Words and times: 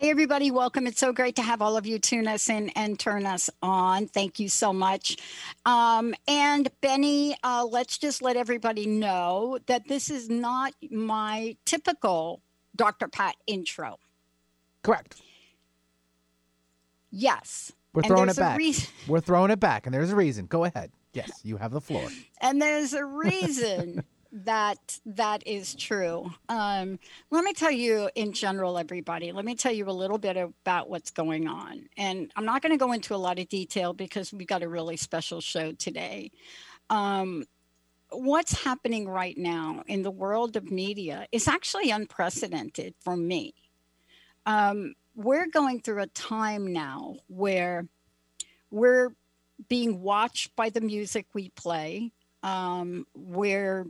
Hey, 0.00 0.08
everybody, 0.08 0.50
welcome. 0.50 0.86
It's 0.86 0.98
so 0.98 1.12
great 1.12 1.36
to 1.36 1.42
have 1.42 1.60
all 1.60 1.76
of 1.76 1.84
you 1.84 1.98
tune 1.98 2.26
us 2.26 2.48
in 2.48 2.70
and 2.70 2.98
turn 2.98 3.26
us 3.26 3.50
on. 3.62 4.06
Thank 4.06 4.40
you 4.40 4.48
so 4.48 4.72
much. 4.72 5.18
Um, 5.66 6.14
and 6.26 6.70
Benny, 6.80 7.36
uh, 7.44 7.66
let's 7.70 7.98
just 7.98 8.22
let 8.22 8.34
everybody 8.34 8.86
know 8.86 9.58
that 9.66 9.88
this 9.88 10.08
is 10.08 10.30
not 10.30 10.72
my 10.90 11.54
typical 11.66 12.40
Dr. 12.74 13.08
Pat 13.08 13.36
intro. 13.46 13.98
Correct. 14.82 15.20
Yes. 17.10 17.70
We're 17.92 18.00
throwing 18.04 18.30
it 18.30 18.36
back. 18.36 18.56
reason- 18.56 18.88
We're 19.06 19.20
throwing 19.20 19.50
it 19.50 19.60
back, 19.60 19.84
and 19.84 19.92
there's 19.94 20.12
a 20.12 20.16
reason. 20.16 20.46
Go 20.46 20.64
ahead. 20.64 20.92
Yes, 21.12 21.40
you 21.42 21.58
have 21.58 21.72
the 21.72 21.80
floor. 21.82 22.08
and 22.40 22.62
there's 22.62 22.94
a 22.94 23.04
reason 23.04 24.02
that 24.32 24.98
that 25.06 25.46
is 25.46 25.74
true. 25.74 26.30
Um, 26.48 26.98
let 27.30 27.44
me 27.44 27.52
tell 27.52 27.70
you 27.70 28.10
in 28.14 28.32
general, 28.32 28.78
everybody. 28.78 29.32
Let 29.32 29.44
me 29.44 29.54
tell 29.54 29.72
you 29.72 29.88
a 29.88 29.92
little 29.92 30.18
bit 30.18 30.36
about 30.36 30.88
what's 30.88 31.10
going 31.10 31.48
on, 31.48 31.88
and 31.96 32.30
I'm 32.36 32.44
not 32.44 32.62
going 32.62 32.72
to 32.72 32.78
go 32.78 32.92
into 32.92 33.14
a 33.14 33.16
lot 33.16 33.38
of 33.38 33.48
detail 33.48 33.92
because 33.92 34.32
we 34.32 34.44
got 34.44 34.62
a 34.62 34.68
really 34.68 34.96
special 34.96 35.40
show 35.40 35.72
today. 35.72 36.30
Um, 36.90 37.44
what's 38.10 38.64
happening 38.64 39.08
right 39.08 39.36
now 39.36 39.82
in 39.86 40.02
the 40.02 40.10
world 40.10 40.56
of 40.56 40.70
media 40.70 41.26
is 41.32 41.48
actually 41.48 41.90
unprecedented 41.90 42.94
for 43.00 43.16
me. 43.16 43.54
Um, 44.46 44.94
we're 45.14 45.46
going 45.46 45.80
through 45.80 46.02
a 46.02 46.06
time 46.08 46.72
now 46.72 47.16
where 47.28 47.86
we're 48.70 49.10
being 49.68 50.00
watched 50.00 50.54
by 50.56 50.70
the 50.70 50.80
music 50.80 51.26
we 51.34 51.50
play 51.50 52.12
um, 52.42 53.06
where 53.14 53.86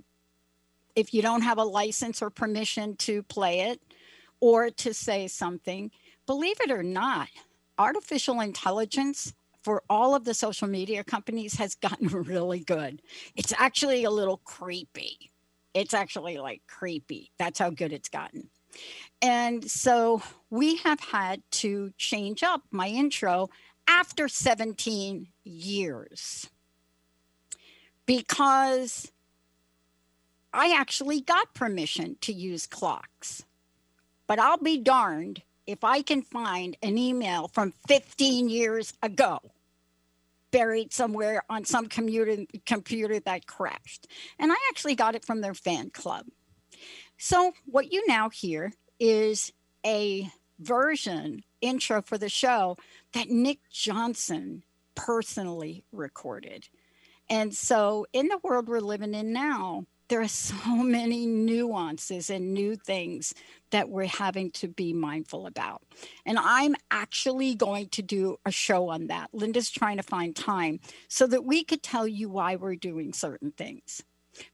if 0.97 1.15
you 1.15 1.23
don't 1.23 1.43
have 1.43 1.59
a 1.59 1.65
license 1.65 2.23
or 2.23 2.31
permission 2.31 2.97
to 2.97 3.23
play 3.25 3.61
it 3.61 3.81
or 4.41 4.71
to 4.71 4.95
say 4.95 5.29
something, 5.29 5.91
believe 6.27 6.57
it 6.61 6.71
or 6.71 6.83
not, 6.83 7.29
artificial 7.79 8.41
intelligence 8.41 9.33
for 9.63 9.83
all 9.91 10.15
of 10.15 10.25
the 10.25 10.35
social 10.35 10.69
media 10.69 11.05
companies 11.05 11.55
has 11.55 11.75
gotten 11.75 12.09
really 12.25 12.61
good. 12.61 13.03
It's 13.37 13.53
actually 13.57 14.05
a 14.05 14.11
little 14.11 14.39
creepy. 14.39 15.31
It's 15.75 15.95
actually 15.95 16.39
like 16.39 16.63
creepy. 16.67 17.31
That's 17.39 17.59
how 17.59 17.71
good 17.71 17.93
it's 17.93 18.09
gotten. 18.09 18.49
And 19.23 19.69
so 19.71 20.23
we 20.49 20.77
have 20.77 21.01
had 21.01 21.43
to 21.51 21.93
change 21.99 22.43
up 22.43 22.63
my 22.71 22.89
intro 22.89 23.51
after 23.87 24.29
17 24.29 25.29
years 25.45 26.49
because 28.07 29.11
I 30.53 30.75
actually 30.77 31.21
got 31.21 31.55
permission 31.55 32.17
to 32.23 32.33
use 32.33 32.67
clocks. 32.67 33.45
But 34.27 34.39
I'll 34.39 34.59
be 34.59 34.79
darned 34.79 35.43
if 35.67 35.85
I 35.85 36.03
can 36.03 36.23
find 36.23 36.77
an 36.83 36.99
email 36.99 37.49
from 37.49 37.73
15 37.87 38.49
years 38.49 38.93
ago 39.03 39.41
buried 40.51 40.93
somewhere 40.93 41.45
on 41.49 41.65
some 41.65 41.87
computer 41.87 42.45
computer 42.67 43.21
that 43.21 43.47
crashed. 43.47 44.07
And 44.39 44.53
I 44.53 44.57
actually 44.69 44.95
got 44.95 45.15
it 45.15 45.25
from 45.25 45.41
their 45.41 45.55
fan 45.55 45.91
club. 45.91 46.27
So 47.19 47.53
what 47.67 47.93
you 47.93 48.05
now 48.07 48.31
hear 48.31 48.73
is 48.99 49.53
a 49.85 50.31
version 50.59 51.43
intro 51.61 52.03
for 52.03 52.19
the 52.19 52.29
show 52.29 52.77
that 53.13 53.31
Nick 53.31 53.59
Johnson 53.71 54.65
personally 54.95 55.85
recorded. 55.93 56.69
And 57.29 57.55
so, 57.55 58.07
in 58.13 58.27
the 58.27 58.41
world 58.43 58.69
we're 58.69 58.81
living 58.81 59.15
in 59.15 59.33
now, 59.33 59.87
there 60.11 60.21
are 60.21 60.29
so 60.29 60.77
many 60.77 61.25
nuances 61.25 62.31
and 62.31 62.53
new 62.53 62.77
things 62.77 63.33
that 63.71 63.89
we're 63.89 64.07
having 64.07 64.51
to 64.51 64.69
be 64.69 64.93
mindful 64.93 65.47
about. 65.47 65.83
And 66.27 66.37
I'm 66.39 66.75
actually 66.91 67.55
going 67.55 67.89
to 67.91 68.03
do 68.03 68.39
a 68.45 68.51
show 68.51 68.89
on 68.89 69.07
that. 69.07 69.31
Linda's 69.33 69.71
trying 69.71 69.97
to 69.99 70.03
find 70.03 70.35
time 70.35 70.81
so 71.09 71.27
that 71.29 71.45
we 71.45 71.63
could 71.63 71.83
tell 71.83 72.09
you 72.09 72.29
why 72.29 72.57
we're 72.57 72.75
doing 72.75 73.13
certain 73.13 73.53
things. 73.53 74.03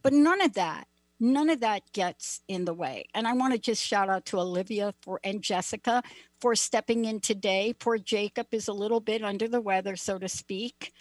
But 0.02 0.12
none 0.12 0.42
of 0.42 0.52
that 0.54 0.86
none 1.18 1.48
of 1.50 1.60
that 1.60 1.82
gets 1.92 2.40
in 2.48 2.64
the 2.64 2.74
way. 2.74 3.06
And 3.14 3.26
I 3.26 3.32
want 3.32 3.54
to 3.54 3.58
just 3.58 3.82
shout 3.82 4.08
out 4.08 4.26
to 4.26 4.38
Olivia 4.38 4.94
for 5.00 5.20
and 5.24 5.42
Jessica 5.42 6.02
for 6.40 6.54
stepping 6.54 7.04
in 7.04 7.20
today. 7.20 7.74
Poor 7.78 7.98
Jacob 7.98 8.48
is 8.52 8.68
a 8.68 8.72
little 8.72 9.00
bit 9.00 9.22
under 9.22 9.48
the 9.48 9.60
weather, 9.60 9.96
so 9.96 10.18
to 10.18 10.28
speak. 10.28 10.92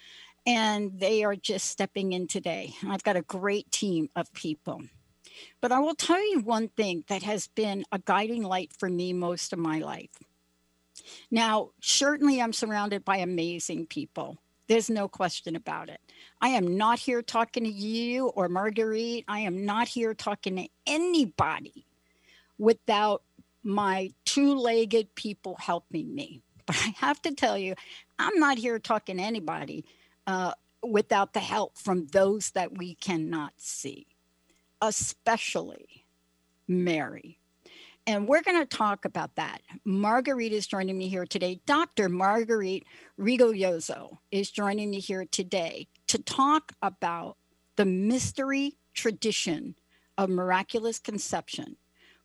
And 0.45 0.99
they 0.99 1.23
are 1.23 1.35
just 1.35 1.69
stepping 1.69 2.13
in 2.13 2.27
today. 2.27 2.75
I've 2.87 3.03
got 3.03 3.15
a 3.15 3.21
great 3.21 3.71
team 3.71 4.09
of 4.15 4.31
people. 4.33 4.83
But 5.61 5.71
I 5.71 5.79
will 5.79 5.95
tell 5.95 6.21
you 6.31 6.39
one 6.39 6.69
thing 6.69 7.03
that 7.07 7.23
has 7.23 7.47
been 7.47 7.83
a 7.91 7.99
guiding 7.99 8.43
light 8.43 8.71
for 8.77 8.89
me 8.89 9.11
most 9.13 9.53
of 9.53 9.59
my 9.59 9.79
life. 9.79 10.11
Now, 11.31 11.71
certainly 11.81 12.41
I'm 12.41 12.53
surrounded 12.53 13.03
by 13.03 13.17
amazing 13.17 13.87
people. 13.87 14.37
There's 14.67 14.89
no 14.89 15.07
question 15.07 15.55
about 15.55 15.89
it. 15.89 15.99
I 16.41 16.49
am 16.49 16.77
not 16.77 16.99
here 16.99 17.21
talking 17.21 17.63
to 17.65 17.69
you 17.69 18.27
or 18.29 18.49
Marguerite. 18.49 19.25
I 19.27 19.39
am 19.39 19.65
not 19.65 19.87
here 19.87 20.13
talking 20.13 20.55
to 20.55 20.67
anybody 20.87 21.85
without 22.57 23.23
my 23.63 24.11
two 24.25 24.55
legged 24.55 25.13
people 25.15 25.55
helping 25.59 26.13
me. 26.13 26.41
But 26.65 26.77
I 26.77 26.95
have 26.97 27.21
to 27.23 27.35
tell 27.35 27.57
you, 27.57 27.75
I'm 28.17 28.39
not 28.39 28.57
here 28.57 28.79
talking 28.79 29.17
to 29.17 29.23
anybody 29.23 29.85
uh, 30.27 30.53
without 30.83 31.33
the 31.33 31.39
help 31.39 31.77
from 31.77 32.07
those 32.07 32.51
that 32.51 32.77
we 32.77 32.95
cannot 32.95 33.53
see, 33.57 34.07
especially 34.81 36.05
Mary. 36.67 37.39
And 38.07 38.27
we're 38.27 38.43
going 38.43 38.59
to 38.59 38.77
talk 38.77 39.03
about 39.05 39.35
that. 39.35 39.61
Marguerite 39.83 40.53
is 40.53 40.67
joining 40.67 40.97
me 40.97 41.07
here 41.07 41.25
today. 41.25 41.59
Dr. 41.65 42.07
Marguerite 42.07 42.85
Rigoglioso 43.19 44.19
is 44.31 44.51
joining 44.51 44.91
me 44.91 44.99
here 44.99 45.25
today 45.25 45.87
to 46.07 46.19
talk 46.19 46.73
about 46.83 47.37
the 47.77 47.85
mystery 47.85 48.77
tradition 48.93 49.75
of 50.17 50.29
miraculous 50.29 50.99
conception, 50.99 51.77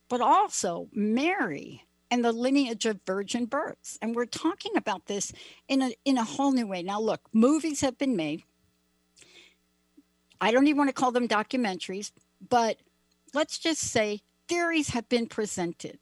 but 0.07 0.21
also 0.21 0.87
Mary 0.93 1.83
and 2.11 2.23
the 2.23 2.33
lineage 2.33 2.85
of 2.85 2.99
virgin 3.07 3.45
births. 3.45 3.97
And 4.01 4.13
we're 4.13 4.25
talking 4.25 4.75
about 4.75 5.05
this 5.07 5.31
in 5.69 5.81
a, 5.81 5.95
in 6.03 6.17
a 6.17 6.25
whole 6.25 6.51
new 6.51 6.67
way. 6.67 6.83
Now, 6.83 6.99
look, 6.99 7.21
movies 7.33 7.79
have 7.81 7.97
been 7.97 8.17
made. 8.17 8.43
I 10.41 10.51
don't 10.51 10.67
even 10.67 10.77
want 10.77 10.89
to 10.89 10.93
call 10.93 11.11
them 11.11 11.27
documentaries, 11.27 12.11
but 12.49 12.77
let's 13.33 13.57
just 13.57 13.81
say 13.81 14.21
theories 14.49 14.89
have 14.89 15.07
been 15.07 15.27
presented. 15.27 15.99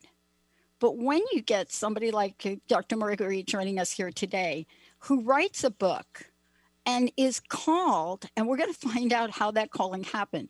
But 0.79 0.97
when 0.97 1.21
you 1.31 1.41
get 1.41 1.71
somebody 1.71 2.09
like 2.09 2.41
uh, 2.45 2.55
Dr. 2.67 2.95
Marguerite 2.95 3.45
joining 3.45 3.79
us 3.79 3.91
here 3.91 4.11
today, 4.11 4.65
who 4.99 5.21
writes 5.21 5.63
a 5.63 5.69
book 5.69 6.31
and 6.85 7.11
is 7.17 7.39
called, 7.39 8.25
and 8.35 8.47
we're 8.47 8.57
going 8.57 8.73
to 8.73 8.89
find 8.89 9.13
out 9.13 9.29
how 9.29 9.51
that 9.51 9.71
calling 9.71 10.03
happened, 10.03 10.49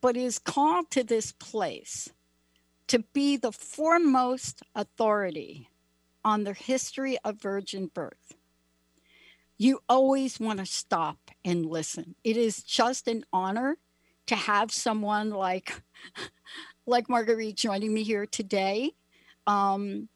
but 0.00 0.16
is 0.16 0.38
called 0.38 0.90
to 0.90 1.02
this 1.02 1.32
place 1.32 2.10
to 2.90 2.98
be 3.12 3.36
the 3.36 3.52
foremost 3.52 4.64
authority 4.74 5.68
on 6.24 6.42
the 6.42 6.52
history 6.52 7.16
of 7.24 7.40
virgin 7.40 7.86
birth. 7.86 8.34
You 9.58 9.80
always 9.88 10.40
want 10.40 10.58
to 10.58 10.66
stop 10.66 11.30
and 11.44 11.64
listen. 11.66 12.16
It 12.24 12.36
is 12.36 12.64
just 12.64 13.06
an 13.06 13.24
honor 13.32 13.76
to 14.26 14.34
have 14.34 14.72
someone 14.72 15.30
like 15.30 15.72
like 16.86 17.08
Marguerite 17.08 17.54
joining 17.54 17.94
me 17.94 18.02
here 18.02 18.26
today. 18.26 18.90
Um, 19.46 20.08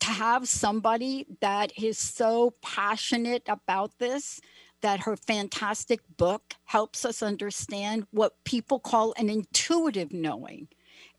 to 0.00 0.08
have 0.08 0.48
somebody 0.48 1.26
that 1.42 1.78
is 1.78 1.98
so 1.98 2.54
passionate 2.62 3.42
about 3.46 3.98
this 3.98 4.40
that 4.80 5.00
her 5.00 5.16
fantastic 5.16 6.00
book 6.16 6.54
helps 6.64 7.04
us 7.04 7.22
understand 7.22 8.06
what 8.10 8.42
people 8.44 8.80
call 8.80 9.12
an 9.18 9.28
intuitive 9.28 10.12
knowing, 10.12 10.66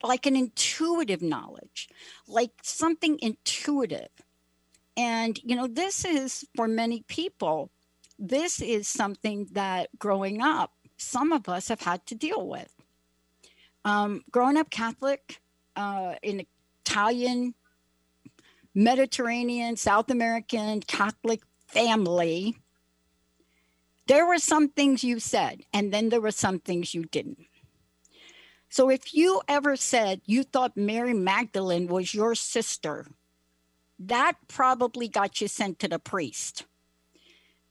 like 0.04 0.26
an 0.26 0.36
intuitive 0.36 1.22
knowledge, 1.22 1.88
like 2.28 2.52
something 2.62 3.18
intuitive 3.22 4.10
And, 4.96 5.40
you 5.44 5.56
know, 5.56 5.66
this 5.66 6.04
is 6.04 6.46
for 6.56 6.68
many 6.68 7.02
people, 7.08 7.70
this 8.18 8.60
is 8.62 8.88
something 8.88 9.48
that 9.52 9.90
growing 9.98 10.42
up, 10.42 10.72
some 10.96 11.32
of 11.32 11.48
us 11.48 11.68
have 11.68 11.82
had 11.82 12.06
to 12.08 12.14
deal 12.16 12.48
with. 12.48 12.72
Um, 13.84 14.22
growing 14.30 14.56
up 14.56 14.70
Catholic 14.70 15.40
uh, 15.76 16.14
in 16.22 16.46
Italian, 16.84 17.54
Mediterranean, 18.74 19.76
South 19.76 20.10
American 20.10 20.80
Catholic 20.82 21.42
family, 21.66 22.56
there 24.06 24.26
were 24.26 24.38
some 24.38 24.68
things 24.68 25.04
you 25.04 25.20
said, 25.20 25.62
and 25.72 25.92
then 25.92 26.10
there 26.10 26.20
were 26.20 26.32
some 26.32 26.60
things 26.60 26.94
you 26.94 27.04
didn't. 27.04 27.46
So 28.74 28.90
if 28.90 29.14
you 29.14 29.40
ever 29.46 29.76
said 29.76 30.20
you 30.26 30.42
thought 30.42 30.76
Mary 30.76 31.14
Magdalene 31.14 31.86
was 31.86 32.12
your 32.12 32.34
sister, 32.34 33.06
that 34.00 34.32
probably 34.48 35.06
got 35.06 35.40
you 35.40 35.46
sent 35.46 35.78
to 35.78 35.86
the 35.86 36.00
priest. 36.00 36.64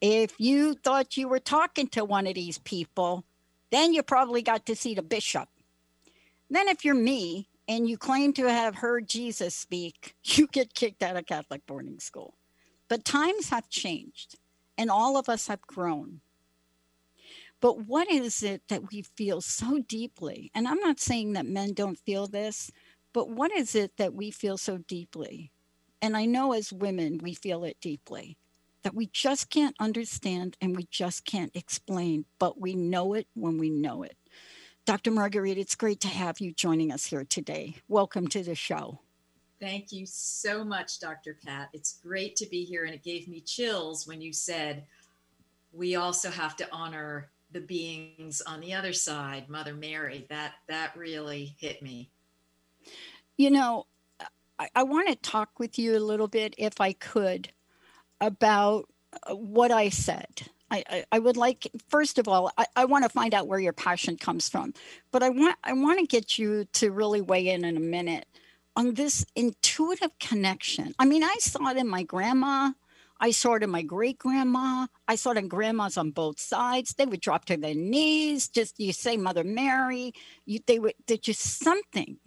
If 0.00 0.32
you 0.38 0.72
thought 0.72 1.18
you 1.18 1.28
were 1.28 1.40
talking 1.40 1.88
to 1.88 2.06
one 2.06 2.26
of 2.26 2.36
these 2.36 2.56
people, 2.56 3.22
then 3.70 3.92
you 3.92 4.02
probably 4.02 4.40
got 4.40 4.64
to 4.64 4.74
see 4.74 4.94
the 4.94 5.02
bishop. 5.02 5.46
Then, 6.48 6.68
if 6.68 6.86
you're 6.86 6.94
me 6.94 7.50
and 7.68 7.86
you 7.86 7.98
claim 7.98 8.32
to 8.32 8.50
have 8.50 8.76
heard 8.76 9.06
Jesus 9.06 9.54
speak, 9.54 10.14
you 10.24 10.46
get 10.46 10.72
kicked 10.72 11.02
out 11.02 11.18
of 11.18 11.26
Catholic 11.26 11.66
boarding 11.66 12.00
school. 12.00 12.32
But 12.88 13.04
times 13.04 13.50
have 13.50 13.68
changed 13.68 14.38
and 14.78 14.90
all 14.90 15.18
of 15.18 15.28
us 15.28 15.48
have 15.48 15.60
grown. 15.66 16.22
But 17.64 17.86
what 17.86 18.10
is 18.10 18.42
it 18.42 18.60
that 18.68 18.92
we 18.92 19.00
feel 19.00 19.40
so 19.40 19.78
deeply? 19.88 20.50
And 20.54 20.68
I'm 20.68 20.80
not 20.80 21.00
saying 21.00 21.32
that 21.32 21.46
men 21.46 21.72
don't 21.72 21.98
feel 21.98 22.26
this, 22.26 22.70
but 23.14 23.30
what 23.30 23.50
is 23.52 23.74
it 23.74 23.96
that 23.96 24.12
we 24.12 24.30
feel 24.30 24.58
so 24.58 24.76
deeply? 24.76 25.50
And 26.02 26.14
I 26.14 26.26
know 26.26 26.52
as 26.52 26.74
women, 26.74 27.20
we 27.22 27.32
feel 27.32 27.64
it 27.64 27.78
deeply 27.80 28.36
that 28.82 28.94
we 28.94 29.06
just 29.06 29.48
can't 29.48 29.74
understand 29.80 30.58
and 30.60 30.76
we 30.76 30.86
just 30.90 31.24
can't 31.24 31.56
explain, 31.56 32.26
but 32.38 32.60
we 32.60 32.74
know 32.74 33.14
it 33.14 33.28
when 33.32 33.56
we 33.56 33.70
know 33.70 34.02
it. 34.02 34.18
Dr. 34.84 35.10
Marguerite, 35.10 35.56
it's 35.56 35.74
great 35.74 36.00
to 36.00 36.08
have 36.08 36.40
you 36.40 36.52
joining 36.52 36.92
us 36.92 37.06
here 37.06 37.24
today. 37.24 37.76
Welcome 37.88 38.28
to 38.28 38.42
the 38.42 38.54
show. 38.54 39.00
Thank 39.58 39.90
you 39.90 40.04
so 40.04 40.66
much, 40.66 41.00
Dr. 41.00 41.38
Pat. 41.42 41.70
It's 41.72 41.98
great 42.02 42.36
to 42.36 42.46
be 42.46 42.62
here, 42.62 42.84
and 42.84 42.94
it 42.94 43.02
gave 43.02 43.26
me 43.26 43.40
chills 43.40 44.06
when 44.06 44.20
you 44.20 44.34
said 44.34 44.84
we 45.72 45.96
also 45.96 46.30
have 46.30 46.56
to 46.56 46.68
honor 46.70 47.30
the 47.54 47.60
beings 47.60 48.42
on 48.42 48.60
the 48.60 48.74
other 48.74 48.92
side, 48.92 49.48
Mother 49.48 49.72
Mary. 49.72 50.26
That 50.28 50.52
that 50.68 50.94
really 50.96 51.54
hit 51.58 51.82
me. 51.82 52.10
You 53.38 53.50
know, 53.50 53.86
I, 54.58 54.68
I 54.74 54.82
want 54.82 55.08
to 55.08 55.16
talk 55.16 55.58
with 55.58 55.78
you 55.78 55.96
a 55.96 55.98
little 55.98 56.28
bit, 56.28 56.54
if 56.58 56.80
I 56.80 56.92
could, 56.92 57.48
about 58.20 58.88
uh, 59.26 59.34
what 59.34 59.70
I 59.70 59.88
said. 59.88 60.42
I, 60.70 60.84
I, 60.88 61.04
I 61.12 61.18
would 61.18 61.36
like, 61.36 61.70
first 61.88 62.18
of 62.18 62.26
all, 62.28 62.50
I, 62.58 62.66
I 62.74 62.84
want 62.84 63.04
to 63.04 63.10
find 63.10 63.34
out 63.34 63.46
where 63.46 63.60
your 63.60 63.72
passion 63.72 64.16
comes 64.16 64.48
from, 64.48 64.74
but 65.12 65.22
I 65.22 65.30
want 65.30 65.56
I 65.64 65.72
want 65.72 66.00
to 66.00 66.06
get 66.06 66.38
you 66.38 66.66
to 66.74 66.90
really 66.90 67.20
weigh 67.20 67.48
in 67.48 67.64
in 67.64 67.76
a 67.76 67.80
minute 67.80 68.26
on 68.76 68.94
this 68.94 69.24
intuitive 69.36 70.18
connection. 70.18 70.94
I 70.98 71.04
mean, 71.04 71.22
I 71.22 71.36
saw 71.38 71.68
it 71.68 71.76
in 71.76 71.88
my 71.88 72.02
grandma. 72.02 72.72
I 73.20 73.30
saw 73.30 73.54
it 73.54 73.62
in 73.62 73.70
my 73.70 73.82
great 73.82 74.18
grandma. 74.18 74.86
I 75.08 75.16
saw 75.16 75.30
it 75.30 75.38
in 75.38 75.48
grandmas 75.48 75.96
on 75.96 76.10
both 76.10 76.40
sides. 76.40 76.94
They 76.94 77.06
would 77.06 77.20
drop 77.20 77.44
to 77.46 77.56
their 77.56 77.74
knees. 77.74 78.48
Just 78.48 78.78
you 78.78 78.92
say 78.92 79.16
Mother 79.16 79.44
Mary. 79.44 80.12
You, 80.46 80.60
they 80.66 80.78
would. 80.78 80.94
They're 81.06 81.16
just 81.16 81.62
something. 81.62 82.18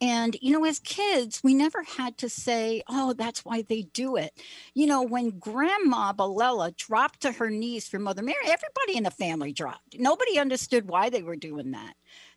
And, 0.00 0.36
you 0.40 0.52
know, 0.52 0.64
as 0.64 0.78
kids, 0.78 1.40
we 1.42 1.54
never 1.54 1.82
had 1.82 2.18
to 2.18 2.28
say, 2.28 2.82
oh, 2.88 3.14
that's 3.14 3.44
why 3.44 3.62
they 3.62 3.82
do 3.82 4.14
it. 4.14 4.30
You 4.74 4.86
know, 4.86 5.02
when 5.02 5.40
Grandma 5.40 6.12
Balela 6.12 6.76
dropped 6.76 7.20
to 7.22 7.32
her 7.32 7.50
knees 7.50 7.88
for 7.88 7.98
Mother 7.98 8.22
Mary, 8.22 8.38
everybody 8.44 8.96
in 8.96 9.02
the 9.02 9.10
family 9.10 9.52
dropped. 9.52 9.98
Nobody 9.98 10.38
understood 10.38 10.88
why 10.88 11.10
they 11.10 11.22
were 11.22 11.34
doing 11.34 11.72
that. 11.72 11.94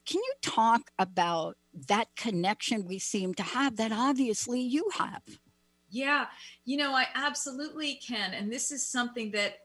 Can 0.08 0.22
you 0.24 0.34
talk 0.42 0.90
about 0.98 1.56
that 1.88 2.08
connection 2.16 2.88
we 2.88 2.98
seem 2.98 3.36
to 3.36 3.44
have 3.44 3.76
that 3.76 3.92
obviously 3.92 4.62
you 4.62 4.90
have? 4.98 5.22
Yeah, 5.92 6.28
you 6.66 6.78
know, 6.78 6.94
I 6.94 7.06
absolutely 7.16 7.96
can. 7.96 8.34
And 8.34 8.52
this 8.52 8.72
is 8.72 8.86
something 8.86 9.32
that 9.32 9.60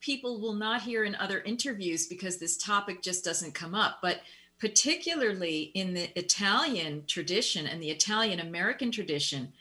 people 0.00 0.40
will 0.40 0.52
not 0.52 0.82
hear 0.82 1.04
in 1.04 1.14
other 1.14 1.40
interviews 1.40 2.06
because 2.06 2.36
this 2.36 2.56
topic 2.56 3.02
just 3.02 3.24
doesn't 3.24 3.54
come 3.54 3.74
up. 3.74 3.98
But 4.02 4.20
particularly 4.58 5.72
in 5.74 5.94
the 5.94 6.16
Italian 6.16 7.04
tradition 7.06 7.66
and 7.66 7.82
the 7.82 7.90
Italian 7.90 8.40
American 8.40 8.92
tradition, 8.92 9.52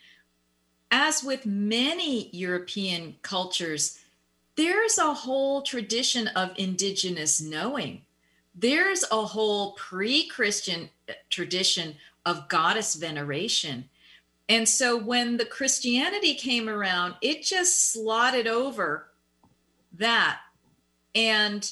as 0.91 1.23
with 1.23 1.45
many 1.45 2.29
European 2.35 3.15
cultures, 3.21 3.99
there's 4.57 4.97
a 4.97 5.13
whole 5.13 5.61
tradition 5.61 6.27
of 6.29 6.51
indigenous 6.57 7.39
knowing. 7.39 8.01
There's 8.53 9.05
a 9.11 9.25
whole 9.25 9.71
pre 9.73 10.27
Christian 10.27 10.89
uh, 11.09 11.13
tradition 11.29 11.95
of 12.25 12.49
goddess 12.49 12.95
veneration. 12.95 13.85
And 14.51 14.67
so 14.67 14.97
when 14.97 15.37
the 15.37 15.45
Christianity 15.45 16.35
came 16.35 16.67
around, 16.67 17.15
it 17.21 17.41
just 17.41 17.93
slotted 17.93 18.47
over 18.47 19.07
that. 19.93 20.41
And 21.15 21.71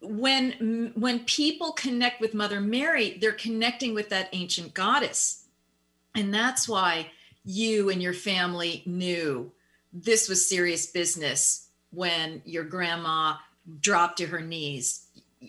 when 0.00 0.92
when 0.94 1.24
people 1.24 1.72
connect 1.72 2.20
with 2.20 2.34
mother 2.34 2.60
mary 2.60 3.16
they're 3.20 3.32
connecting 3.32 3.92
with 3.92 4.10
that 4.10 4.28
ancient 4.32 4.72
goddess 4.72 5.46
and 6.14 6.32
that's 6.32 6.68
why 6.68 7.10
you 7.44 7.88
and 7.88 8.00
your 8.00 8.12
family 8.12 8.82
knew 8.86 9.50
this 9.92 10.28
was 10.28 10.48
serious 10.48 10.86
business 10.86 11.70
when 11.90 12.40
your 12.44 12.62
grandma 12.62 13.34
dropped 13.80 14.18
to 14.18 14.26
her 14.26 14.42
knees 14.42 15.06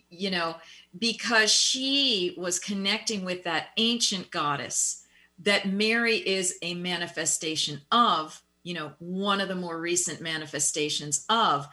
you 0.09 0.31
know 0.31 0.55
because 0.97 1.51
she 1.51 2.33
was 2.35 2.57
connecting 2.57 3.23
with 3.23 3.43
that 3.43 3.67
ancient 3.77 4.31
goddess 4.31 5.03
that 5.39 5.67
mary 5.67 6.17
is 6.17 6.57
a 6.61 6.73
manifestation 6.73 7.81
of 7.91 8.41
you 8.63 8.73
know 8.73 8.91
one 8.99 9.39
of 9.41 9.47
the 9.47 9.55
more 9.55 9.79
recent 9.79 10.21
manifestations 10.21 11.25
of 11.29 11.67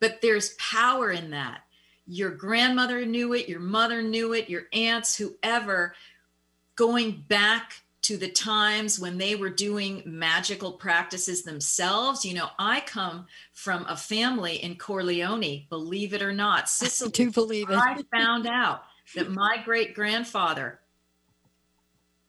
but 0.00 0.20
there's 0.20 0.54
power 0.58 1.10
in 1.10 1.30
that 1.30 1.62
your 2.08 2.30
grandmother 2.30 3.04
knew 3.04 3.34
it, 3.34 3.48
your 3.48 3.60
mother 3.60 4.02
knew 4.02 4.32
it, 4.32 4.48
your 4.48 4.64
aunts, 4.72 5.14
whoever, 5.14 5.94
going 6.74 7.22
back 7.28 7.74
to 8.00 8.16
the 8.16 8.30
times 8.30 8.98
when 8.98 9.18
they 9.18 9.36
were 9.36 9.50
doing 9.50 10.02
magical 10.06 10.72
practices 10.72 11.42
themselves. 11.42 12.24
You 12.24 12.34
know, 12.34 12.48
I 12.58 12.80
come 12.80 13.26
from 13.52 13.84
a 13.86 13.96
family 13.96 14.56
in 14.56 14.76
Corleone, 14.76 15.66
believe 15.68 16.14
it 16.14 16.22
or 16.22 16.32
not, 16.32 16.68
Sicily. 16.70 17.10
I 17.10 17.12
do 17.12 17.30
believe 17.30 17.70
it. 17.70 17.76
I 17.76 18.02
found 18.10 18.46
out 18.46 18.84
that 19.14 19.30
my 19.30 19.60
great 19.62 19.94
grandfather, 19.94 20.80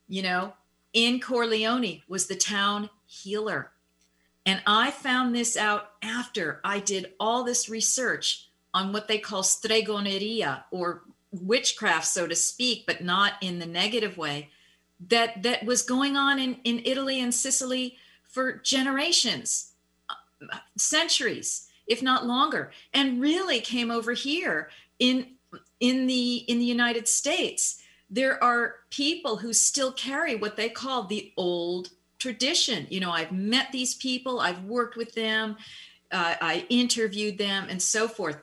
you 0.09 0.23
know, 0.23 0.53
in 0.93 1.19
Corleone 1.19 2.01
was 2.07 2.27
the 2.27 2.35
town 2.35 2.89
healer. 3.05 3.71
And 4.45 4.61
I 4.65 4.91
found 4.91 5.35
this 5.35 5.55
out 5.55 5.91
after 6.01 6.59
I 6.63 6.79
did 6.79 7.13
all 7.19 7.43
this 7.43 7.69
research 7.69 8.49
on 8.73 8.93
what 8.93 9.07
they 9.07 9.17
call 9.17 9.43
stregoneria 9.43 10.63
or 10.71 11.03
witchcraft, 11.31 12.07
so 12.07 12.27
to 12.27 12.35
speak, 12.35 12.85
but 12.87 13.03
not 13.03 13.33
in 13.41 13.59
the 13.59 13.65
negative 13.65 14.17
way, 14.17 14.49
that 15.07 15.43
that 15.43 15.65
was 15.65 15.81
going 15.81 16.17
on 16.17 16.39
in, 16.39 16.57
in 16.63 16.81
Italy 16.85 17.21
and 17.21 17.33
Sicily 17.33 17.97
for 18.23 18.53
generations, 18.57 19.71
centuries, 20.77 21.67
if 21.87 22.01
not 22.01 22.25
longer, 22.25 22.71
and 22.93 23.21
really 23.21 23.59
came 23.59 23.91
over 23.91 24.13
here 24.13 24.69
in 24.99 25.27
in 25.79 26.07
the 26.07 26.37
in 26.47 26.59
the 26.59 26.65
United 26.65 27.07
States. 27.07 27.81
There 28.09 28.43
are 28.43 28.75
people 28.89 29.37
who 29.37 29.53
still 29.53 29.91
carry 29.91 30.35
what 30.35 30.55
they 30.55 30.69
call 30.69 31.03
the 31.03 31.31
old 31.37 31.89
tradition. 32.17 32.87
You 32.89 32.99
know, 32.99 33.11
I've 33.11 33.31
met 33.31 33.71
these 33.71 33.95
people, 33.95 34.39
I've 34.39 34.63
worked 34.63 34.97
with 34.97 35.13
them, 35.13 35.57
uh, 36.11 36.35
I 36.41 36.65
interviewed 36.69 37.37
them, 37.37 37.67
and 37.69 37.81
so 37.81 38.07
forth. 38.07 38.37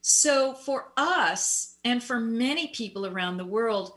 So, 0.00 0.54
for 0.54 0.92
us 0.96 1.76
and 1.84 2.02
for 2.02 2.20
many 2.20 2.68
people 2.68 3.06
around 3.06 3.36
the 3.36 3.44
world, 3.44 3.92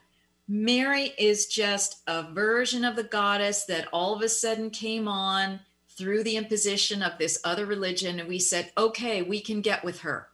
Mary 0.48 1.13
is 1.18 1.46
just 1.46 2.01
a 2.08 2.24
version 2.34 2.84
of 2.84 2.96
the 2.96 3.04
goddess 3.04 3.63
that 3.66 3.88
all 3.94 4.13
of 4.13 4.22
a 4.22 4.28
sudden 4.28 4.70
came 4.70 5.08
on 5.08 5.60
through 5.88 6.24
the 6.24 6.36
imposition 6.36 7.01
of 7.01 7.18
this 7.18 7.40
other 7.46 7.66
religion. 7.66 8.20
And 8.20 8.28
we 8.28 8.40
said, 8.40 8.72
okay, 8.78 9.22
we 9.22 9.40
can 9.40 9.62
get 9.62 9.84
with 9.84 10.00
her. 10.01 10.28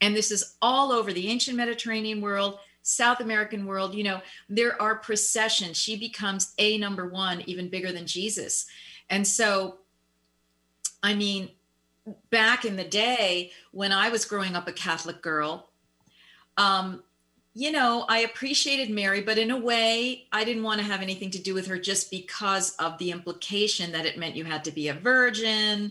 And 0.00 0.16
this 0.16 0.30
is 0.30 0.54
all 0.62 0.92
over 0.92 1.12
the 1.12 1.28
ancient 1.28 1.56
Mediterranean 1.56 2.20
world, 2.20 2.58
South 2.90 3.20
American 3.20 3.66
world. 3.66 3.94
You 3.94 4.04
know, 4.04 4.20
there 4.48 4.80
are 4.80 4.96
processions. 4.96 5.76
She 5.76 5.96
becomes 5.96 6.54
a 6.58 6.78
number 6.78 7.08
one, 7.08 7.42
even 7.46 7.68
bigger 7.68 7.92
than 7.92 8.06
Jesus. 8.06 8.66
And 9.08 9.26
so, 9.26 9.78
I 11.02 11.14
mean, 11.14 11.50
back 12.30 12.64
in 12.64 12.76
the 12.76 12.84
day 12.84 13.52
when 13.72 13.92
I 13.92 14.08
was 14.08 14.24
growing 14.24 14.56
up 14.56 14.68
a 14.68 14.72
Catholic 14.72 15.22
girl, 15.22 15.70
um, 16.56 17.02
you 17.54 17.72
know, 17.72 18.04
I 18.08 18.20
appreciated 18.20 18.90
Mary, 18.90 19.22
but 19.22 19.36
in 19.36 19.50
a 19.50 19.58
way, 19.58 20.26
I 20.30 20.44
didn't 20.44 20.62
want 20.62 20.80
to 20.80 20.86
have 20.86 21.02
anything 21.02 21.30
to 21.32 21.42
do 21.42 21.52
with 21.52 21.66
her 21.66 21.78
just 21.78 22.10
because 22.10 22.76
of 22.76 22.96
the 22.98 23.10
implication 23.10 23.90
that 23.92 24.06
it 24.06 24.18
meant 24.18 24.36
you 24.36 24.44
had 24.44 24.62
to 24.64 24.70
be 24.70 24.88
a 24.88 24.94
virgin, 24.94 25.90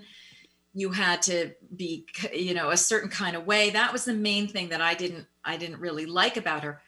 you 0.73 0.91
had 0.91 1.21
to 1.23 1.51
be, 1.75 2.05
you 2.33 2.53
know, 2.53 2.69
a 2.69 2.77
certain 2.77 3.09
kind 3.09 3.35
of 3.35 3.45
way. 3.45 3.71
That 3.71 3.91
was 3.91 4.05
the 4.05 4.13
main 4.13 4.47
thing 4.47 4.69
that 4.69 4.81
I 4.81 4.93
didn't 4.93 5.25
I 5.43 5.57
didn't 5.57 5.79
really 5.79 6.05
like 6.05 6.37
about 6.37 6.63
her. 6.63 6.81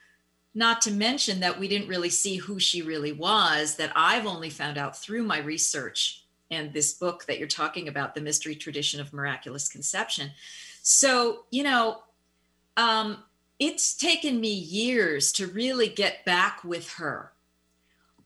Not 0.54 0.82
to 0.82 0.92
mention 0.92 1.40
that 1.40 1.60
we 1.60 1.68
didn't 1.68 1.88
really 1.88 2.10
see 2.10 2.36
who 2.36 2.60
she 2.60 2.82
really 2.82 3.14
was, 3.14 3.76
that 3.76 3.94
I've 3.96 4.26
only 4.26 4.50
found 4.50 4.78
out 4.78 4.98
through 4.98 5.24
my 5.24 5.40
research 5.40 6.26
and 6.50 6.74
this 6.74 6.94
book 6.94 7.26
that 7.26 7.40
you're 7.40 7.48
talking 7.48 7.88
about, 7.88 8.14
The 8.14 8.22
Mystery 8.22 8.56
Tradition 8.56 9.00
of 9.00 9.14
Miraculous 9.14 9.70
Conception. 9.70 10.32
So, 10.84 11.46
you 11.52 11.64
know, 11.64 12.04
um, 12.76 13.24
it's 13.60 13.96
taken 13.96 14.42
me 14.42 14.52
years 14.52 15.32
to 15.34 15.48
really 15.48 15.88
get 15.88 16.26
back 16.26 16.64
with 16.64 16.92
her 16.94 17.32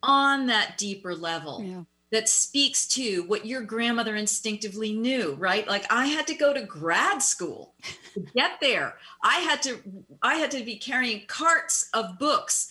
on 0.01 0.47
that 0.47 0.77
deeper 0.77 1.15
level 1.15 1.63
yeah. 1.63 1.81
That 2.15 2.29
speaks 2.29 2.87
to 2.87 3.23
what 3.23 3.45
your 3.45 3.61
grandmother 3.61 4.15
instinctively 4.15 4.93
knew 4.93 5.33
right? 5.33 5.67
Like 5.67 5.85
i 5.91 6.05
had 6.07 6.25
to 6.27 6.33
go 6.33 6.53
to 6.53 6.61
grad 6.61 7.21
school 7.21 7.73
to 8.13 8.21
get 8.35 8.53
there. 8.61 8.95
I 9.21 9.39
had 9.39 9.61
to 9.63 9.79
i 10.21 10.35
had 10.35 10.51
to 10.51 10.63
be 10.63 10.77
carrying 10.77 11.27
carts 11.27 11.89
of 11.93 12.17
books 12.17 12.69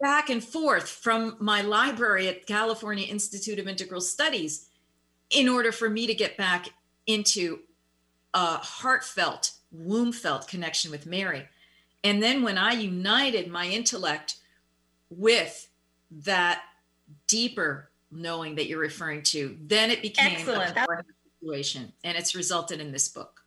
back 0.00 0.30
and 0.30 0.42
forth 0.42 0.88
from 0.88 1.36
my 1.40 1.62
library 1.62 2.28
at 2.28 2.46
california 2.46 3.06
institute 3.06 3.58
of 3.58 3.68
integral 3.68 4.00
studies 4.00 4.68
in 5.30 5.48
order 5.48 5.72
for 5.72 5.88
me 5.88 6.06
to 6.06 6.14
get 6.14 6.36
back 6.36 6.68
into 7.06 7.60
a 8.34 8.58
heartfelt 8.58 9.52
womb 9.72 10.12
felt 10.12 10.48
connection 10.48 10.90
with 10.90 11.06
mary. 11.06 11.48
And 12.04 12.22
then 12.22 12.42
when 12.42 12.58
I 12.58 12.72
united 12.72 13.50
my 13.50 13.66
intellect 13.66 14.36
with 15.08 15.68
that 16.10 16.62
deeper 17.26 17.90
knowing 18.14 18.54
that 18.56 18.66
you're 18.68 18.78
referring 18.78 19.22
to, 19.22 19.56
then 19.60 19.90
it 19.90 20.02
became 20.02 20.32
Excellent. 20.32 20.76
a 20.76 21.04
situation. 21.40 21.92
And 22.04 22.16
it's 22.16 22.34
resulted 22.34 22.80
in 22.80 22.92
this 22.92 23.08
book. 23.08 23.40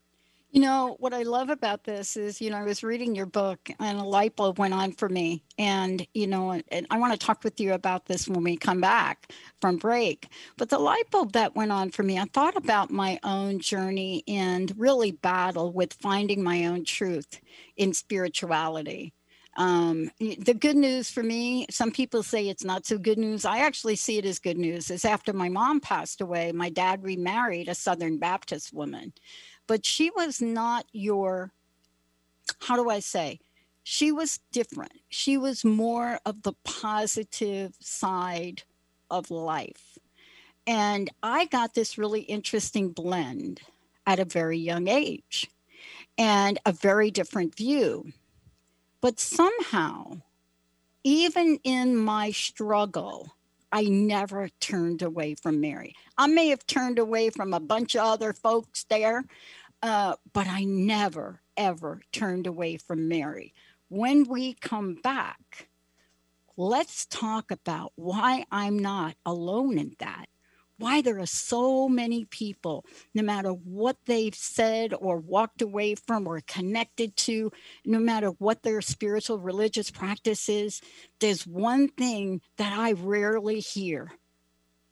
You 0.52 0.62
know, 0.62 0.96
what 1.00 1.14
I 1.14 1.24
love 1.24 1.50
about 1.50 1.84
this 1.84 2.16
is, 2.16 2.40
you 2.40 2.50
know, 2.50 2.58
I 2.58 2.64
was 2.64 2.82
reading 2.82 3.14
your 3.14 3.26
book 3.26 3.70
and 3.80 4.00
a 4.00 4.04
light 4.04 4.38
bulb 4.38 4.58
went 4.58 4.74
on 4.74 4.94
for 4.94 5.10
me. 5.10 5.44
And, 5.58 6.08
you 6.14 6.26
know, 6.26 6.62
and 6.70 6.88
I 6.90 6.98
want 7.00 7.12
to 7.12 7.26
talk 7.26 7.44
with 7.44 7.60
you 7.60 7.74
about 7.74 8.06
this 8.06 8.30
when 8.30 8.44
we 8.44 8.56
come 8.56 8.80
back 8.80 9.34
from 9.60 9.76
break. 9.76 10.30
But 10.58 10.70
the 10.70 10.80
light 10.80 11.12
bulb 11.12 11.34
that 11.34 11.56
went 11.56 11.74
on 11.74 11.92
for 11.92 12.04
me, 12.04 12.18
I 12.18 12.26
thought 12.26 12.56
about 12.56 12.90
my 12.90 13.20
own 13.24 13.60
journey 13.60 14.24
and 14.26 14.74
really 14.78 15.12
battle 15.12 15.74
with 15.74 15.94
finding 15.94 16.42
my 16.42 16.66
own 16.66 16.86
truth 16.86 17.42
in 17.76 17.94
spirituality. 17.94 19.14
Um, 19.58 20.12
the 20.20 20.54
good 20.54 20.78
news 20.78 21.10
for 21.10 21.24
me, 21.24 21.66
some 21.70 21.92
people 21.92 22.22
say 22.24 22.48
it's 22.48 22.64
not 22.64 22.86
so 22.86 22.98
good 22.98 23.18
news. 23.18 23.44
I 23.44 23.60
actually 23.60 23.96
see 23.96 24.20
it 24.20 24.26
as 24.26 24.40
good 24.40 24.58
news. 24.58 24.92
Is 24.92 25.04
after 25.04 25.34
my 25.34 25.50
mom 25.50 25.80
passed 25.80 26.22
away, 26.22 26.52
my 26.52 26.70
dad 26.70 27.04
remarried 27.04 27.68
a 27.68 27.76
Southern 27.76 28.18
Baptist 28.18 28.72
woman 28.72 29.14
but 29.68 29.86
she 29.86 30.10
was 30.16 30.42
not 30.42 30.86
your, 30.94 31.52
how 32.62 32.76
do 32.76 32.90
I 32.90 33.00
say? 33.00 33.40
She 33.84 34.12
was 34.12 34.40
different. 34.52 34.94
She 35.10 35.38
was 35.38 35.64
more 35.64 36.20
of 36.26 36.44
the 36.44 36.54
positive 36.64 37.76
side 37.80 38.64
of 39.12 39.30
life. 39.30 39.98
And 40.66 41.10
I 41.24 41.46
got 41.46 41.74
this 41.74 41.98
really 41.98 42.22
interesting 42.22 42.90
blend 42.90 43.62
at 44.06 44.20
a 44.20 44.26
very 44.26 44.58
young 44.58 44.88
age 44.88 45.50
and 46.18 46.60
a 46.66 46.74
very 46.74 47.12
different 47.12 47.56
view. 47.56 48.12
But 49.02 49.20
somehow, 49.20 50.22
even 51.04 51.60
in 51.64 51.96
my 51.96 52.32
struggle, 52.32 53.34
I 53.72 53.84
never 53.84 54.50
turned 54.60 55.02
away 55.02 55.36
from 55.36 55.62
Mary. 55.62 55.96
I 56.18 56.28
may 56.28 56.48
have 56.50 56.66
turned 56.66 57.00
away 57.00 57.30
from 57.30 57.54
a 57.54 57.60
bunch 57.60 57.96
of 57.96 58.02
other 58.02 58.34
folks 58.34 58.86
there, 58.86 59.26
uh, 59.84 60.16
but 60.34 60.48
I 60.48 60.64
never, 60.64 61.42
ever 61.56 62.02
turned 62.12 62.48
away 62.48 62.78
from 62.78 63.08
Mary. 63.08 63.54
When 63.90 64.24
we 64.24 64.54
come 64.54 64.96
back, 64.96 65.70
let's 66.56 67.06
talk 67.06 67.52
about 67.52 67.94
why 67.96 68.46
I'm 68.52 68.80
not 68.80 69.16
alone 69.26 69.78
in 69.78 69.96
that. 70.00 70.28
Why 70.80 71.02
there 71.02 71.20
are 71.20 71.26
so 71.26 71.90
many 71.90 72.26
people, 72.26 72.86
no 73.14 73.24
matter 73.24 73.50
what 73.50 73.98
they've 74.06 74.36
said 74.36 74.94
or 74.94 75.18
walked 75.18 75.62
away 75.62 75.96
from 75.96 76.28
or 76.28 76.42
connected 76.42 77.16
to, 77.18 77.52
no 77.86 78.00
matter 78.00 78.28
what 78.30 78.62
their 78.62 78.82
spiritual 78.82 79.40
religious 79.40 79.90
practice 79.90 80.50
is, 80.50 80.82
there's 81.20 81.48
one 81.48 81.88
thing 81.88 82.42
that 82.58 82.78
I 82.78 82.92
rarely 82.92 83.60
hear. 83.60 84.12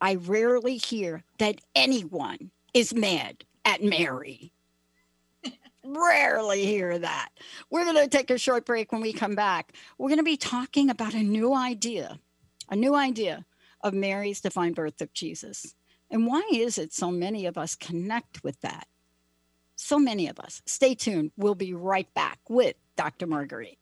I 0.00 0.16
rarely 0.16 0.76
hear 0.76 1.22
that 1.38 1.60
anyone 1.74 2.50
is 2.74 2.92
mad 2.92 3.44
at 3.64 3.82
Mary 3.82 4.52
rarely 5.84 6.64
hear 6.64 6.98
that. 6.98 7.28
We're 7.70 7.84
going 7.84 7.96
to 7.96 8.08
take 8.08 8.30
a 8.30 8.38
short 8.38 8.66
break 8.66 8.92
when 8.92 9.00
we 9.00 9.12
come 9.12 9.34
back. 9.34 9.72
We're 9.98 10.08
going 10.08 10.18
to 10.18 10.24
be 10.24 10.36
talking 10.36 10.90
about 10.90 11.14
a 11.14 11.22
new 11.22 11.54
idea, 11.54 12.18
a 12.68 12.76
new 12.76 12.94
idea 12.94 13.44
of 13.82 13.94
Mary's 13.94 14.40
divine 14.40 14.72
birth 14.72 15.00
of 15.00 15.12
Jesus. 15.12 15.74
And 16.10 16.26
why 16.26 16.42
is 16.52 16.78
it 16.78 16.92
so 16.92 17.10
many 17.10 17.46
of 17.46 17.58
us 17.58 17.74
connect 17.74 18.44
with 18.44 18.60
that? 18.60 18.86
So 19.74 19.98
many 19.98 20.28
of 20.28 20.40
us. 20.40 20.62
Stay 20.66 20.94
tuned. 20.94 21.32
We'll 21.36 21.54
be 21.54 21.74
right 21.74 22.12
back 22.14 22.38
with 22.48 22.76
Dr. 22.96 23.26
Marguerite. 23.26 23.78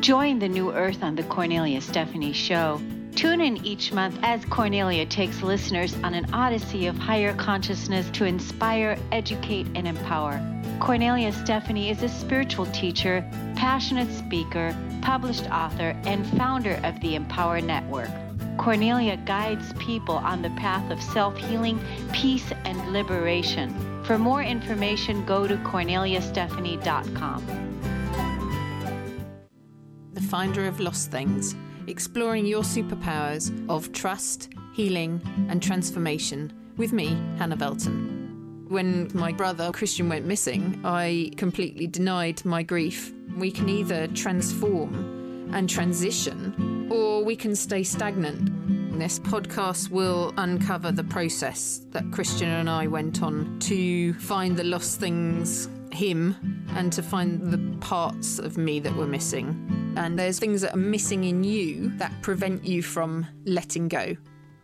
Join 0.00 0.38
the 0.38 0.48
new 0.48 0.72
earth 0.72 1.02
on 1.02 1.14
the 1.16 1.22
Cornelia 1.24 1.80
Stephanie 1.80 2.32
Show. 2.32 2.80
Tune 3.14 3.40
in 3.40 3.64
each 3.64 3.92
month 3.92 4.18
as 4.22 4.44
Cornelia 4.46 5.06
takes 5.06 5.40
listeners 5.40 5.94
on 6.02 6.14
an 6.14 6.32
odyssey 6.34 6.86
of 6.86 6.98
higher 6.98 7.34
consciousness 7.36 8.10
to 8.10 8.24
inspire, 8.24 8.98
educate, 9.12 9.66
and 9.74 9.86
empower. 9.86 10.42
Cornelia 10.80 11.32
Stephanie 11.32 11.90
is 11.90 12.02
a 12.02 12.08
spiritual 12.08 12.66
teacher, 12.66 13.24
passionate 13.54 14.12
speaker, 14.12 14.76
published 15.00 15.48
author, 15.50 15.96
and 16.04 16.26
founder 16.36 16.80
of 16.82 17.00
the 17.00 17.14
Empower 17.14 17.60
Network. 17.60 18.10
Cornelia 18.58 19.16
guides 19.16 19.72
people 19.74 20.16
on 20.16 20.42
the 20.42 20.50
path 20.50 20.90
of 20.90 21.02
self 21.02 21.36
healing, 21.36 21.80
peace, 22.12 22.50
and 22.64 22.92
liberation. 22.92 23.74
For 24.04 24.18
more 24.18 24.42
information, 24.42 25.24
go 25.24 25.46
to 25.46 25.56
corneliastephanie.com. 25.56 27.70
The 30.12 30.20
Finder 30.20 30.66
of 30.66 30.80
Lost 30.80 31.10
Things, 31.10 31.56
exploring 31.86 32.46
your 32.46 32.62
superpowers 32.62 33.50
of 33.68 33.92
trust, 33.92 34.50
healing, 34.74 35.20
and 35.48 35.62
transformation 35.62 36.52
with 36.76 36.92
me, 36.92 37.16
Hannah 37.38 37.56
Belton. 37.56 38.66
When 38.68 39.10
my 39.14 39.32
brother 39.32 39.70
Christian 39.72 40.08
went 40.08 40.26
missing, 40.26 40.80
I 40.84 41.30
completely 41.36 41.86
denied 41.86 42.44
my 42.44 42.62
grief. 42.62 43.12
We 43.36 43.50
can 43.50 43.68
either 43.68 44.06
transform 44.08 45.50
and 45.52 45.68
transition, 45.68 46.73
or 46.94 47.24
we 47.24 47.34
can 47.34 47.56
stay 47.56 47.82
stagnant. 47.82 48.98
This 48.98 49.18
podcast 49.18 49.90
will 49.90 50.32
uncover 50.36 50.92
the 50.92 51.02
process 51.02 51.80
that 51.90 52.04
Christian 52.12 52.48
and 52.48 52.70
I 52.70 52.86
went 52.86 53.20
on 53.20 53.58
to 53.60 54.14
find 54.14 54.56
the 54.56 54.62
lost 54.62 55.00
things, 55.00 55.68
him, 55.90 56.36
and 56.76 56.92
to 56.92 57.02
find 57.02 57.50
the 57.50 57.76
parts 57.78 58.38
of 58.38 58.56
me 58.56 58.78
that 58.78 58.94
were 58.94 59.08
missing. 59.08 59.94
And 59.96 60.16
there's 60.16 60.38
things 60.38 60.60
that 60.60 60.74
are 60.74 60.78
missing 60.78 61.24
in 61.24 61.42
you 61.42 61.90
that 61.98 62.12
prevent 62.22 62.64
you 62.64 62.80
from 62.80 63.26
letting 63.44 63.88
go, 63.88 64.16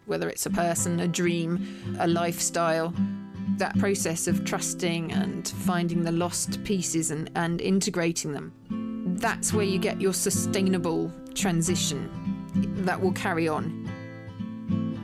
whether 0.07 0.29
it's 0.29 0.47
a 0.47 0.51
person, 0.51 1.01
a 1.01 1.09
dream, 1.09 1.97
a 1.99 2.07
lifestyle 2.07 2.95
that 3.57 3.77
process 3.79 4.29
of 4.29 4.45
trusting 4.45 5.13
and 5.13 5.49
finding 5.49 6.05
the 6.05 6.13
lost 6.13 6.63
pieces 6.63 7.11
and, 7.11 7.29
and 7.35 7.61
integrating 7.61 8.33
them, 8.33 8.53
that's 9.21 9.53
where 9.53 9.65
you 9.65 9.79
get 9.79 10.01
your 10.01 10.15
sustainable 10.15 11.13
transition 11.35 12.11
that 12.85 13.01
will 13.01 13.13
carry 13.13 13.47
on. 13.47 13.87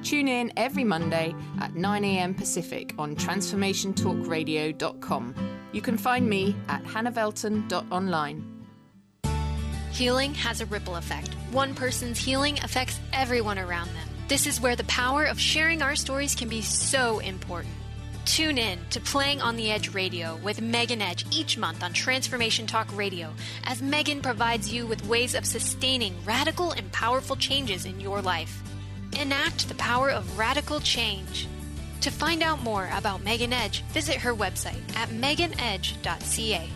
Tune 0.02 0.26
in 0.28 0.52
every 0.56 0.84
Monday 0.84 1.34
at 1.60 1.74
9am 1.74 2.36
Pacific 2.36 2.94
on 2.98 3.16
transformationtalkradio.com. 3.16 5.34
You 5.72 5.82
can 5.82 5.98
find 5.98 6.28
me 6.28 6.54
at 6.68 6.84
hannahvelton.online. 6.84 8.52
Healing 9.92 10.34
has 10.34 10.60
a 10.60 10.66
ripple 10.66 10.96
effect. 10.96 11.32
One 11.52 11.74
person's 11.74 12.18
healing 12.18 12.58
affects 12.62 13.00
everyone 13.12 13.58
around 13.58 13.88
them. 13.88 14.08
This 14.28 14.46
is 14.46 14.60
where 14.60 14.76
the 14.76 14.84
power 14.84 15.24
of 15.24 15.40
sharing 15.40 15.82
our 15.82 15.96
stories 15.96 16.34
can 16.34 16.48
be 16.48 16.62
so 16.62 17.18
important. 17.20 17.74
Tune 18.26 18.58
in 18.58 18.80
to 18.90 19.00
Playing 19.00 19.40
on 19.40 19.56
the 19.56 19.70
Edge 19.70 19.94
Radio 19.94 20.36
with 20.42 20.60
Megan 20.60 21.00
Edge 21.00 21.24
each 21.30 21.56
month 21.56 21.84
on 21.84 21.92
Transformation 21.92 22.66
Talk 22.66 22.94
Radio 22.94 23.32
as 23.64 23.80
Megan 23.80 24.20
provides 24.20 24.70
you 24.70 24.84
with 24.84 25.06
ways 25.06 25.34
of 25.36 25.46
sustaining 25.46 26.12
radical 26.24 26.72
and 26.72 26.90
powerful 26.90 27.36
changes 27.36 27.86
in 27.86 28.00
your 28.00 28.20
life. 28.20 28.62
Enact 29.18 29.68
the 29.68 29.76
power 29.76 30.10
of 30.10 30.36
radical 30.36 30.80
change. 30.80 31.46
To 32.00 32.10
find 32.10 32.42
out 32.42 32.62
more 32.62 32.90
about 32.92 33.22
Megan 33.22 33.52
Edge, 33.52 33.82
visit 33.92 34.16
her 34.16 34.34
website 34.34 34.82
at 34.96 35.08
meganedge.ca. 35.10 36.68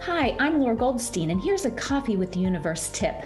Hi, 0.00 0.36
I'm 0.38 0.60
Laura 0.60 0.76
Goldstein, 0.76 1.30
and 1.30 1.42
here's 1.42 1.64
a 1.64 1.70
Coffee 1.72 2.16
with 2.16 2.32
the 2.32 2.40
Universe 2.40 2.88
tip. 2.92 3.24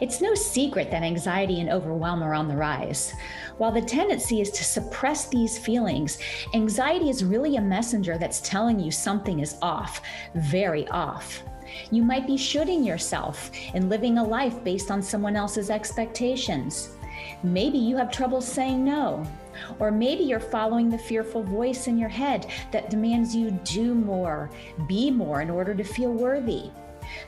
It's 0.00 0.20
no 0.20 0.34
secret 0.34 0.90
that 0.90 1.02
anxiety 1.02 1.60
and 1.60 1.70
overwhelm 1.70 2.22
are 2.22 2.34
on 2.34 2.48
the 2.48 2.56
rise. 2.56 3.14
While 3.58 3.72
the 3.72 3.80
tendency 3.80 4.40
is 4.40 4.50
to 4.52 4.64
suppress 4.64 5.28
these 5.28 5.58
feelings, 5.58 6.18
anxiety 6.54 7.10
is 7.10 7.24
really 7.24 7.56
a 7.56 7.60
messenger 7.60 8.18
that's 8.18 8.40
telling 8.40 8.78
you 8.78 8.90
something 8.90 9.40
is 9.40 9.56
off, 9.62 10.02
very 10.34 10.86
off. 10.88 11.42
You 11.90 12.02
might 12.02 12.26
be 12.26 12.36
shooting 12.36 12.84
yourself 12.84 13.50
and 13.74 13.88
living 13.88 14.18
a 14.18 14.24
life 14.24 14.62
based 14.62 14.90
on 14.90 15.02
someone 15.02 15.36
else's 15.36 15.70
expectations. 15.70 16.96
Maybe 17.42 17.78
you 17.78 17.96
have 17.96 18.10
trouble 18.10 18.40
saying 18.40 18.84
no. 18.84 19.24
Or 19.78 19.90
maybe 19.90 20.24
you're 20.24 20.40
following 20.40 20.90
the 20.90 20.98
fearful 20.98 21.42
voice 21.42 21.86
in 21.86 21.98
your 21.98 22.08
head 22.08 22.46
that 22.72 22.90
demands 22.90 23.34
you 23.34 23.50
do 23.64 23.94
more, 23.94 24.50
be 24.86 25.10
more 25.10 25.40
in 25.40 25.50
order 25.50 25.74
to 25.74 25.84
feel 25.84 26.12
worthy. 26.12 26.70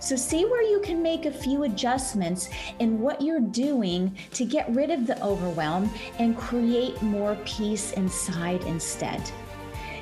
So, 0.00 0.16
see 0.16 0.44
where 0.44 0.62
you 0.62 0.80
can 0.80 1.02
make 1.02 1.26
a 1.26 1.30
few 1.30 1.64
adjustments 1.64 2.48
in 2.78 3.00
what 3.00 3.20
you're 3.20 3.40
doing 3.40 4.16
to 4.32 4.44
get 4.44 4.68
rid 4.70 4.90
of 4.90 5.06
the 5.06 5.22
overwhelm 5.22 5.90
and 6.18 6.36
create 6.36 7.00
more 7.02 7.36
peace 7.44 7.92
inside 7.92 8.62
instead. 8.64 9.22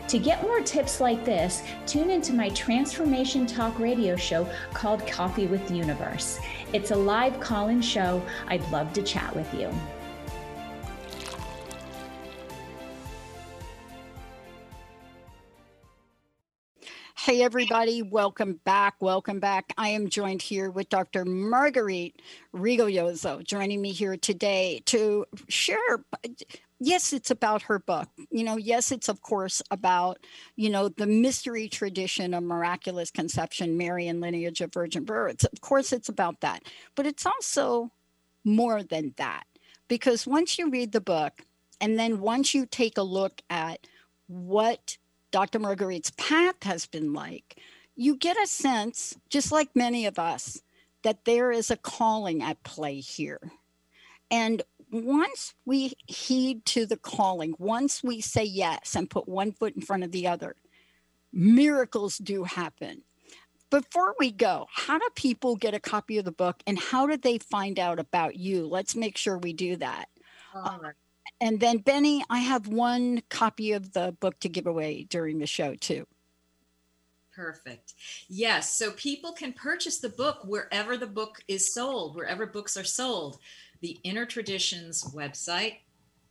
To 0.08 0.18
get 0.20 0.42
more 0.42 0.60
tips 0.60 1.00
like 1.00 1.24
this, 1.24 1.64
tune 1.84 2.10
into 2.10 2.32
my 2.32 2.48
Transformation 2.50 3.44
Talk 3.44 3.76
radio 3.80 4.14
show 4.14 4.48
called 4.72 5.04
Coffee 5.04 5.46
with 5.46 5.66
the 5.66 5.74
Universe. 5.74 6.38
It's 6.72 6.92
a 6.92 6.96
live 6.96 7.40
call 7.40 7.68
in 7.68 7.82
show. 7.82 8.22
I'd 8.46 8.68
love 8.70 8.92
to 8.92 9.02
chat 9.02 9.34
with 9.34 9.52
you. 9.52 9.68
Hey, 17.26 17.42
everybody, 17.42 18.02
welcome 18.02 18.60
back. 18.64 18.94
Welcome 19.00 19.40
back. 19.40 19.72
I 19.76 19.88
am 19.88 20.08
joined 20.08 20.42
here 20.42 20.70
with 20.70 20.88
Dr. 20.90 21.24
Marguerite 21.24 22.22
Rigoglioso, 22.54 23.42
joining 23.42 23.82
me 23.82 23.90
here 23.90 24.16
today 24.16 24.80
to 24.86 25.26
share. 25.48 26.04
Yes, 26.78 27.12
it's 27.12 27.32
about 27.32 27.62
her 27.62 27.80
book. 27.80 28.08
You 28.30 28.44
know, 28.44 28.56
yes, 28.56 28.92
it's 28.92 29.08
of 29.08 29.22
course 29.22 29.60
about, 29.72 30.18
you 30.54 30.70
know, 30.70 30.88
the 30.88 31.08
mystery 31.08 31.68
tradition 31.68 32.32
of 32.32 32.44
miraculous 32.44 33.10
conception, 33.10 33.76
Mary 33.76 34.06
and 34.06 34.20
lineage 34.20 34.60
of 34.60 34.72
virgin 34.72 35.02
births. 35.02 35.42
Of 35.42 35.60
course, 35.60 35.92
it's 35.92 36.08
about 36.08 36.42
that. 36.42 36.62
But 36.94 37.08
it's 37.08 37.26
also 37.26 37.90
more 38.44 38.84
than 38.84 39.14
that. 39.16 39.46
Because 39.88 40.28
once 40.28 40.60
you 40.60 40.70
read 40.70 40.92
the 40.92 41.00
book, 41.00 41.42
and 41.80 41.98
then 41.98 42.20
once 42.20 42.54
you 42.54 42.66
take 42.66 42.96
a 42.96 43.02
look 43.02 43.42
at 43.50 43.88
what 44.28 44.96
Dr. 45.30 45.58
Marguerite's 45.58 46.10
path 46.12 46.62
has 46.62 46.86
been 46.86 47.12
like, 47.12 47.58
you 47.94 48.16
get 48.16 48.36
a 48.42 48.46
sense, 48.46 49.16
just 49.28 49.52
like 49.52 49.74
many 49.74 50.06
of 50.06 50.18
us, 50.18 50.62
that 51.02 51.24
there 51.24 51.50
is 51.50 51.70
a 51.70 51.76
calling 51.76 52.42
at 52.42 52.62
play 52.62 53.00
here. 53.00 53.40
And 54.30 54.62
once 54.90 55.54
we 55.64 55.94
heed 56.06 56.64
to 56.66 56.86
the 56.86 56.96
calling, 56.96 57.54
once 57.58 58.02
we 58.02 58.20
say 58.20 58.44
yes 58.44 58.94
and 58.94 59.10
put 59.10 59.28
one 59.28 59.52
foot 59.52 59.74
in 59.74 59.82
front 59.82 60.04
of 60.04 60.12
the 60.12 60.26
other, 60.26 60.56
miracles 61.32 62.18
do 62.18 62.44
happen. 62.44 63.02
Before 63.70 64.14
we 64.18 64.30
go, 64.30 64.66
how 64.72 64.98
do 64.98 65.08
people 65.14 65.56
get 65.56 65.74
a 65.74 65.80
copy 65.80 66.18
of 66.18 66.24
the 66.24 66.32
book 66.32 66.62
and 66.66 66.78
how 66.78 67.06
do 67.06 67.16
they 67.16 67.38
find 67.38 67.78
out 67.78 67.98
about 67.98 68.36
you? 68.36 68.66
Let's 68.66 68.94
make 68.94 69.16
sure 69.16 69.38
we 69.38 69.52
do 69.52 69.76
that. 69.76 70.08
And 71.40 71.60
then 71.60 71.78
Benny, 71.78 72.24
I 72.30 72.38
have 72.38 72.66
one 72.68 73.22
copy 73.28 73.72
of 73.72 73.92
the 73.92 74.16
book 74.20 74.40
to 74.40 74.48
give 74.48 74.66
away 74.66 75.06
during 75.08 75.38
the 75.38 75.46
show 75.46 75.74
too. 75.74 76.06
Perfect. 77.34 77.92
Yes. 78.28 78.78
So 78.78 78.92
people 78.92 79.32
can 79.32 79.52
purchase 79.52 79.98
the 79.98 80.08
book 80.08 80.38
wherever 80.44 80.96
the 80.96 81.06
book 81.06 81.42
is 81.48 81.72
sold, 81.72 82.16
wherever 82.16 82.46
books 82.46 82.76
are 82.78 82.84
sold. 82.84 83.38
The 83.82 83.98
Inner 84.04 84.24
Traditions 84.24 85.04
website, 85.14 85.80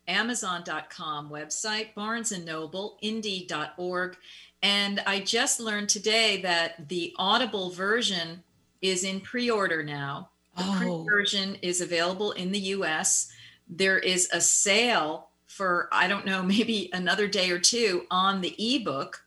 Amazon.com 0.07 1.29
website, 1.29 1.93
Barnes 1.93 2.31
and 2.31 2.43
Noble, 2.43 2.97
Indie.org. 3.03 4.17
And 4.63 4.99
I 5.05 5.19
just 5.19 5.59
learned 5.59 5.89
today 5.89 6.41
that 6.41 6.89
the 6.89 7.13
Audible 7.19 7.69
version 7.69 8.43
is 8.81 9.03
in 9.03 9.19
pre 9.21 9.51
order 9.51 9.83
now. 9.83 10.29
The 10.57 10.63
Oh. 10.63 10.77
print 10.77 11.05
version 11.07 11.55
is 11.61 11.81
available 11.81 12.31
in 12.31 12.51
the 12.51 12.59
US 12.59 13.29
there 13.67 13.97
is 13.99 14.29
a 14.31 14.41
sale 14.41 15.29
for 15.47 15.89
i 15.91 16.07
don't 16.07 16.25
know 16.25 16.43
maybe 16.55 16.89
another 16.93 17.27
day 17.27 17.51
or 17.51 17.59
two 17.59 18.05
on 18.11 18.41
the 18.41 18.55
ebook 18.57 19.23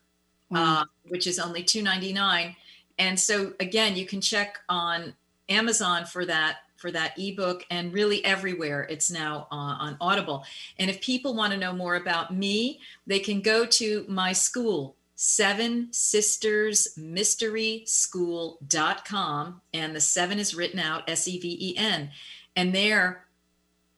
uh, 0.55 0.83
which 1.09 1.27
is 1.27 1.37
only 1.37 1.61
299 1.61 2.55
and 2.97 3.19
so 3.19 3.53
again 3.59 3.95
you 3.95 4.05
can 4.05 4.19
check 4.19 4.59
on 4.67 5.13
amazon 5.47 6.05
for 6.05 6.25
that 6.25 6.57
for 6.79 6.91
that 6.91 7.13
ebook 7.19 7.65
and 7.69 7.93
really 7.93 8.23
everywhere 8.23 8.87
it's 8.89 9.11
now 9.11 9.47
uh, 9.51 9.75
on 9.79 9.97
audible. 9.99 10.45
And 10.79 10.89
if 10.89 11.01
people 11.01 11.35
want 11.35 11.51
to 11.51 11.59
know 11.59 11.73
more 11.73 11.95
about 11.95 12.33
me 12.33 12.79
they 13.05 13.19
can 13.19 13.41
go 13.41 13.65
to 13.65 14.05
my 14.07 14.31
school 14.31 14.95
seven 15.15 15.89
sisters 15.91 16.87
mystery 16.95 17.83
school.com 17.85 19.61
and 19.73 19.93
the 19.93 19.99
seven 19.99 20.39
is 20.39 20.55
written 20.55 20.79
out 20.79 21.09
s-e-v-e-n 21.09 22.09
and 22.55 22.73
there 22.73 23.25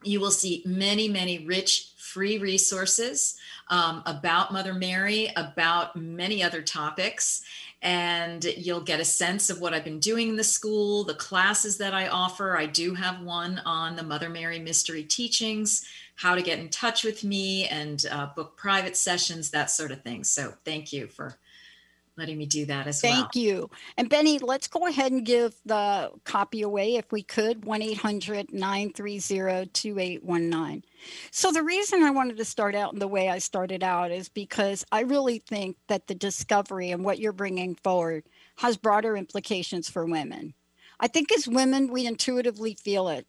you 0.04 0.20
will 0.20 0.32
see 0.32 0.64
many, 0.66 1.08
many 1.08 1.46
rich 1.46 1.92
free 1.98 2.38
resources 2.38 3.38
um, 3.70 4.04
about 4.06 4.52
Mother 4.52 4.74
Mary, 4.74 5.32
about 5.36 5.96
many 5.96 6.44
other 6.44 6.62
topics. 6.62 7.44
And 7.82 8.44
you'll 8.44 8.82
get 8.82 9.00
a 9.00 9.06
sense 9.06 9.50
of 9.50 9.60
what 9.60 9.74
I've 9.74 9.84
been 9.84 10.00
doing 10.00 10.30
in 10.30 10.36
the 10.36 10.44
school, 10.44 11.04
the 11.04 11.16
classes 11.16 11.78
that 11.78 11.94
I 11.94 12.08
offer. 12.08 12.56
I 12.56 12.68
do 12.68 12.94
have 12.94 13.22
one 13.22 13.60
on 13.66 13.96
the 13.96 14.04
Mother 14.04 14.30
Mary 14.30 14.60
Mystery 14.60 15.04
Teachings, 15.04 15.86
how 16.16 16.36
to 16.36 16.44
get 16.44 16.60
in 16.60 16.70
touch 16.70 17.04
with 17.04 17.24
me, 17.24 17.68
and 17.68 18.06
uh, 18.12 18.28
book 18.36 18.56
private 18.56 18.96
sessions, 18.96 19.50
that 19.50 19.72
sort 19.72 19.92
of 19.92 20.04
thing. 20.04 20.24
So 20.24 20.54
thank 20.64 20.94
you 20.94 21.08
for 21.08 21.38
letting 22.18 22.38
me 22.38 22.46
do 22.46 22.66
that 22.66 22.88
as 22.88 23.02
well. 23.02 23.14
Thank 23.14 23.36
you. 23.36 23.70
And 23.98 24.10
Benny, 24.10 24.40
let's 24.40 24.68
go 24.68 24.86
ahead 24.88 25.12
and 25.12 25.26
give 25.26 25.56
the 25.66 26.12
copy 26.24 26.62
away 26.62 26.96
if 26.96 27.12
we 27.12 27.24
could 27.24 27.66
1 27.66 27.82
800 27.82 28.54
930 28.54 29.68
2819. 29.68 30.84
So, 31.32 31.52
the 31.52 31.64
reason 31.64 32.04
I 32.04 32.12
wanted 32.12 32.38
to 32.38 32.46
start 32.46 32.76
out 32.76 32.94
in 32.94 33.00
the 33.00 33.08
way 33.08 33.30
I 33.30 33.40
started 33.40 33.84
out 33.84 34.12
is 34.12 34.30
because 34.30 34.86
I 34.92 35.02
really 35.02 35.40
think 35.40 35.78
that 35.88 36.08
the 36.08 36.16
discovery 36.16 36.92
and 36.92 37.04
what 37.04 37.20
you're 37.20 37.32
bringing 37.32 37.76
forward 37.76 38.24
has 38.58 38.78
broader 38.78 39.16
implications 39.16 39.90
for 39.90 40.06
women. 40.06 40.54
I 41.00 41.08
think 41.08 41.32
as 41.32 41.48
women, 41.48 41.92
we 41.92 42.06
intuitively 42.06 42.76
feel 42.76 43.08
it, 43.08 43.26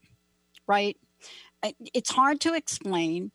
right? 0.66 0.96
It's 1.94 2.10
hard 2.10 2.40
to 2.40 2.54
explain. 2.54 3.30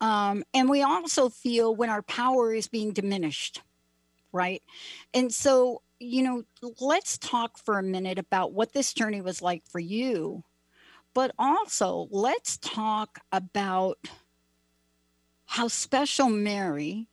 Um, 0.00 0.44
and 0.54 0.68
we 0.68 0.82
also 0.82 1.28
feel 1.28 1.74
when 1.74 1.90
our 1.90 2.02
power 2.02 2.54
is 2.54 2.68
being 2.68 2.92
diminished 2.92 3.60
right? 4.32 4.62
And 5.14 5.32
so, 5.32 5.82
you 5.98 6.22
know, 6.22 6.44
let's 6.80 7.18
talk 7.18 7.58
for 7.58 7.78
a 7.78 7.82
minute 7.82 8.18
about 8.18 8.52
what 8.52 8.72
this 8.72 8.92
journey 8.92 9.20
was 9.20 9.42
like 9.42 9.62
for 9.68 9.78
you, 9.78 10.44
but 11.14 11.32
also 11.38 12.08
let's 12.10 12.56
talk 12.58 13.20
about 13.30 13.98
how 15.46 15.68
special 15.68 16.28
Mary 16.28 17.08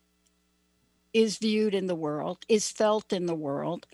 is 1.13 1.37
viewed 1.37 1.73
in 1.73 1.87
the 1.87 1.95
world, 1.95 2.39
is 2.47 2.71
felt 2.71 3.11
in 3.11 3.25
the 3.25 3.35
world. 3.35 3.85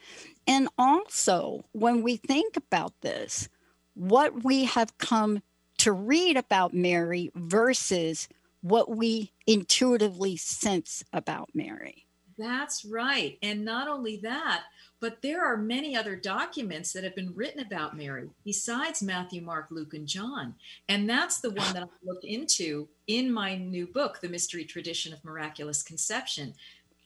And 0.48 0.68
also, 0.78 1.66
when 1.72 2.04
we 2.04 2.18
think 2.18 2.56
about 2.56 2.94
this, 3.02 3.50
what 3.96 4.44
we 4.44 4.66
have 4.66 4.98
come 4.98 5.42
to 5.80 5.92
read 5.92 6.38
about 6.38 6.74
Mary 6.74 7.32
versus 7.36 8.28
what 8.62 8.90
we 8.90 9.32
intuitively 9.48 10.38
sense 10.38 11.04
about 11.14 11.50
Mary. 11.54 12.05
That's 12.38 12.84
right. 12.84 13.38
And 13.42 13.64
not 13.64 13.88
only 13.88 14.18
that, 14.18 14.64
but 15.00 15.22
there 15.22 15.46
are 15.46 15.58
many 15.58 15.96
other 15.96 16.16
documents 16.16 16.92
that 16.94 17.04
have 17.04 17.16
been 17.16 17.34
written 17.36 17.62
about 17.62 17.96
Mary 17.96 18.30
besides 18.44 19.02
Matthew, 19.02 19.42
Mark, 19.42 19.68
Luke, 19.70 19.94
and 19.94 20.08
John. 20.08 20.56
And 20.90 21.10
that's 21.10 21.40
the 21.40 21.52
one 21.52 21.74
that 21.74 21.84
I 21.84 22.06
looked 22.06 22.26
into 22.26 22.88
in 23.08 23.32
my 23.32 23.56
new 23.56 23.88
book, 23.88 24.20
The 24.20 24.30
Mystery 24.30 24.66
Tradition 24.66 25.14
of 25.14 25.24
Miraculous 25.24 25.84
Conception. 25.84 26.54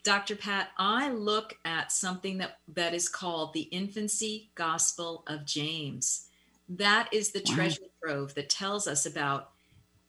Dr. 0.04 0.36
Pat, 0.36 0.70
I 0.78 1.12
look 1.12 1.58
at 1.66 1.92
something 1.92 2.38
that, 2.38 2.60
that 2.74 2.94
is 2.94 3.10
called 3.10 3.54
the 3.54 3.64
Infancy 3.64 4.50
Gospel 4.56 5.24
of 5.28 5.46
James. 5.46 6.28
That 6.70 7.10
is 7.12 7.32
the 7.32 7.42
treasure 7.42 7.82
trove 8.04 8.34
that 8.36 8.50
tells 8.50 8.88
us 8.88 9.06
about 9.06 9.50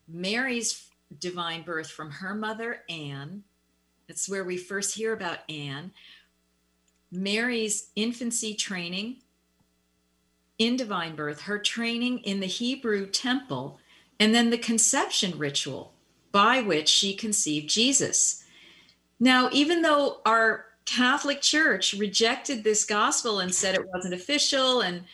Mary's 0.06 0.88
divine 1.18 1.62
birth 1.62 1.90
from 1.90 2.10
her 2.10 2.34
mother, 2.34 2.82
Anne, 2.88 3.42
that's 4.10 4.28
where 4.28 4.42
we 4.42 4.56
first 4.56 4.96
hear 4.96 5.12
about 5.12 5.38
Anne. 5.48 5.92
Mary's 7.12 7.90
infancy 7.94 8.54
training 8.54 9.18
in 10.58 10.76
divine 10.76 11.14
birth, 11.14 11.42
her 11.42 11.58
training 11.58 12.18
in 12.18 12.40
the 12.40 12.46
Hebrew 12.46 13.06
temple, 13.06 13.78
and 14.18 14.34
then 14.34 14.50
the 14.50 14.58
conception 14.58 15.38
ritual 15.38 15.92
by 16.32 16.60
which 16.60 16.88
she 16.88 17.14
conceived 17.14 17.68
Jesus. 17.68 18.44
Now, 19.20 19.48
even 19.52 19.82
though 19.82 20.20
our 20.26 20.66
Catholic 20.86 21.40
Church 21.40 21.92
rejected 21.94 22.64
this 22.64 22.84
gospel 22.84 23.38
and 23.38 23.54
said 23.54 23.76
it 23.76 23.88
wasn't 23.94 24.14
official, 24.14 24.80
and 24.80 25.04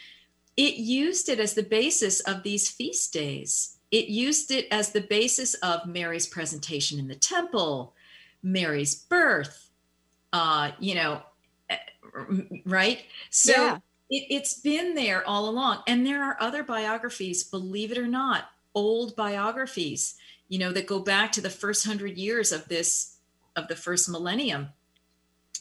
it 0.57 0.77
used 0.77 1.29
it 1.29 1.39
as 1.39 1.53
the 1.53 1.63
basis 1.63 2.21
of 2.21 2.43
these 2.43 2.71
feast 2.71 3.13
days. 3.13 3.77
It 3.91 4.09
used 4.09 4.51
it 4.51 4.69
as 4.71 4.91
the 4.91 5.03
basis 5.03 5.53
of 5.55 5.87
Mary's 5.87 6.27
presentation 6.27 6.99
in 6.99 7.09
the 7.09 7.15
temple, 7.15 7.95
Mary's 8.47 8.95
birth, 8.95 9.71
uh, 10.33 10.71
you 10.79 10.95
know, 10.95 11.21
eh, 11.69 11.79
right? 12.65 13.03
So 13.31 13.53
Yeah. 13.53 13.77
it, 14.09 14.27
it's 14.31 14.61
been 14.61 14.95
there 14.95 15.27
all 15.27 15.49
along. 15.49 15.83
And 15.89 16.07
there 16.07 16.23
are 16.23 16.37
other 16.41 16.63
biographies, 16.63 17.43
believe 17.43 17.91
it 17.91 17.99
or 17.99 18.07
not, 18.07 18.45
old 18.73 19.17
biographies, 19.17 20.15
you 20.49 20.59
know, 20.61 20.71
that 20.73 20.87
go 20.87 21.01
back 21.01 21.33
to 21.33 21.41
the 21.41 21.51
first 21.51 21.85
hundred 21.85 22.17
years 22.17 22.53
of 22.53 22.69
this, 22.69 23.17
of 23.57 23.67
the 23.67 23.75
first 23.77 24.09
millennium 24.09 24.69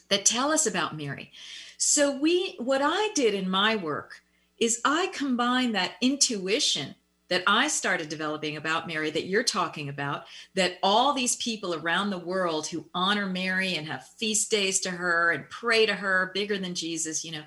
that 0.10 0.24
tell 0.24 0.52
us 0.52 0.68
about 0.68 0.96
Mary. 0.96 1.32
So 1.78 2.16
we 2.16 2.56
what 2.60 2.82
I 2.84 3.10
did 3.16 3.34
in 3.34 3.50
my 3.50 3.76
work 3.76 4.22
is 4.60 4.80
I 4.86 5.08
combined 5.08 5.74
that 5.74 5.94
intuition 6.02 6.96
that 7.30 7.44
I 7.48 7.68
started 7.68 8.10
developing 8.10 8.58
about 8.58 8.88
Mary 8.88 9.10
that 9.10 9.26
you're 9.26 9.44
talking 9.44 9.90
about 9.90 10.26
that 10.54 10.78
all 10.84 11.14
these 11.14 11.36
people 11.38 11.74
around 11.74 12.10
the 12.10 12.18
world 12.18 12.68
who 12.68 12.86
honor 12.94 13.26
Mary 13.26 13.76
and 13.76 13.88
have 13.88 14.08
feast 14.18 14.52
days 14.52 14.80
to 14.82 14.92
her 14.92 15.32
and 15.32 15.50
pray 15.50 15.86
to 15.86 15.96
her 15.96 16.32
bigger 16.34 16.58
than 16.58 16.76
Jesus, 16.76 17.26
you 17.26 17.32
know. 17.32 17.44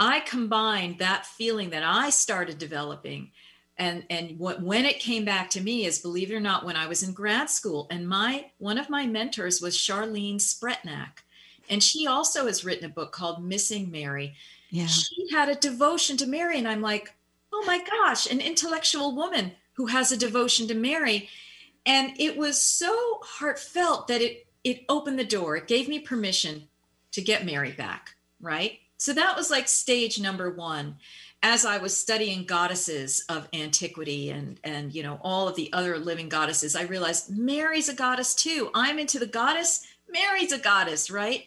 I 0.00 0.20
combined 0.20 0.98
that 0.98 1.26
feeling 1.26 1.70
that 1.70 1.84
I 1.84 2.10
started 2.10 2.58
developing 2.58 3.30
and 3.78 4.04
and 4.10 4.38
what 4.38 4.60
when 4.60 4.84
it 4.84 4.98
came 4.98 5.24
back 5.24 5.48
to 5.50 5.60
me 5.60 5.86
is 5.86 6.00
believe 6.00 6.30
it 6.30 6.34
or 6.34 6.40
not 6.40 6.64
when 6.64 6.76
I 6.76 6.86
was 6.86 7.02
in 7.02 7.12
grad 7.12 7.48
school 7.48 7.86
and 7.90 8.08
my 8.08 8.50
one 8.58 8.78
of 8.78 8.90
my 8.90 9.06
mentors 9.06 9.62
was 9.62 9.78
Charlene 9.78 10.36
Spretnak 10.36 11.22
and 11.68 11.82
she 11.82 12.06
also 12.06 12.46
has 12.46 12.64
written 12.64 12.84
a 12.84 12.92
book 12.92 13.12
called 13.12 13.42
Missing 13.42 13.90
Mary. 13.90 14.34
Yeah. 14.70 14.86
She 14.86 15.28
had 15.32 15.48
a 15.48 15.54
devotion 15.54 16.16
to 16.18 16.26
Mary. 16.26 16.58
And 16.58 16.68
I'm 16.68 16.82
like, 16.82 17.14
oh 17.52 17.64
my 17.66 17.82
gosh, 17.82 18.30
an 18.30 18.40
intellectual 18.40 19.14
woman 19.14 19.52
who 19.74 19.86
has 19.86 20.12
a 20.12 20.16
devotion 20.16 20.68
to 20.68 20.74
Mary. 20.74 21.28
And 21.84 22.12
it 22.18 22.36
was 22.36 22.60
so 22.60 23.20
heartfelt 23.22 24.08
that 24.08 24.20
it 24.20 24.46
it 24.64 24.84
opened 24.88 25.18
the 25.18 25.24
door. 25.24 25.56
It 25.56 25.66
gave 25.66 25.88
me 25.88 25.98
permission 25.98 26.68
to 27.10 27.20
get 27.20 27.44
Mary 27.44 27.72
back, 27.72 28.14
right? 28.40 28.78
So 28.96 29.12
that 29.12 29.36
was 29.36 29.50
like 29.50 29.66
stage 29.66 30.20
number 30.20 30.50
one. 30.50 30.96
As 31.42 31.66
I 31.66 31.78
was 31.78 31.96
studying 31.96 32.44
goddesses 32.44 33.24
of 33.28 33.48
antiquity 33.52 34.30
and 34.30 34.60
and 34.62 34.94
you 34.94 35.02
know 35.02 35.18
all 35.22 35.48
of 35.48 35.56
the 35.56 35.72
other 35.72 35.98
living 35.98 36.28
goddesses, 36.28 36.76
I 36.76 36.82
realized 36.82 37.36
Mary's 37.36 37.88
a 37.88 37.94
goddess 37.94 38.34
too. 38.34 38.70
I'm 38.74 39.00
into 39.00 39.18
the 39.18 39.26
goddess. 39.26 39.84
Mary's 40.08 40.52
a 40.52 40.58
goddess, 40.58 41.10
right? 41.10 41.46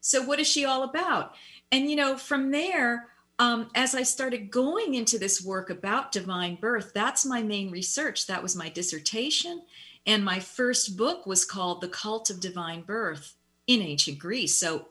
So, 0.00 0.22
what 0.22 0.40
is 0.40 0.46
she 0.46 0.64
all 0.64 0.82
about? 0.82 1.34
And, 1.72 1.90
you 1.90 1.96
know, 1.96 2.16
from 2.16 2.50
there, 2.50 3.08
um, 3.38 3.68
as 3.74 3.94
I 3.94 4.02
started 4.02 4.50
going 4.50 4.94
into 4.94 5.18
this 5.18 5.44
work 5.44 5.68
about 5.68 6.12
divine 6.12 6.56
birth, 6.56 6.92
that's 6.94 7.26
my 7.26 7.42
main 7.42 7.70
research. 7.70 8.26
That 8.26 8.42
was 8.42 8.56
my 8.56 8.68
dissertation. 8.68 9.62
And 10.06 10.24
my 10.24 10.38
first 10.38 10.96
book 10.96 11.26
was 11.26 11.44
called 11.44 11.80
The 11.80 11.88
Cult 11.88 12.30
of 12.30 12.40
Divine 12.40 12.82
Birth 12.82 13.34
in 13.66 13.82
Ancient 13.82 14.18
Greece. 14.18 14.56
So, 14.56 14.88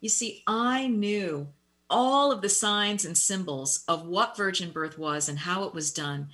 you 0.00 0.08
see, 0.08 0.42
I 0.46 0.86
knew 0.88 1.48
all 1.90 2.32
of 2.32 2.40
the 2.40 2.48
signs 2.48 3.04
and 3.04 3.16
symbols 3.16 3.84
of 3.86 4.06
what 4.06 4.36
virgin 4.36 4.70
birth 4.70 4.98
was 4.98 5.28
and 5.28 5.40
how 5.40 5.64
it 5.64 5.74
was 5.74 5.92
done 5.92 6.28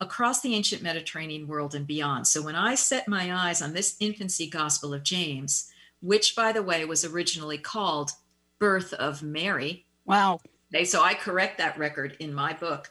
across 0.00 0.40
the 0.40 0.54
ancient 0.54 0.82
Mediterranean 0.82 1.46
world 1.46 1.74
and 1.74 1.86
beyond. 1.86 2.26
So, 2.26 2.42
when 2.42 2.56
I 2.56 2.74
set 2.74 3.06
my 3.06 3.32
eyes 3.32 3.62
on 3.62 3.74
this 3.74 3.96
infancy 4.00 4.48
gospel 4.48 4.92
of 4.92 5.04
James, 5.04 5.70
which, 6.00 6.34
by 6.34 6.52
the 6.52 6.62
way, 6.62 6.84
was 6.84 7.04
originally 7.04 7.58
called 7.58 8.12
Birth 8.58 8.92
of 8.94 9.22
Mary. 9.22 9.84
Wow. 10.04 10.40
Okay, 10.74 10.84
so 10.84 11.02
I 11.02 11.14
correct 11.14 11.58
that 11.58 11.78
record 11.78 12.16
in 12.18 12.34
my 12.34 12.52
book. 12.52 12.90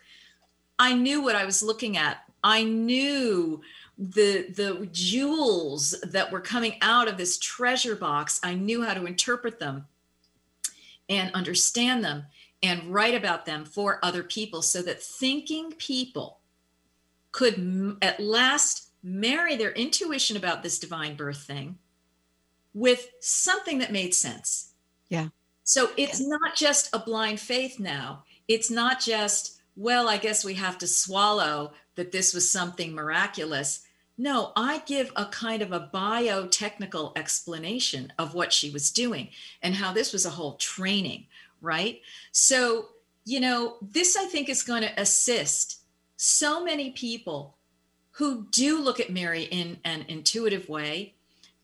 I 0.79 0.93
knew 0.93 1.21
what 1.21 1.35
I 1.35 1.45
was 1.45 1.63
looking 1.63 1.97
at. 1.97 2.17
I 2.43 2.63
knew 2.63 3.61
the 3.97 4.47
the 4.49 4.87
jewels 4.91 5.95
that 6.03 6.31
were 6.31 6.41
coming 6.41 6.75
out 6.81 7.07
of 7.07 7.17
this 7.17 7.37
treasure 7.37 7.95
box. 7.95 8.39
I 8.43 8.53
knew 8.53 8.83
how 8.83 8.93
to 8.93 9.05
interpret 9.05 9.59
them 9.59 9.87
and 11.09 11.33
understand 11.33 12.03
them 12.03 12.25
and 12.61 12.93
write 12.93 13.15
about 13.15 13.45
them 13.45 13.65
for 13.65 13.99
other 14.03 14.23
people 14.23 14.61
so 14.61 14.81
that 14.81 15.01
thinking 15.01 15.71
people 15.73 16.39
could 17.31 17.55
m- 17.55 17.97
at 18.01 18.19
last 18.19 18.89
marry 19.03 19.55
their 19.55 19.71
intuition 19.71 20.35
about 20.35 20.63
this 20.63 20.79
divine 20.79 21.15
birth 21.15 21.43
thing 21.43 21.77
with 22.73 23.09
something 23.19 23.79
that 23.79 23.91
made 23.91 24.13
sense. 24.13 24.73
Yeah. 25.09 25.29
So 25.65 25.89
it's 25.97 26.21
not 26.21 26.55
just 26.55 26.95
a 26.95 26.99
blind 26.99 27.39
faith 27.39 27.79
now. 27.79 28.23
It's 28.47 28.69
not 28.69 29.01
just, 29.01 29.59
well, 29.75 30.07
I 30.07 30.17
guess 30.17 30.45
we 30.45 30.53
have 30.53 30.77
to 30.77 30.87
swallow 30.87 31.73
that 31.95 32.11
this 32.11 32.35
was 32.35 32.49
something 32.49 32.93
miraculous. 32.93 33.81
No, 34.15 34.51
I 34.55 34.83
give 34.85 35.11
a 35.15 35.25
kind 35.25 35.63
of 35.63 35.71
a 35.71 35.89
biotechnical 35.91 37.17
explanation 37.17 38.13
of 38.19 38.35
what 38.35 38.53
she 38.53 38.69
was 38.69 38.91
doing 38.91 39.29
and 39.63 39.73
how 39.73 39.91
this 39.91 40.13
was 40.13 40.25
a 40.25 40.29
whole 40.29 40.53
training, 40.53 41.25
right? 41.61 41.99
So, 42.31 42.89
you 43.25 43.39
know, 43.39 43.77
this 43.81 44.15
I 44.15 44.25
think 44.25 44.49
is 44.49 44.61
going 44.61 44.83
to 44.83 45.01
assist 45.01 45.81
so 46.15 46.63
many 46.63 46.91
people 46.91 47.55
who 48.11 48.45
do 48.51 48.79
look 48.79 48.99
at 48.99 49.11
Mary 49.11 49.43
in 49.43 49.79
an 49.83 50.05
intuitive 50.07 50.69
way 50.69 51.14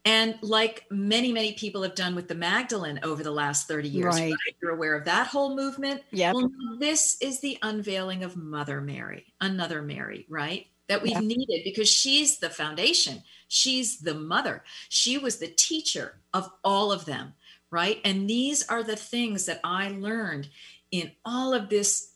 and 0.06 0.38
like 0.42 0.86
many, 0.90 1.32
many 1.32 1.54
people 1.54 1.84
have 1.84 1.96
done 1.96 2.16
with 2.16 2.28
the 2.28 2.36
Magdalene 2.36 3.00
over 3.04 3.24
the 3.24 3.32
last 3.32 3.68
30 3.68 3.90
years, 3.90 4.16
Right. 4.16 4.32
right? 4.32 4.56
You're 4.62 4.72
aware 4.72 4.96
of 4.96 5.06
that 5.06 5.28
whole 5.28 5.56
movement. 5.56 6.02
Yep. 6.12 6.36
Well, 6.36 6.52
this 6.80 7.18
is 7.22 7.40
the 7.40 7.58
unveiling 7.62 8.24
of 8.24 8.36
Mother 8.36 8.82
Mary, 8.82 9.34
another 9.42 9.82
Mary, 9.82 10.26
right? 10.28 10.68
That 10.88 11.04
we've 11.04 11.14
Yep. 11.14 11.24
needed 11.24 11.62
because 11.64 11.90
she's 11.90 12.40
the 12.40 12.50
foundation. 12.50 13.24
She's 13.48 14.00
the 14.00 14.16
mother. 14.16 14.64
She 14.90 15.18
was 15.18 15.38
the 15.38 15.48
teacher 15.50 16.22
of 16.34 16.50
all 16.64 16.92
of 16.92 17.06
them, 17.06 17.34
right? 17.70 18.02
And 18.04 18.30
these 18.30 18.64
are 18.68 18.84
the 18.84 18.96
things 18.96 19.46
that 19.46 19.60
I 19.64 19.90
learned 19.90 20.50
in 20.90 21.12
all 21.26 21.54
of 21.54 21.70
this 21.70 22.11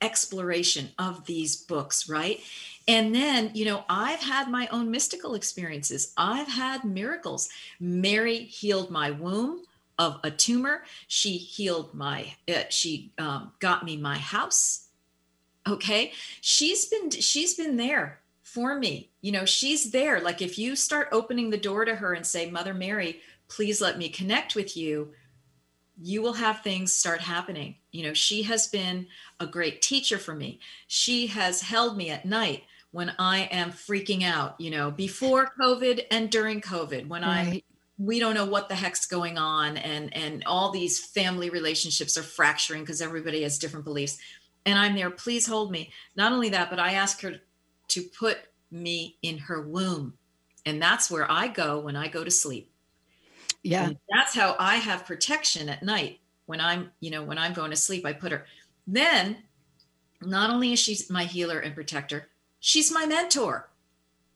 exploration 0.00 0.90
of 0.98 1.26
these 1.26 1.56
books, 1.56 2.08
right? 2.08 2.40
And 2.88 3.14
then, 3.14 3.50
you 3.54 3.64
know, 3.64 3.84
I've 3.88 4.20
had 4.20 4.48
my 4.48 4.66
own 4.68 4.90
mystical 4.90 5.34
experiences. 5.34 6.12
I've 6.16 6.48
had 6.48 6.84
miracles. 6.84 7.48
Mary 7.78 8.38
healed 8.38 8.90
my 8.90 9.10
womb 9.10 9.62
of 9.98 10.18
a 10.24 10.30
tumor. 10.30 10.82
She 11.06 11.36
healed 11.36 11.94
my, 11.94 12.34
uh, 12.48 12.64
she 12.70 13.12
um, 13.18 13.52
got 13.60 13.84
me 13.84 13.96
my 13.96 14.18
house. 14.18 14.88
Okay. 15.68 16.12
She's 16.40 16.86
been, 16.86 17.10
she's 17.10 17.54
been 17.54 17.76
there 17.76 18.20
for 18.42 18.78
me. 18.78 19.10
You 19.20 19.32
know, 19.32 19.44
she's 19.44 19.92
there. 19.92 20.20
Like 20.20 20.42
if 20.42 20.58
you 20.58 20.74
start 20.74 21.08
opening 21.12 21.50
the 21.50 21.58
door 21.58 21.84
to 21.84 21.94
her 21.94 22.14
and 22.14 22.26
say, 22.26 22.50
Mother 22.50 22.74
Mary, 22.74 23.20
please 23.48 23.80
let 23.80 23.98
me 23.98 24.08
connect 24.08 24.54
with 24.54 24.76
you, 24.76 25.12
you 26.00 26.22
will 26.22 26.32
have 26.32 26.62
things 26.62 26.92
start 26.92 27.20
happening. 27.20 27.76
You 27.92 28.04
know, 28.04 28.14
she 28.14 28.42
has 28.44 28.66
been 28.66 29.06
a 29.38 29.46
great 29.46 29.82
teacher 29.82 30.18
for 30.18 30.34
me. 30.34 30.60
She 30.86 31.26
has 31.28 31.62
held 31.62 31.96
me 31.96 32.10
at 32.10 32.24
night 32.24 32.64
when 32.92 33.12
I 33.18 33.48
am 33.52 33.70
freaking 33.72 34.24
out, 34.24 34.60
you 34.60 34.70
know, 34.70 34.90
before 34.90 35.52
COVID 35.60 36.04
and 36.10 36.30
during 36.30 36.60
COVID, 36.60 37.08
when 37.08 37.24
I'm 37.24 37.60
we 37.98 38.18
don't 38.18 38.34
know 38.34 38.46
what 38.46 38.70
the 38.70 38.74
heck's 38.74 39.06
going 39.06 39.36
on 39.36 39.76
and 39.76 40.14
and 40.16 40.42
all 40.44 40.70
these 40.70 40.98
family 40.98 41.50
relationships 41.50 42.16
are 42.16 42.22
fracturing 42.22 42.82
because 42.82 43.02
everybody 43.02 43.42
has 43.42 43.58
different 43.58 43.84
beliefs. 43.84 44.18
And 44.64 44.78
I'm 44.78 44.94
there, 44.94 45.10
please 45.10 45.46
hold 45.46 45.70
me. 45.70 45.92
Not 46.16 46.32
only 46.32 46.50
that, 46.50 46.70
but 46.70 46.78
I 46.78 46.92
ask 46.92 47.20
her 47.22 47.36
to 47.88 48.02
put 48.02 48.38
me 48.70 49.16
in 49.22 49.38
her 49.38 49.60
womb. 49.60 50.14
And 50.66 50.80
that's 50.80 51.10
where 51.10 51.30
I 51.30 51.48
go 51.48 51.80
when 51.80 51.96
I 51.96 52.08
go 52.08 52.24
to 52.24 52.30
sleep. 52.30 52.70
Yeah. 53.62 53.86
And 53.86 53.96
that's 54.08 54.34
how 54.34 54.56
I 54.58 54.76
have 54.76 55.06
protection 55.06 55.68
at 55.68 55.82
night 55.82 56.19
when 56.50 56.60
I'm, 56.60 56.90
you 57.00 57.10
know, 57.10 57.22
when 57.22 57.38
I'm 57.38 57.54
going 57.54 57.70
to 57.70 57.76
sleep, 57.76 58.04
I 58.04 58.12
put 58.12 58.32
her. 58.32 58.44
Then 58.86 59.38
not 60.20 60.50
only 60.50 60.72
is 60.72 60.78
she 60.80 60.98
my 61.08 61.24
healer 61.24 61.60
and 61.60 61.74
protector, 61.74 62.28
she's 62.58 62.92
my 62.92 63.06
mentor 63.06 63.70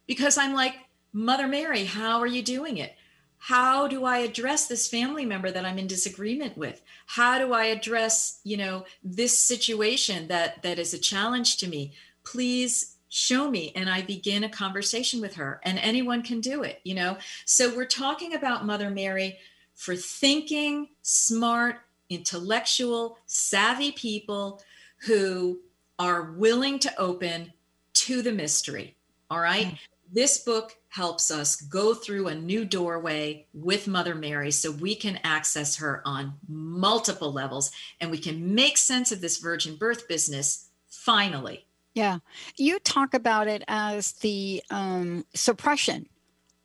because 0.06 0.38
I'm 0.38 0.54
like, 0.54 0.74
Mother 1.12 1.46
Mary, 1.46 1.84
how 1.84 2.20
are 2.20 2.26
you 2.26 2.42
doing 2.42 2.78
it? 2.78 2.94
How 3.38 3.86
do 3.86 4.04
I 4.04 4.18
address 4.18 4.68
this 4.68 4.88
family 4.88 5.26
member 5.26 5.50
that 5.50 5.66
I'm 5.66 5.78
in 5.78 5.86
disagreement 5.86 6.56
with? 6.56 6.80
How 7.06 7.38
do 7.38 7.52
I 7.52 7.66
address, 7.66 8.40
you 8.42 8.56
know, 8.56 8.86
this 9.02 9.38
situation 9.38 10.28
that 10.28 10.62
that 10.62 10.78
is 10.78 10.94
a 10.94 10.98
challenge 10.98 11.58
to 11.58 11.68
me? 11.68 11.92
Please 12.24 12.96
show 13.10 13.50
me 13.50 13.72
and 13.76 13.90
I 13.90 14.02
begin 14.02 14.44
a 14.44 14.48
conversation 14.48 15.20
with 15.20 15.34
her 15.34 15.60
and 15.62 15.78
anyone 15.78 16.22
can 16.22 16.40
do 16.40 16.62
it, 16.62 16.80
you 16.84 16.94
know. 16.94 17.18
So 17.44 17.76
we're 17.76 17.84
talking 17.84 18.34
about 18.34 18.64
Mother 18.64 18.88
Mary 18.88 19.38
for 19.74 19.94
thinking, 19.94 20.88
smart, 21.02 21.76
intellectual, 22.14 23.18
savvy 23.26 23.92
people 23.92 24.62
who 25.06 25.60
are 25.98 26.32
willing 26.32 26.78
to 26.80 26.98
open 26.98 27.52
to 27.92 28.22
the 28.22 28.32
mystery. 28.32 28.96
All 29.30 29.40
right. 29.40 29.78
This 30.12 30.38
book 30.38 30.76
helps 30.88 31.30
us 31.30 31.56
go 31.56 31.92
through 31.92 32.28
a 32.28 32.34
new 32.34 32.64
doorway 32.64 33.46
with 33.52 33.88
Mother 33.88 34.14
Mary 34.14 34.50
so 34.50 34.70
we 34.70 34.94
can 34.94 35.18
access 35.24 35.76
her 35.76 36.02
on 36.04 36.34
multiple 36.48 37.32
levels 37.32 37.72
and 38.00 38.10
we 38.10 38.18
can 38.18 38.54
make 38.54 38.78
sense 38.78 39.10
of 39.10 39.20
this 39.20 39.38
virgin 39.38 39.76
birth 39.76 40.06
business 40.06 40.68
finally. 40.88 41.66
Yeah. 41.94 42.18
You 42.56 42.78
talk 42.80 43.14
about 43.14 43.48
it 43.48 43.64
as 43.66 44.12
the 44.12 44.62
um, 44.70 45.24
suppression 45.34 46.08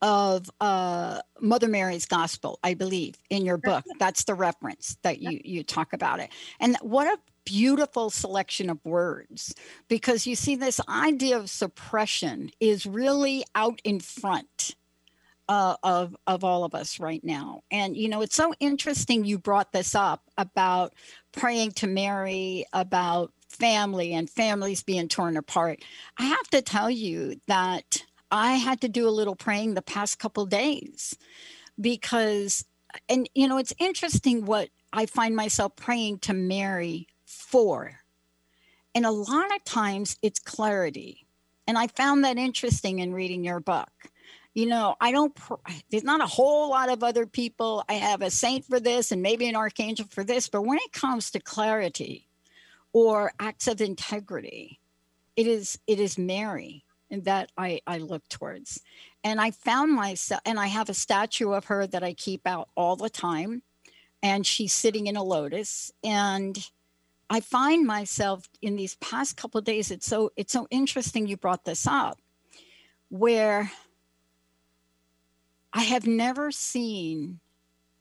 of 0.02 0.50
uh, 0.62 1.22
Mother 1.40 1.68
Mary's 1.68 2.06
gospel, 2.06 2.60
I 2.64 2.74
believe, 2.74 3.16
in 3.30 3.46
your 3.46 3.58
book. 3.58 3.84
That's 4.00 4.24
the 4.24 4.36
reference 4.36 4.98
that 5.04 5.20
you 5.20 5.40
you 5.44 5.64
talk 5.64 5.94
about 5.94 6.20
it. 6.20 6.30
And 6.60 6.78
what 6.82 7.08
a 7.08 7.20
beautiful 7.46 8.10
selection 8.10 8.70
of 8.70 8.84
words 8.86 9.56
because 9.88 10.28
you 10.28 10.36
see 10.36 10.56
this 10.56 10.80
idea 10.88 11.38
of 11.38 11.50
suppression 11.50 12.52
is 12.60 12.86
really 12.86 13.44
out 13.56 13.82
in 13.84 14.00
front 14.00 14.76
uh, 15.50 15.76
of 15.82 16.16
of 16.28 16.44
all 16.44 16.64
of 16.64 16.76
us 16.76 17.00
right 17.00 17.24
now. 17.24 17.64
And 17.72 17.98
you 17.98 18.08
know, 18.08 18.22
it's 18.22 18.36
so 18.36 18.54
interesting 18.60 19.26
you 19.26 19.40
brought 19.40 19.74
this 19.74 19.96
up 19.96 20.24
about 20.38 20.94
praying 21.32 21.72
to 21.72 21.88
Mary 21.88 22.66
about 22.72 23.34
family 23.50 24.14
and 24.14 24.30
families 24.30 24.84
being 24.84 25.08
torn 25.08 25.36
apart. 25.36 25.84
I 26.18 26.26
have 26.26 26.48
to 26.52 26.62
tell 26.62 26.90
you 26.90 27.42
that 27.48 28.04
I 28.32 28.54
had 28.54 28.82
to 28.82 28.88
do 28.88 29.08
a 29.08 29.12
little 29.12 29.36
praying 29.36 29.74
the 29.74 29.82
past 29.82 30.20
couple 30.20 30.46
days 30.46 31.18
because, 31.80 32.66
and 33.08 33.30
you 33.34 33.48
know, 33.48 33.58
it's 33.58 33.74
interesting 33.80 34.46
what 34.46 34.70
I 34.94 35.06
find 35.06 35.36
myself 35.36 35.76
praying 35.76 36.20
to 36.20 36.34
Mary 36.34 37.08
for. 37.26 38.00
And 38.94 39.06
a 39.06 39.12
lot 39.12 39.56
of 39.56 39.64
times 39.64 40.18
it's 40.22 40.40
clarity. 40.40 41.26
And 41.68 41.78
I 41.78 41.88
found 41.88 42.24
that 42.26 42.38
interesting 42.38 43.00
in 43.00 43.14
reading 43.14 43.44
your 43.44 43.60
book. 43.60 43.92
You 44.56 44.66
know, 44.66 44.96
I 45.00 45.12
don't, 45.12 45.38
there's 45.92 46.04
not 46.04 46.22
a 46.22 46.26
whole 46.26 46.70
lot 46.70 46.90
of 46.90 47.04
other 47.04 47.28
people. 47.28 47.84
I 47.88 47.94
have 47.94 48.22
a 48.22 48.32
saint 48.32 48.66
for 48.66 48.80
this 48.80 49.12
and 49.12 49.22
maybe 49.22 49.48
an 49.48 49.56
archangel 49.56 50.08
for 50.10 50.24
this. 50.24 50.50
But 50.50 50.64
when 50.64 50.80
it 50.80 50.92
comes 50.92 51.30
to 51.32 51.40
clarity 51.40 52.28
or 52.92 53.32
acts 53.40 53.68
of 53.68 53.80
integrity, 53.80 54.80
it 55.36 55.46
is, 55.46 55.78
it 55.86 56.00
is 56.00 56.18
Mary 56.18 56.84
that 57.12 57.52
I, 57.58 57.82
I 57.88 57.98
look 57.98 58.28
towards. 58.30 58.82
And 59.24 59.42
I 59.42 59.52
found 59.52 59.94
myself, 59.94 60.42
and 60.46 60.60
I 60.60 60.68
have 60.68 60.90
a 60.90 60.94
statue 60.94 61.52
of 61.52 61.66
her 61.66 61.88
that 61.88 62.04
I 62.04 62.14
keep 62.14 62.46
out 62.48 62.70
all 62.76 62.96
the 62.96 63.10
time. 63.10 63.64
And 64.22 64.46
she's 64.46 64.74
sitting 64.74 65.08
in 65.08 65.16
a 65.16 65.24
lotus. 65.24 65.92
And 66.04 66.58
I 67.30 67.40
find 67.40 67.86
myself 67.86 68.50
in 68.62 68.76
these 68.76 68.96
past 68.96 69.38
couple 69.38 69.62
days, 69.62 69.92
it's 69.92 70.06
so 70.06 70.32
it's 70.36 70.54
so 70.54 70.68
interesting 70.72 71.28
you 71.28 71.38
brought 71.38 71.66
this 71.66 71.86
up, 71.88 72.18
where 73.10 73.72
I 75.72 75.84
have 75.84 76.08
never 76.08 76.52
seen 76.52 77.40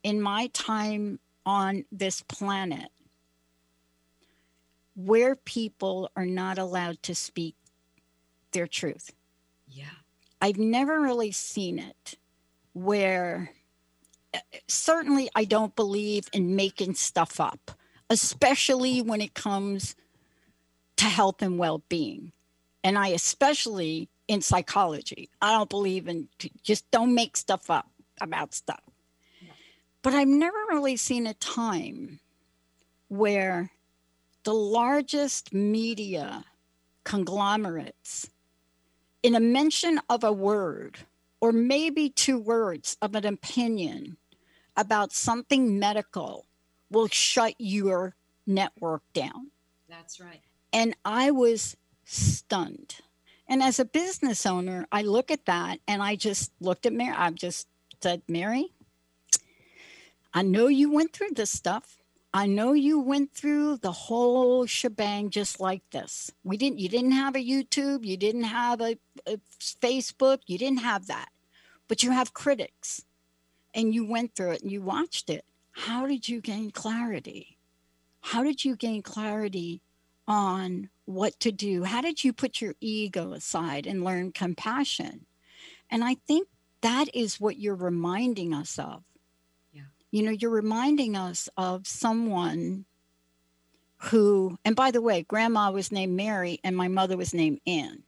in 0.02 0.20
my 0.20 0.48
time 0.48 1.20
on 1.44 1.84
this 1.92 2.22
planet 2.22 2.90
where 4.98 5.36
people 5.36 6.10
are 6.16 6.26
not 6.26 6.58
allowed 6.58 7.00
to 7.04 7.14
speak 7.14 7.54
their 8.52 8.66
truth. 8.66 9.10
Yeah. 9.68 9.84
I've 10.40 10.58
never 10.58 11.00
really 11.00 11.32
seen 11.32 11.78
it 11.78 12.16
where 12.72 13.50
certainly 14.66 15.28
I 15.34 15.44
don't 15.44 15.74
believe 15.74 16.28
in 16.32 16.54
making 16.56 16.94
stuff 16.94 17.40
up, 17.40 17.72
especially 18.10 19.02
when 19.02 19.20
it 19.20 19.34
comes 19.34 19.96
to 20.96 21.06
health 21.06 21.42
and 21.42 21.58
well 21.58 21.82
being. 21.88 22.32
And 22.84 22.98
I 22.98 23.08
especially 23.08 24.08
in 24.28 24.42
psychology, 24.42 25.28
I 25.40 25.52
don't 25.52 25.70
believe 25.70 26.06
in 26.08 26.28
just 26.62 26.88
don't 26.90 27.14
make 27.14 27.36
stuff 27.36 27.70
up 27.70 27.88
about 28.20 28.54
stuff. 28.54 28.82
But 30.02 30.14
I've 30.14 30.28
never 30.28 30.58
really 30.68 30.96
seen 30.96 31.26
a 31.26 31.34
time 31.34 32.20
where 33.08 33.70
the 34.44 34.54
largest 34.54 35.52
media 35.52 36.44
conglomerates 37.04 38.30
in 39.22 39.34
a 39.34 39.40
mention 39.40 40.00
of 40.08 40.24
a 40.24 40.32
word 40.32 40.98
or 41.40 41.52
maybe 41.52 42.08
two 42.08 42.38
words 42.38 42.96
of 43.00 43.14
an 43.14 43.24
opinion 43.24 44.16
about 44.76 45.12
something 45.12 45.78
medical 45.78 46.46
will 46.90 47.08
shut 47.08 47.54
your 47.58 48.14
network 48.46 49.02
down. 49.12 49.50
That's 49.88 50.20
right. 50.20 50.40
And 50.72 50.94
I 51.04 51.30
was 51.30 51.76
stunned. 52.04 52.96
And 53.48 53.62
as 53.62 53.78
a 53.78 53.84
business 53.84 54.44
owner, 54.46 54.86
I 54.92 55.02
look 55.02 55.30
at 55.30 55.46
that 55.46 55.80
and 55.88 56.02
I 56.02 56.16
just 56.16 56.52
looked 56.60 56.86
at 56.86 56.92
Mary. 56.92 57.14
I 57.16 57.30
just 57.30 57.66
said, 58.02 58.22
Mary, 58.28 58.72
I 60.32 60.42
know 60.42 60.68
you 60.68 60.90
went 60.90 61.12
through 61.12 61.30
this 61.34 61.50
stuff. 61.50 61.97
I 62.32 62.46
know 62.46 62.74
you 62.74 63.00
went 63.00 63.32
through 63.32 63.78
the 63.78 63.92
whole 63.92 64.66
shebang 64.66 65.30
just 65.30 65.60
like 65.60 65.82
this. 65.90 66.30
We 66.44 66.56
didn't 66.58 66.78
you 66.78 66.88
didn't 66.88 67.12
have 67.12 67.34
a 67.34 67.44
YouTube, 67.44 68.04
you 68.04 68.16
didn't 68.16 68.44
have 68.44 68.80
a, 68.80 68.98
a, 69.26 69.38
Facebook, 69.58 70.40
you 70.46 70.58
didn't 70.58 70.80
have 70.80 71.06
that. 71.06 71.30
But 71.88 72.02
you 72.02 72.10
have 72.10 72.34
critics. 72.34 73.04
And 73.74 73.94
you 73.94 74.06
went 74.06 74.34
through 74.34 74.52
it 74.52 74.62
and 74.62 74.70
you 74.70 74.82
watched 74.82 75.30
it. 75.30 75.44
How 75.72 76.06
did 76.06 76.28
you 76.28 76.40
gain 76.40 76.70
clarity? 76.70 77.58
How 78.20 78.42
did 78.42 78.64
you 78.64 78.76
gain 78.76 79.02
clarity 79.02 79.80
on 80.26 80.90
what 81.06 81.38
to 81.40 81.52
do? 81.52 81.84
How 81.84 82.02
did 82.02 82.24
you 82.24 82.32
put 82.32 82.60
your 82.60 82.74
ego 82.80 83.32
aside 83.32 83.86
and 83.86 84.04
learn 84.04 84.32
compassion? 84.32 85.26
And 85.90 86.04
I 86.04 86.16
think 86.26 86.48
that 86.82 87.06
is 87.14 87.40
what 87.40 87.58
you're 87.58 87.74
reminding 87.74 88.52
us 88.52 88.78
of 88.78 89.02
you 90.10 90.22
know, 90.22 90.30
you're 90.30 90.50
reminding 90.50 91.16
us 91.16 91.48
of 91.56 91.86
someone 91.86 92.84
who, 93.98 94.58
and 94.64 94.76
by 94.76 94.90
the 94.90 95.02
way, 95.02 95.22
grandma 95.22 95.70
was 95.70 95.92
named 95.92 96.16
Mary 96.16 96.60
and 96.64 96.76
my 96.76 96.88
mother 96.88 97.16
was 97.16 97.34
named 97.34 97.60
Ann. 97.66 98.02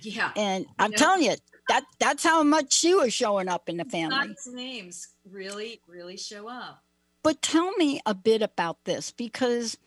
Yeah. 0.00 0.30
And 0.36 0.66
I'm 0.78 0.92
telling 0.92 1.22
you, 1.22 1.36
that 1.68 1.84
that's 1.98 2.24
how 2.24 2.42
much 2.42 2.72
she 2.72 2.94
was 2.94 3.14
showing 3.14 3.48
up 3.48 3.68
in 3.68 3.76
the 3.76 3.84
family. 3.84 4.34
names 4.46 5.08
really, 5.30 5.80
really 5.86 6.16
show 6.16 6.48
up. 6.48 6.82
But 7.22 7.40
tell 7.40 7.70
me 7.72 8.00
a 8.04 8.14
bit 8.14 8.42
about 8.42 8.84
this 8.84 9.12
because 9.12 9.78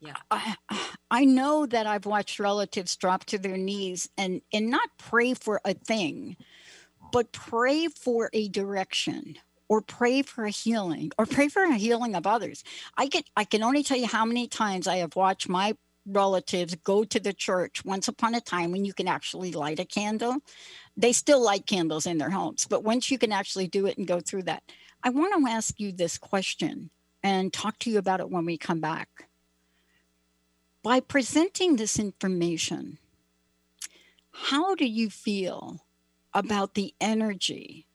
yeah. 0.00 0.16
I, 0.30 0.56
I 1.10 1.24
know 1.24 1.64
that 1.66 1.86
I've 1.86 2.06
watched 2.06 2.40
relatives 2.40 2.96
drop 2.96 3.24
to 3.26 3.38
their 3.38 3.56
knees 3.56 4.08
and 4.18 4.42
and 4.52 4.68
not 4.68 4.90
pray 4.98 5.34
for 5.34 5.60
a 5.64 5.74
thing, 5.74 6.36
but 7.12 7.30
pray 7.32 7.86
for 7.86 8.30
a 8.32 8.48
direction 8.48 9.38
or 9.68 9.80
pray 9.80 10.22
for 10.22 10.44
a 10.44 10.50
healing 10.50 11.10
or 11.18 11.26
pray 11.26 11.48
for 11.48 11.62
a 11.62 11.76
healing 11.76 12.14
of 12.14 12.26
others. 12.26 12.62
I 12.96 13.08
can 13.08 13.22
I 13.36 13.44
can 13.44 13.62
only 13.62 13.82
tell 13.82 13.96
you 13.96 14.06
how 14.06 14.24
many 14.24 14.46
times 14.46 14.86
I 14.86 14.96
have 14.96 15.16
watched 15.16 15.48
my 15.48 15.76
relatives 16.06 16.76
go 16.76 17.04
to 17.04 17.18
the 17.18 17.32
church 17.32 17.84
once 17.84 18.08
upon 18.08 18.34
a 18.34 18.40
time 18.40 18.70
when 18.70 18.84
you 18.84 18.92
can 18.92 19.08
actually 19.08 19.52
light 19.52 19.80
a 19.80 19.84
candle. 19.84 20.36
They 20.96 21.12
still 21.12 21.42
light 21.42 21.66
candles 21.66 22.06
in 22.06 22.18
their 22.18 22.30
homes, 22.30 22.66
but 22.68 22.84
once 22.84 23.10
you 23.10 23.18
can 23.18 23.32
actually 23.32 23.66
do 23.66 23.86
it 23.86 23.98
and 23.98 24.06
go 24.06 24.20
through 24.20 24.44
that. 24.44 24.62
I 25.02 25.10
want 25.10 25.34
to 25.34 25.50
ask 25.50 25.78
you 25.78 25.92
this 25.92 26.18
question 26.18 26.90
and 27.22 27.52
talk 27.52 27.78
to 27.80 27.90
you 27.90 27.98
about 27.98 28.20
it 28.20 28.30
when 28.30 28.46
we 28.46 28.56
come 28.56 28.80
back. 28.80 29.28
By 30.82 31.00
presenting 31.00 31.76
this 31.76 31.98
information, 31.98 32.98
how 34.30 34.74
do 34.74 34.86
you 34.86 35.10
feel 35.10 35.80
about 36.32 36.74
the 36.74 36.94
energy 37.00 37.85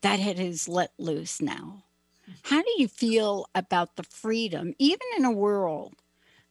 that 0.00 0.20
it 0.20 0.38
is 0.38 0.68
let 0.68 0.92
loose 0.98 1.40
now. 1.40 1.84
How 2.42 2.62
do 2.62 2.70
you 2.76 2.88
feel 2.88 3.48
about 3.54 3.96
the 3.96 4.02
freedom, 4.02 4.74
even 4.78 5.06
in 5.16 5.24
a 5.24 5.32
world 5.32 5.94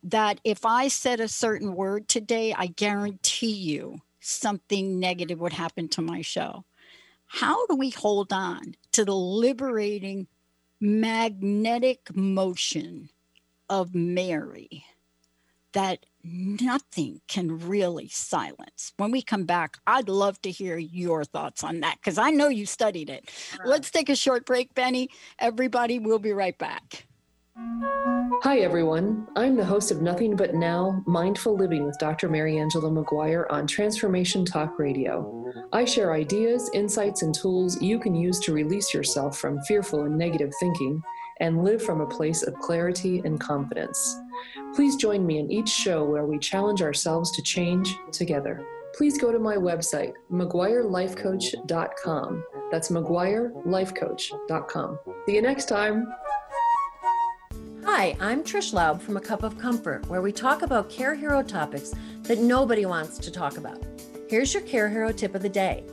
that 0.04 0.40
if 0.44 0.66
I 0.66 0.88
said 0.88 1.20
a 1.20 1.28
certain 1.28 1.76
word 1.76 2.08
today, 2.08 2.54
I 2.54 2.68
guarantee 2.68 3.54
you 3.54 4.02
something 4.20 5.00
negative 5.00 5.40
would 5.40 5.54
happen 5.54 5.88
to 5.90 6.02
my 6.02 6.22
show? 6.22 6.66
How 7.28 7.66
do 7.68 7.76
we 7.76 7.90
hold 7.90 8.32
on 8.32 8.76
to 8.94 9.06
the 9.06 9.16
liberating 9.16 10.28
magnetic 10.80 12.16
motion 12.16 13.10
of 13.70 13.94
Mary 13.94 14.86
that 15.78 16.08
nothing 16.24 17.22
can 17.28 17.60
really 17.60 18.08
silence. 18.08 18.94
When 18.98 19.12
we 19.12 19.22
come 19.22 19.46
back, 19.46 19.78
I'd 19.86 20.10
love 20.10 20.42
to 20.42 20.50
hear 20.50 20.76
your 20.80 21.24
thoughts 21.24 21.64
on 21.64 21.82
that 21.82 21.98
because 21.98 22.18
I 22.18 22.32
know 22.32 22.48
you 22.48 22.66
studied 22.66 23.12
it. 23.12 23.32
Right. 23.60 23.68
Let's 23.68 23.92
take 23.92 24.10
a 24.10 24.16
short 24.16 24.44
break, 24.44 24.74
Benny. 24.74 25.10
Everybody, 25.38 26.00
we'll 26.00 26.18
be 26.18 26.34
right 26.34 26.58
back. 26.58 27.06
Hi, 28.42 28.60
everyone. 28.60 29.28
I'm 29.36 29.56
the 29.56 29.66
host 29.66 29.92
of 29.92 30.02
Nothing 30.02 30.36
But 30.36 30.56
Now 30.56 31.04
Mindful 31.06 31.56
Living 31.56 31.86
with 31.86 32.00
Dr. 32.00 32.28
Mary 32.28 32.58
Angela 32.58 32.90
McGuire 32.90 33.46
on 33.52 33.68
Transformation 33.68 34.46
Talk 34.46 34.80
Radio. 34.80 35.52
I 35.74 35.86
share 35.86 36.14
ideas, 36.14 36.72
insights, 36.74 37.22
and 37.22 37.36
tools 37.36 37.80
you 37.80 38.00
can 38.00 38.16
use 38.16 38.40
to 38.40 38.52
release 38.52 38.96
yourself 38.96 39.38
from 39.38 39.62
fearful 39.62 40.06
and 40.06 40.18
negative 40.18 40.52
thinking 40.60 41.04
and 41.40 41.64
live 41.64 41.82
from 41.82 42.02
a 42.02 42.08
place 42.08 42.44
of 42.44 42.54
clarity 42.56 43.22
and 43.26 43.40
confidence. 43.40 44.18
Please 44.76 44.96
join 44.96 45.26
me 45.26 45.40
in 45.40 45.52
each 45.52 45.70
show 45.70 46.04
where 46.04 46.26
we 46.26 46.38
challenge 46.40 46.82
ourselves 46.82 47.32
to 47.36 47.42
change 47.42 47.96
together. 48.12 48.66
please 48.98 49.18
go 49.20 49.32
to 49.32 49.38
my 49.40 49.56
website, 49.56 50.14
McGuireLifeCoach.com. 50.32 52.44
That's 52.72 52.90
McGuireLifeCoach.com. 52.90 55.00
See 55.28 55.36
you 55.36 55.42
next 55.42 55.70
time. 55.70 56.08
Hi, 57.86 58.18
I'm 58.20 58.44
Trish 58.44 58.74
Laub 58.74 59.00
from 59.02 59.18
A 59.18 59.22
Cup 59.22 59.44
of 59.44 59.58
Comfort, 59.60 60.08
where 60.08 60.22
we 60.22 60.32
talk 60.32 60.62
about 60.64 60.90
Care 60.90 61.16
Hero 61.16 61.44
topics 61.44 61.94
that 62.24 62.40
nobody 62.40 62.86
wants 62.86 63.18
to 63.20 63.32
talk 63.32 63.58
about. 63.58 63.82
Here's 64.30 64.54
your 64.54 64.64
Care 64.64 64.90
Hero 64.90 65.12
tip 65.12 65.36
of 65.36 65.42
the 65.42 65.50
day. 65.50 65.84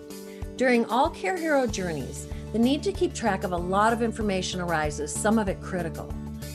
During 0.57 0.85
all 0.87 1.11
Care 1.11 1.37
Hero 1.37 1.67
journeys, 1.67 2.27
the 2.55 2.61
need 2.61 2.85
to 2.85 2.93
keep 2.93 3.13
track 3.13 3.43
of 3.43 3.51
a 3.51 3.57
lot 3.57 3.93
of 3.93 4.01
information 4.01 4.61
arises, 4.61 5.13
some 5.13 5.41
of 5.41 5.49
it 5.49 5.61
critical. 5.61 6.09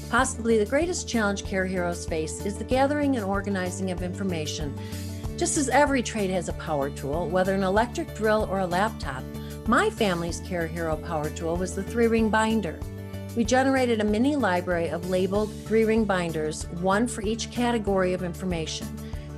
Possibly 0.10 0.58
the 0.58 0.66
greatest 0.66 1.10
challenge 1.10 1.44
Care 1.44 1.66
Heroes 1.66 2.06
face 2.06 2.46
is 2.46 2.58
the 2.58 2.64
gathering 2.64 3.18
and 3.18 3.26
organizing 3.26 3.92
of 3.92 4.02
information. 4.02 4.74
Just 5.36 5.58
as 5.58 5.68
every 5.68 6.02
trade 6.02 6.30
has 6.30 6.48
a 6.48 6.54
power 6.54 6.90
tool, 6.90 7.28
whether 7.28 7.54
an 7.54 7.64
electric 7.64 8.16
drill 8.16 8.48
or 8.50 8.60
a 8.60 8.66
laptop, 8.66 9.22
my 9.68 9.90
family's 9.90 10.40
Care 10.40 10.68
Hero 10.68 10.96
power 10.96 11.30
tool 11.32 11.58
was 11.58 11.76
the 11.76 11.84
three 11.84 12.08
ring 12.08 12.30
binder. 12.30 12.80
We 13.36 13.44
generated 13.44 14.00
a 14.00 14.06
mini 14.06 14.38
library 14.38 14.88
of 14.88 15.10
labeled 15.10 15.52
three 15.66 15.84
ring 15.84 16.06
binders, 16.06 16.66
one 16.80 17.10
for 17.10 17.24
each 17.24 17.52
category 17.52 18.14
of 18.14 18.24
information 18.24 18.88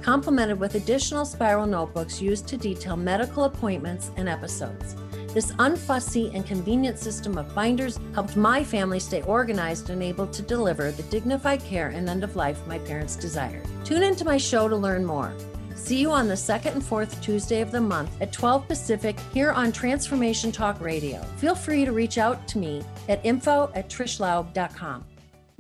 complemented 0.04 0.60
with 0.60 0.74
additional 0.74 1.26
spiral 1.26 1.68
notebooks 1.68 2.20
used 2.20 2.48
to 2.48 2.58
detail 2.58 2.98
medical 2.98 3.44
appointments 3.44 4.10
and 4.18 4.28
episodes. 4.28 4.96
This 5.34 5.54
unfussy 5.54 6.34
and 6.36 6.46
convenient 6.46 7.00
system 7.00 7.38
of 7.38 7.56
binders 7.56 8.00
helped 8.14 8.36
my 8.36 8.64
family 8.64 9.00
stay 9.00 9.22
organized 9.22 9.90
and 9.90 10.04
able 10.04 10.28
to 10.28 10.42
deliver 10.42 10.92
the 10.92 11.04
dignified 11.04 11.64
care 11.64 11.88
and 11.88 12.10
end 12.10 12.24
of 12.24 12.36
life 12.36 12.60
my 12.68 12.80
parents 12.80 13.16
desired. 13.16 13.66
Tune 13.86 14.04
into 14.04 14.26
my 14.26 14.38
show 14.38 14.68
to 14.68 14.76
learn 14.76 15.06
more. 15.06 15.34
See 15.76 16.00
you 16.00 16.12
on 16.12 16.28
the 16.28 16.38
second 16.38 16.74
and 16.74 16.84
fourth 16.84 17.22
Tuesday 17.22 17.62
of 17.62 17.72
the 17.72 17.82
month 17.82 18.12
at 18.22 18.32
12 18.34 18.68
Pacific 18.68 19.20
here 19.34 19.52
on 19.52 19.72
Transformation 19.72 20.52
Talk 20.52 20.80
Radio. 20.82 21.22
Feel 21.38 21.56
free 21.56 21.86
to 21.86 21.92
reach 21.92 22.18
out 22.18 22.48
to 22.50 22.58
me 22.58 22.84
at 23.10 23.26
info 23.26 23.72
at 23.74 23.90
trishlaub.com. 23.90 25.06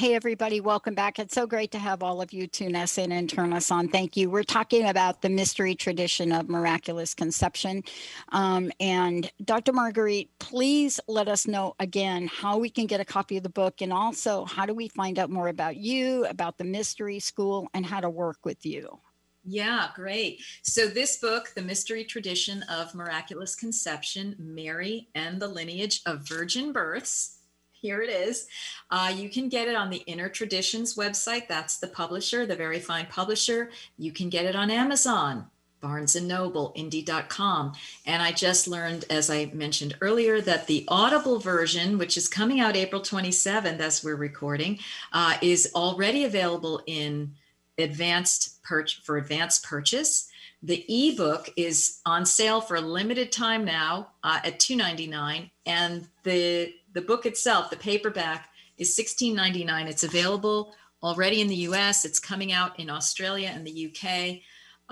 Hey, 0.00 0.14
everybody, 0.14 0.62
welcome 0.62 0.94
back. 0.94 1.18
It's 1.18 1.34
so 1.34 1.46
great 1.46 1.72
to 1.72 1.78
have 1.78 2.02
all 2.02 2.22
of 2.22 2.32
you 2.32 2.46
tune 2.46 2.74
us 2.74 2.96
in 2.96 3.12
and 3.12 3.28
turn 3.28 3.52
us 3.52 3.70
on. 3.70 3.88
Thank 3.88 4.16
you. 4.16 4.30
We're 4.30 4.44
talking 4.44 4.88
about 4.88 5.20
the 5.20 5.28
mystery 5.28 5.74
tradition 5.74 6.32
of 6.32 6.48
miraculous 6.48 7.12
conception. 7.12 7.84
Um, 8.30 8.72
and 8.80 9.30
Dr. 9.44 9.74
Marguerite, 9.74 10.30
please 10.38 11.00
let 11.06 11.28
us 11.28 11.46
know 11.46 11.74
again 11.80 12.30
how 12.32 12.56
we 12.56 12.70
can 12.70 12.86
get 12.86 13.00
a 13.00 13.04
copy 13.04 13.36
of 13.36 13.42
the 13.42 13.50
book 13.50 13.82
and 13.82 13.92
also 13.92 14.46
how 14.46 14.64
do 14.64 14.72
we 14.72 14.88
find 14.88 15.18
out 15.18 15.28
more 15.28 15.48
about 15.48 15.76
you, 15.76 16.24
about 16.24 16.56
the 16.56 16.64
mystery 16.64 17.18
school, 17.20 17.68
and 17.74 17.84
how 17.84 18.00
to 18.00 18.08
work 18.08 18.38
with 18.42 18.64
you. 18.64 19.00
Yeah, 19.44 19.88
great. 19.94 20.40
So, 20.62 20.86
this 20.86 21.18
book, 21.18 21.52
The 21.54 21.62
Mystery 21.62 22.04
Tradition 22.04 22.62
of 22.70 22.94
Miraculous 22.94 23.54
Conception 23.54 24.34
Mary 24.38 25.08
and 25.14 25.40
the 25.40 25.48
Lineage 25.48 26.00
of 26.06 26.26
Virgin 26.26 26.72
Births, 26.72 27.39
here 27.80 28.02
it 28.02 28.10
is. 28.10 28.46
Uh, 28.90 29.12
you 29.14 29.30
can 29.30 29.48
get 29.48 29.68
it 29.68 29.74
on 29.74 29.90
the 29.90 29.98
Inner 30.06 30.28
Traditions 30.28 30.96
website. 30.96 31.48
That's 31.48 31.78
the 31.78 31.86
publisher, 31.86 32.44
the 32.44 32.56
very 32.56 32.78
fine 32.78 33.06
publisher. 33.06 33.70
You 33.98 34.12
can 34.12 34.28
get 34.28 34.44
it 34.44 34.54
on 34.54 34.70
Amazon, 34.70 35.46
Barnes 35.80 36.14
and 36.14 36.28
Noble, 36.28 36.74
Indie.com. 36.76 37.72
And 38.04 38.22
I 38.22 38.32
just 38.32 38.68
learned, 38.68 39.06
as 39.08 39.30
I 39.30 39.46
mentioned 39.46 39.96
earlier, 40.02 40.40
that 40.42 40.66
the 40.66 40.84
Audible 40.88 41.38
version, 41.38 41.96
which 41.96 42.16
is 42.16 42.28
coming 42.28 42.60
out 42.60 42.76
April 42.76 43.00
27th 43.00 43.80
as 43.80 44.04
we're 44.04 44.16
recording, 44.16 44.78
uh, 45.12 45.36
is 45.40 45.72
already 45.74 46.24
available 46.24 46.82
in 46.86 47.32
advanced 47.78 48.62
purch 48.62 49.00
for 49.02 49.16
advanced 49.16 49.64
purchase. 49.64 50.28
The 50.62 50.84
ebook 50.88 51.48
is 51.56 52.00
on 52.04 52.26
sale 52.26 52.60
for 52.60 52.76
a 52.76 52.82
limited 52.82 53.32
time 53.32 53.64
now 53.64 54.08
uh, 54.22 54.40
at 54.44 54.58
$2.99, 54.58 55.50
and 55.64 56.06
the 56.22 56.74
the 56.92 57.02
book 57.02 57.26
itself, 57.26 57.70
the 57.70 57.76
paperback, 57.76 58.50
is 58.78 58.96
$16.99. 58.96 59.88
It's 59.88 60.04
available 60.04 60.74
already 61.02 61.40
in 61.40 61.48
the 61.48 61.56
US. 61.56 62.04
It's 62.04 62.20
coming 62.20 62.52
out 62.52 62.78
in 62.78 62.90
Australia 62.90 63.50
and 63.52 63.66
the 63.66 63.92
UK 63.92 64.40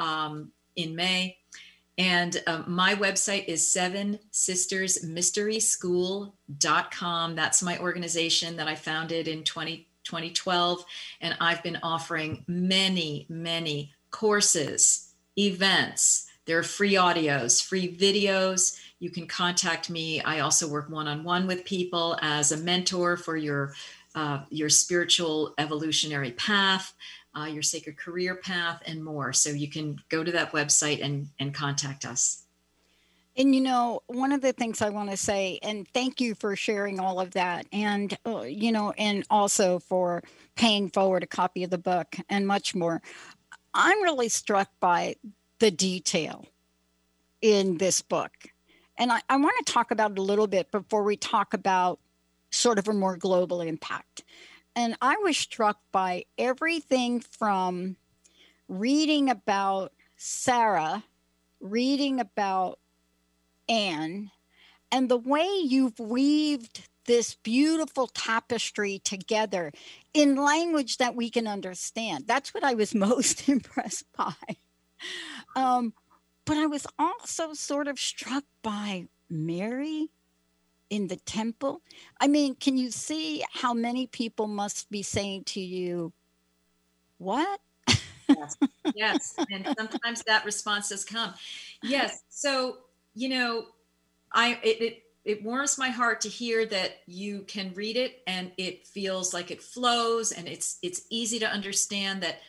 um, 0.02 0.52
in 0.76 0.94
May. 0.94 1.38
And 1.98 2.40
um, 2.46 2.64
my 2.68 2.94
website 2.94 3.46
is 3.48 3.70
seven 3.70 4.20
sisters 4.30 5.02
mystery 5.02 5.58
school.com. 5.58 7.34
That's 7.34 7.62
my 7.62 7.76
organization 7.78 8.56
that 8.56 8.68
I 8.68 8.76
founded 8.76 9.26
in 9.26 9.42
20, 9.42 9.88
2012. 10.04 10.84
And 11.20 11.36
I've 11.40 11.62
been 11.62 11.78
offering 11.82 12.44
many, 12.46 13.26
many 13.28 13.92
courses, 14.12 15.12
events. 15.36 16.26
There 16.46 16.58
are 16.58 16.62
free 16.62 16.94
audios, 16.94 17.62
free 17.62 17.94
videos 17.94 18.78
you 19.00 19.10
can 19.10 19.26
contact 19.26 19.90
me. 19.90 20.20
I 20.22 20.40
also 20.40 20.68
work 20.68 20.90
one 20.90 21.06
on 21.06 21.24
one 21.24 21.46
with 21.46 21.64
people 21.64 22.18
as 22.20 22.52
a 22.52 22.56
mentor 22.56 23.16
for 23.16 23.36
your 23.36 23.74
uh, 24.14 24.40
your 24.50 24.68
spiritual 24.68 25.54
evolutionary 25.58 26.32
path, 26.32 26.94
uh, 27.36 27.44
your 27.44 27.62
sacred 27.62 27.96
career 27.96 28.34
path, 28.34 28.82
and 28.86 29.04
more. 29.04 29.32
So 29.32 29.50
you 29.50 29.68
can 29.68 30.00
go 30.08 30.24
to 30.24 30.32
that 30.32 30.52
website 30.52 31.04
and 31.04 31.28
and 31.38 31.54
contact 31.54 32.04
us. 32.04 32.44
And 33.36 33.54
you 33.54 33.60
know, 33.60 34.02
one 34.08 34.32
of 34.32 34.40
the 34.40 34.52
things 34.52 34.82
I 34.82 34.88
want 34.88 35.10
to 35.10 35.16
say, 35.16 35.60
and 35.62 35.86
thank 35.94 36.20
you 36.20 36.34
for 36.34 36.56
sharing 36.56 36.98
all 36.98 37.20
of 37.20 37.30
that, 37.32 37.66
and 37.72 38.16
uh, 38.26 38.42
you 38.42 38.72
know, 38.72 38.92
and 38.98 39.24
also 39.30 39.78
for 39.78 40.24
paying 40.56 40.90
forward 40.90 41.22
a 41.22 41.26
copy 41.26 41.62
of 41.62 41.70
the 41.70 41.78
book 41.78 42.16
and 42.28 42.46
much 42.46 42.74
more. 42.74 43.00
I'm 43.74 44.02
really 44.02 44.28
struck 44.28 44.68
by 44.80 45.14
the 45.60 45.70
detail 45.70 46.46
in 47.40 47.78
this 47.78 48.02
book 48.02 48.32
and 48.98 49.12
I, 49.12 49.22
I 49.28 49.36
want 49.36 49.54
to 49.64 49.72
talk 49.72 49.90
about 49.90 50.12
it 50.12 50.18
a 50.18 50.22
little 50.22 50.48
bit 50.48 50.70
before 50.70 51.04
we 51.04 51.16
talk 51.16 51.54
about 51.54 52.00
sort 52.50 52.78
of 52.78 52.88
a 52.88 52.92
more 52.92 53.16
global 53.16 53.60
impact. 53.60 54.24
And 54.74 54.96
I 55.00 55.16
was 55.16 55.36
struck 55.36 55.78
by 55.92 56.24
everything 56.36 57.20
from 57.20 57.96
reading 58.68 59.30
about 59.30 59.92
Sarah, 60.16 61.04
reading 61.60 62.20
about 62.20 62.78
Anne, 63.68 64.30
and 64.90 65.08
the 65.08 65.16
way 65.16 65.48
you've 65.62 65.98
weaved 65.98 66.88
this 67.06 67.34
beautiful 67.36 68.06
tapestry 68.08 68.98
together 68.98 69.72
in 70.12 70.36
language 70.36 70.98
that 70.98 71.14
we 71.14 71.30
can 71.30 71.46
understand. 71.46 72.24
That's 72.26 72.52
what 72.52 72.64
I 72.64 72.74
was 72.74 72.94
most 72.94 73.48
impressed 73.48 74.04
by. 74.16 74.34
Um, 75.56 75.94
but 76.48 76.56
I 76.56 76.66
was 76.66 76.86
also 76.98 77.52
sort 77.52 77.88
of 77.88 78.00
struck 78.00 78.44
by 78.62 79.06
Mary 79.28 80.08
in 80.88 81.08
the 81.08 81.16
temple. 81.16 81.82
I 82.20 82.26
mean, 82.26 82.54
can 82.54 82.78
you 82.78 82.90
see 82.90 83.44
how 83.52 83.74
many 83.74 84.06
people 84.06 84.46
must 84.46 84.90
be 84.90 85.02
saying 85.02 85.44
to 85.44 85.60
you, 85.60 86.14
What? 87.18 87.60
yes, 88.28 88.56
yes. 88.94 89.34
And 89.52 89.66
sometimes 89.78 90.22
that 90.22 90.44
response 90.46 90.88
has 90.90 91.04
come. 91.04 91.34
Yes. 91.82 92.22
So, 92.30 92.78
you 93.14 93.28
know, 93.28 93.66
I, 94.32 94.58
it, 94.62 94.80
it 94.80 95.02
it 95.24 95.42
warms 95.42 95.76
my 95.76 95.90
heart 95.90 96.22
to 96.22 96.28
hear 96.30 96.64
that 96.66 97.00
you 97.06 97.42
can 97.42 97.74
read 97.74 97.98
it 97.98 98.22
and 98.26 98.50
it 98.56 98.86
feels 98.86 99.34
like 99.34 99.50
it 99.50 99.62
flows 99.62 100.32
and 100.32 100.48
it's 100.48 100.78
it's 100.82 101.02
easy 101.10 101.38
to 101.40 101.46
understand 101.46 102.22
that 102.22 102.40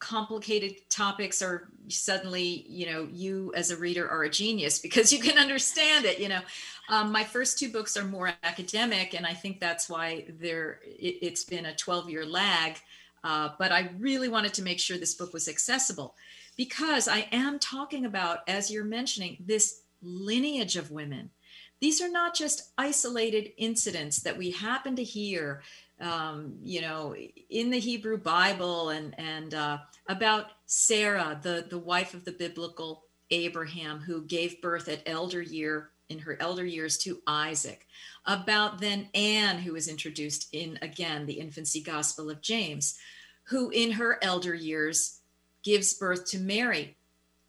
complicated 0.00 0.76
topics 0.88 1.42
are 1.42 1.68
suddenly 1.88 2.64
you 2.68 2.86
know 2.90 3.06
you 3.12 3.52
as 3.54 3.70
a 3.70 3.76
reader 3.76 4.08
are 4.08 4.24
a 4.24 4.30
genius 4.30 4.78
because 4.78 5.12
you 5.12 5.20
can 5.20 5.38
understand 5.38 6.04
it 6.04 6.18
you 6.18 6.28
know. 6.28 6.40
Um, 6.88 7.12
my 7.12 7.22
first 7.22 7.56
two 7.56 7.70
books 7.70 7.96
are 7.96 8.04
more 8.04 8.32
academic 8.42 9.14
and 9.14 9.24
i 9.24 9.34
think 9.34 9.60
that's 9.60 9.88
why 9.88 10.24
there 10.40 10.80
it, 10.84 11.28
has 11.28 11.44
been 11.44 11.66
a 11.66 11.76
12 11.76 12.10
year 12.10 12.26
lag. 12.26 12.76
Uh, 13.22 13.50
but 13.58 13.70
i 13.70 13.90
really 13.98 14.28
wanted 14.28 14.54
to 14.54 14.62
make 14.62 14.80
sure 14.80 14.96
this 14.96 15.14
book 15.14 15.32
was 15.32 15.46
accessible 15.46 16.14
because 16.56 17.06
i 17.06 17.28
am 17.30 17.58
talking 17.58 18.06
about 18.06 18.38
as 18.48 18.70
you're 18.70 18.84
mentioning 18.84 19.36
this 19.46 19.82
lineage 20.02 20.76
of 20.76 20.90
women 20.90 21.30
these 21.80 22.00
are 22.00 22.10
not 22.10 22.34
just 22.34 22.70
isolated 22.76 23.52
incidents 23.56 24.20
that 24.20 24.36
we 24.36 24.50
happen 24.50 24.96
to 24.96 25.04
hear, 25.04 25.62
um, 26.00 26.54
you 26.62 26.80
know, 26.80 27.14
in 27.48 27.70
the 27.70 27.78
Hebrew 27.78 28.18
Bible 28.18 28.90
and 28.90 29.14
and 29.18 29.54
uh, 29.54 29.78
about 30.08 30.46
Sarah, 30.66 31.38
the 31.42 31.66
the 31.68 31.78
wife 31.78 32.14
of 32.14 32.24
the 32.24 32.32
biblical 32.32 33.04
Abraham, 33.30 34.00
who 34.00 34.22
gave 34.22 34.60
birth 34.60 34.88
at 34.88 35.02
elder 35.06 35.40
year 35.40 35.90
in 36.10 36.18
her 36.18 36.36
elder 36.40 36.64
years 36.64 36.98
to 36.98 37.22
Isaac. 37.26 37.86
About 38.26 38.80
then 38.80 39.08
Anne, 39.14 39.58
who 39.58 39.72
was 39.72 39.88
introduced 39.88 40.48
in 40.52 40.78
again 40.82 41.24
the 41.24 41.40
infancy 41.40 41.80
gospel 41.80 42.28
of 42.28 42.42
James, 42.42 42.98
who 43.44 43.70
in 43.70 43.92
her 43.92 44.18
elder 44.22 44.54
years 44.54 45.20
gives 45.62 45.94
birth 45.94 46.26
to 46.26 46.38
Mary, 46.38 46.96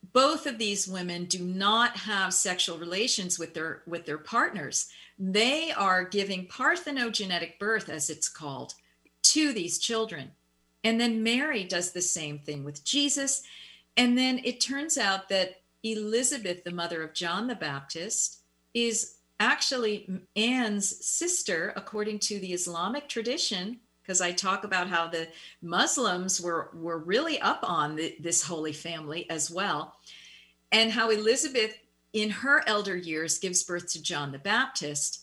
both 0.04 0.46
of 0.46 0.58
these 0.58 0.88
women 0.88 1.26
do 1.26 1.44
not 1.44 1.96
have 1.96 2.34
sexual 2.34 2.78
relations 2.78 3.38
with 3.38 3.54
their 3.54 3.84
with 3.86 4.06
their 4.06 4.18
partners. 4.18 4.88
They 5.20 5.72
are 5.72 6.04
giving 6.04 6.48
parthenogenetic 6.48 7.60
birth 7.60 7.90
as 7.90 8.10
it's 8.10 8.28
called 8.28 8.74
to 9.24 9.54
these 9.54 9.78
children. 9.78 10.32
And 10.84 11.00
then 11.00 11.24
mary 11.24 11.64
does 11.64 11.92
the 11.92 12.02
same 12.02 12.40
thing 12.40 12.64
with 12.64 12.84
jesus. 12.84 13.44
And 13.98 14.18
then 14.18 14.42
it 14.44 14.60
turns 14.60 14.98
out 14.98 15.30
that 15.30 15.62
elizabeth 15.84 16.64
the 16.64 16.72
mother 16.72 17.02
of 17.02 17.14
john 17.14 17.48
the 17.48 17.56
baptist 17.56 18.42
is 18.74 19.16
actually 19.40 20.08
anne's 20.36 21.04
sister 21.04 21.74
according 21.76 22.20
to 22.20 22.40
the 22.40 22.54
islamic 22.54 23.10
tradition 23.10 23.80
because 24.12 24.20
I 24.20 24.34
talk 24.34 24.66
about 24.66 24.90
how 24.90 25.08
the 25.08 25.30
Muslims 25.62 26.42
were 26.42 26.70
were 26.74 26.98
really 26.98 27.40
up 27.40 27.62
on 27.64 27.96
the, 27.96 28.14
this 28.20 28.44
holy 28.44 28.74
family 28.74 29.30
as 29.30 29.50
well, 29.50 29.96
and 30.70 30.92
how 30.92 31.12
Elizabeth, 31.12 31.78
in 32.12 32.30
her 32.30 32.62
elder 32.68 32.98
years, 32.98 33.40
gives 33.40 33.64
birth 33.64 33.88
to 33.94 34.04
John 34.04 34.34
the 34.34 34.38
Baptist. 34.38 35.22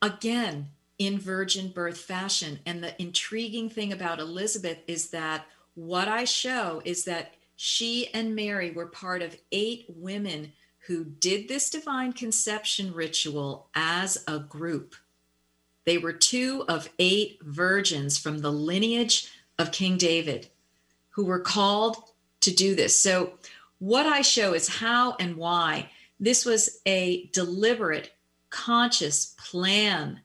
Again, 0.00 0.68
in 1.00 1.18
virgin 1.18 1.70
birth 1.70 1.98
fashion. 1.98 2.60
And 2.64 2.80
the 2.80 3.02
intriguing 3.02 3.68
thing 3.68 3.92
about 3.92 4.20
Elizabeth 4.20 4.78
is 4.86 5.10
that 5.10 5.46
what 5.74 6.06
I 6.06 6.22
show 6.22 6.80
is 6.84 7.04
that 7.06 7.34
she 7.56 8.06
and 8.14 8.36
Mary 8.36 8.70
were 8.70 8.86
part 8.86 9.20
of 9.20 9.36
eight 9.50 9.86
women 9.88 10.52
who 10.86 11.04
did 11.04 11.48
this 11.48 11.70
divine 11.70 12.12
conception 12.12 12.94
ritual 12.94 13.68
as 13.74 14.22
a 14.28 14.38
group. 14.38 14.94
They 15.86 15.98
were 15.98 16.12
two 16.12 16.64
of 16.68 16.90
eight 16.98 17.38
virgins 17.42 18.18
from 18.18 18.38
the 18.38 18.52
lineage 18.52 19.30
of 19.58 19.72
King 19.72 19.96
David 19.96 20.48
who 21.10 21.24
were 21.24 21.40
called 21.40 21.96
to 22.40 22.54
do 22.54 22.74
this. 22.74 22.98
So, 22.98 23.34
what 23.78 24.06
I 24.06 24.22
show 24.22 24.54
is 24.54 24.68
how 24.68 25.16
and 25.20 25.36
why 25.36 25.90
this 26.18 26.44
was 26.44 26.80
a 26.86 27.26
deliberate, 27.32 28.12
conscious 28.50 29.34
plan 29.38 30.20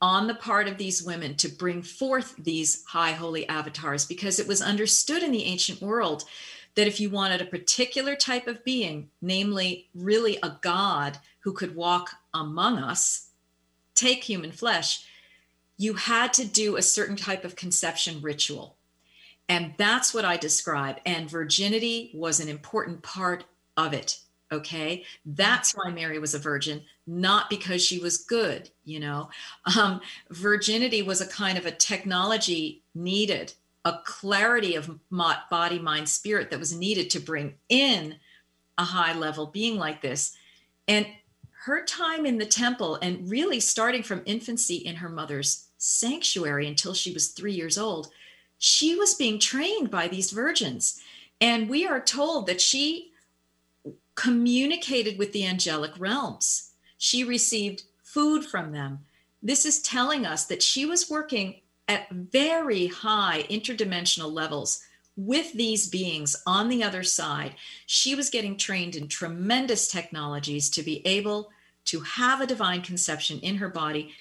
on 0.00 0.26
the 0.26 0.34
part 0.34 0.68
of 0.68 0.78
these 0.78 1.02
women 1.02 1.36
to 1.36 1.48
bring 1.48 1.82
forth 1.82 2.34
these 2.38 2.84
high 2.86 3.12
holy 3.12 3.48
avatars 3.48 4.04
because 4.04 4.38
it 4.38 4.48
was 4.48 4.62
understood 4.62 5.22
in 5.22 5.32
the 5.32 5.44
ancient 5.44 5.80
world 5.80 6.24
that 6.74 6.86
if 6.86 7.00
you 7.00 7.10
wanted 7.10 7.40
a 7.40 7.46
particular 7.46 8.14
type 8.14 8.46
of 8.46 8.64
being, 8.64 9.10
namely, 9.20 9.88
really 9.94 10.38
a 10.42 10.56
god 10.60 11.18
who 11.40 11.52
could 11.52 11.74
walk 11.74 12.10
among 12.34 12.78
us, 12.78 13.27
take 13.98 14.24
human 14.24 14.52
flesh, 14.52 15.04
you 15.76 15.94
had 15.94 16.32
to 16.34 16.44
do 16.44 16.76
a 16.76 16.82
certain 16.82 17.16
type 17.16 17.44
of 17.44 17.56
conception 17.56 18.20
ritual. 18.20 18.76
And 19.48 19.74
that's 19.78 20.12
what 20.12 20.24
I 20.24 20.36
describe. 20.36 21.00
And 21.06 21.30
virginity 21.30 22.10
was 22.14 22.40
an 22.40 22.48
important 22.48 23.02
part 23.02 23.44
of 23.76 23.94
it. 23.94 24.20
Okay. 24.50 25.04
That's 25.26 25.72
why 25.72 25.90
Mary 25.90 26.18
was 26.18 26.34
a 26.34 26.38
virgin, 26.38 26.82
not 27.06 27.50
because 27.50 27.84
she 27.84 27.98
was 27.98 28.18
good, 28.18 28.70
you 28.84 28.98
know. 28.98 29.28
Um, 29.78 30.00
virginity 30.30 31.02
was 31.02 31.20
a 31.20 31.26
kind 31.26 31.58
of 31.58 31.66
a 31.66 31.70
technology 31.70 32.82
needed, 32.94 33.52
a 33.84 33.98
clarity 34.04 34.74
of 34.74 34.98
body, 35.50 35.78
mind, 35.78 36.08
spirit 36.08 36.50
that 36.50 36.58
was 36.58 36.74
needed 36.74 37.10
to 37.10 37.20
bring 37.20 37.54
in 37.68 38.16
a 38.78 38.84
high 38.84 39.12
level 39.12 39.46
being 39.46 39.76
like 39.78 40.00
this. 40.00 40.34
And 40.86 41.06
her 41.64 41.84
time 41.84 42.24
in 42.24 42.38
the 42.38 42.46
temple 42.46 42.98
and 43.02 43.28
really 43.28 43.60
starting 43.60 44.02
from 44.02 44.22
infancy 44.24 44.76
in 44.76 44.96
her 44.96 45.08
mother's 45.08 45.66
sanctuary 45.78 46.66
until 46.66 46.94
she 46.94 47.12
was 47.12 47.28
three 47.28 47.52
years 47.52 47.76
old, 47.76 48.10
she 48.58 48.94
was 48.94 49.14
being 49.14 49.38
trained 49.38 49.90
by 49.90 50.08
these 50.08 50.30
virgins. 50.30 51.00
And 51.40 51.68
we 51.68 51.86
are 51.86 52.00
told 52.00 52.46
that 52.46 52.60
she 52.60 53.12
communicated 54.14 55.18
with 55.18 55.32
the 55.32 55.46
angelic 55.46 55.92
realms. 55.98 56.72
She 56.96 57.22
received 57.22 57.84
food 58.02 58.44
from 58.44 58.72
them. 58.72 59.00
This 59.42 59.64
is 59.64 59.80
telling 59.80 60.26
us 60.26 60.46
that 60.46 60.62
she 60.62 60.84
was 60.84 61.10
working 61.10 61.60
at 61.86 62.10
very 62.10 62.88
high 62.88 63.46
interdimensional 63.48 64.32
levels 64.32 64.82
with 65.18 65.52
these 65.52 65.88
beings 65.88 66.40
on 66.46 66.68
the 66.68 66.84
other 66.84 67.02
side. 67.02 67.56
She 67.86 68.14
was 68.14 68.30
getting 68.30 68.56
trained 68.56 68.94
in 68.94 69.08
tremendous 69.08 69.88
technologies 69.88 70.70
to 70.70 70.82
be 70.82 71.04
able 71.04 71.50
to 71.86 72.00
have 72.00 72.40
a 72.40 72.46
divine 72.46 72.82
conception 72.82 73.40
in 73.40 73.56
her 73.56 73.68
body 73.68 74.12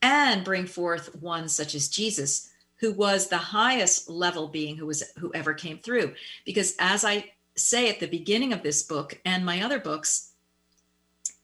and 0.00 0.44
bring 0.44 0.66
forth 0.66 1.12
one 1.16 1.48
such 1.48 1.74
as 1.74 1.88
Jesus, 1.88 2.50
who 2.76 2.92
was 2.92 3.26
the 3.26 3.36
highest 3.36 4.08
level 4.08 4.46
being 4.46 4.76
who 4.76 4.86
was 4.86 5.02
who 5.18 5.32
ever 5.34 5.54
came 5.54 5.78
through. 5.78 6.14
Because 6.46 6.76
as 6.78 7.04
I 7.04 7.32
say 7.56 7.90
at 7.90 7.98
the 7.98 8.06
beginning 8.06 8.52
of 8.52 8.62
this 8.62 8.84
book 8.84 9.18
and 9.24 9.44
my 9.44 9.60
other 9.60 9.80
books, 9.80 10.30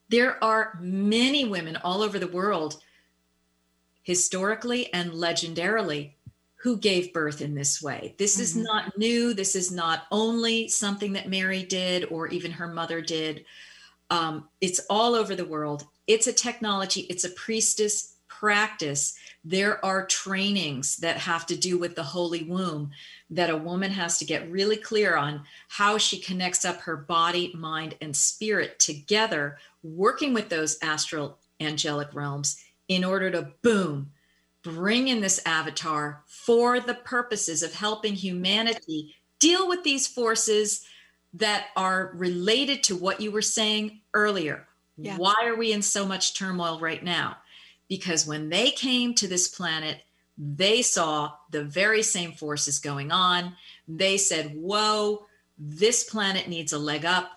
there 0.08 0.42
are 0.44 0.78
many 0.80 1.44
women 1.44 1.76
all 1.76 2.00
over 2.00 2.20
the 2.20 2.28
world, 2.28 2.80
historically 4.04 4.92
and 4.92 5.10
legendarily, 5.10 6.12
who 6.64 6.78
gave 6.78 7.12
birth 7.12 7.42
in 7.42 7.54
this 7.54 7.82
way. 7.82 8.14
This 8.16 8.36
mm-hmm. 8.36 8.42
is 8.42 8.56
not 8.56 8.96
new. 8.96 9.34
This 9.34 9.54
is 9.54 9.70
not 9.70 10.04
only 10.10 10.66
something 10.66 11.12
that 11.12 11.28
Mary 11.28 11.62
did 11.62 12.06
or 12.10 12.28
even 12.28 12.50
her 12.50 12.68
mother 12.68 13.02
did. 13.02 13.44
Um, 14.08 14.48
it's 14.62 14.80
all 14.88 15.14
over 15.14 15.36
the 15.36 15.44
world. 15.44 15.84
It's 16.06 16.26
a 16.26 16.32
technology, 16.32 17.02
it's 17.02 17.24
a 17.24 17.30
priestess 17.30 18.14
practice. 18.28 19.14
There 19.44 19.84
are 19.84 20.06
trainings 20.06 20.96
that 20.96 21.18
have 21.18 21.44
to 21.46 21.56
do 21.56 21.76
with 21.76 21.96
the 21.96 22.02
holy 22.02 22.44
womb 22.44 22.92
that 23.28 23.50
a 23.50 23.56
woman 23.58 23.90
has 23.90 24.18
to 24.20 24.24
get 24.24 24.50
really 24.50 24.78
clear 24.78 25.18
on 25.18 25.42
how 25.68 25.98
she 25.98 26.18
connects 26.18 26.64
up 26.64 26.80
her 26.80 26.96
body, 26.96 27.52
mind, 27.54 27.94
and 28.00 28.16
spirit 28.16 28.78
together, 28.78 29.58
working 29.82 30.32
with 30.32 30.48
those 30.48 30.78
astral 30.80 31.36
angelic 31.60 32.08
realms 32.14 32.64
in 32.88 33.04
order 33.04 33.30
to 33.30 33.52
boom, 33.60 34.10
bring 34.64 35.08
in 35.08 35.20
this 35.20 35.40
avatar 35.46 36.24
for 36.26 36.80
the 36.80 36.94
purposes 36.94 37.62
of 37.62 37.72
helping 37.72 38.14
humanity 38.14 39.14
deal 39.38 39.68
with 39.68 39.84
these 39.84 40.08
forces 40.08 40.84
that 41.34 41.66
are 41.76 42.12
related 42.14 42.82
to 42.82 42.96
what 42.96 43.20
you 43.20 43.30
were 43.30 43.42
saying 43.42 44.00
earlier. 44.14 44.66
Yeah. 44.96 45.16
Why 45.18 45.34
are 45.44 45.56
we 45.56 45.72
in 45.72 45.82
so 45.82 46.06
much 46.06 46.34
turmoil 46.34 46.80
right 46.80 47.04
now? 47.04 47.36
Because 47.88 48.26
when 48.26 48.48
they 48.48 48.70
came 48.70 49.14
to 49.14 49.28
this 49.28 49.48
planet, 49.48 50.02
they 50.38 50.82
saw 50.82 51.32
the 51.50 51.62
very 51.62 52.02
same 52.02 52.32
forces 52.32 52.78
going 52.78 53.12
on. 53.12 53.54
They 53.86 54.16
said, 54.16 54.54
Whoa, 54.54 55.26
this 55.58 56.04
planet 56.04 56.48
needs 56.48 56.72
a 56.72 56.78
leg 56.78 57.04
up. 57.04 57.30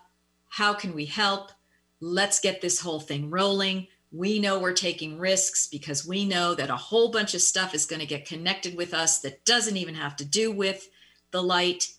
How 0.50 0.74
can 0.74 0.94
we 0.94 1.06
help? 1.06 1.52
Let's 2.00 2.40
get 2.40 2.62
this 2.62 2.80
whole 2.80 3.00
thing 3.00 3.30
rolling. 3.30 3.88
We 4.12 4.40
know 4.40 4.60
we're 4.60 4.74
taking 4.74 5.20
risks 5.20 5.68
because 5.68 6.08
we 6.08 6.26
know 6.26 6.56
that 6.56 6.70
a 6.70 6.76
whole 6.78 7.12
bunch 7.12 7.34
of 7.34 7.42
stuff 7.42 7.74
is 7.74 7.86
going 7.86 8.00
to 8.00 8.06
get 8.06 8.26
connected 8.26 8.76
with 8.76 8.94
us 8.94 9.20
that 9.20 9.44
doesn't 9.46 9.78
even 9.78 9.96
have 9.96 10.16
to 10.18 10.26
do 10.26 10.52
with 10.52 10.90
the 11.32 11.44
light 11.44 11.90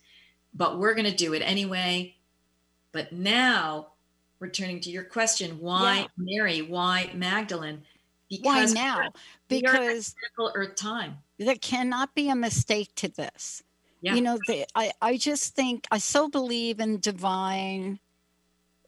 but 0.54 0.78
we're 0.78 0.94
going 0.94 1.04
to 1.10 1.14
do 1.14 1.34
it 1.34 1.40
anyway. 1.40 2.16
But 2.92 3.12
now, 3.12 3.88
returning 4.40 4.80
to 4.80 4.90
your 4.90 5.04
question, 5.04 5.60
why 5.60 6.00
Yeah. 6.00 6.06
Mary? 6.16 6.62
Why 6.62 7.10
Magdalene? 7.14 7.82
Why 8.42 8.60
Because 8.62 8.74
now? 8.74 8.98
are 8.98 9.02
in 9.04 9.10
Because 9.48 10.14
Earth 10.54 10.76
time. 10.76 11.18
there 11.38 11.54
cannot 11.56 12.14
be 12.14 12.28
a 12.28 12.34
mistake 12.34 12.94
to 12.96 13.08
this. 13.08 13.62
Yeah. 14.00 14.14
You 14.14 14.20
know, 14.20 14.38
the, 14.46 14.66
I, 14.74 14.92
I 15.02 15.16
just 15.16 15.54
think 15.54 15.86
I 15.90 15.98
so 15.98 16.28
believe 16.28 16.80
in 16.80 17.00
divine, 17.00 17.98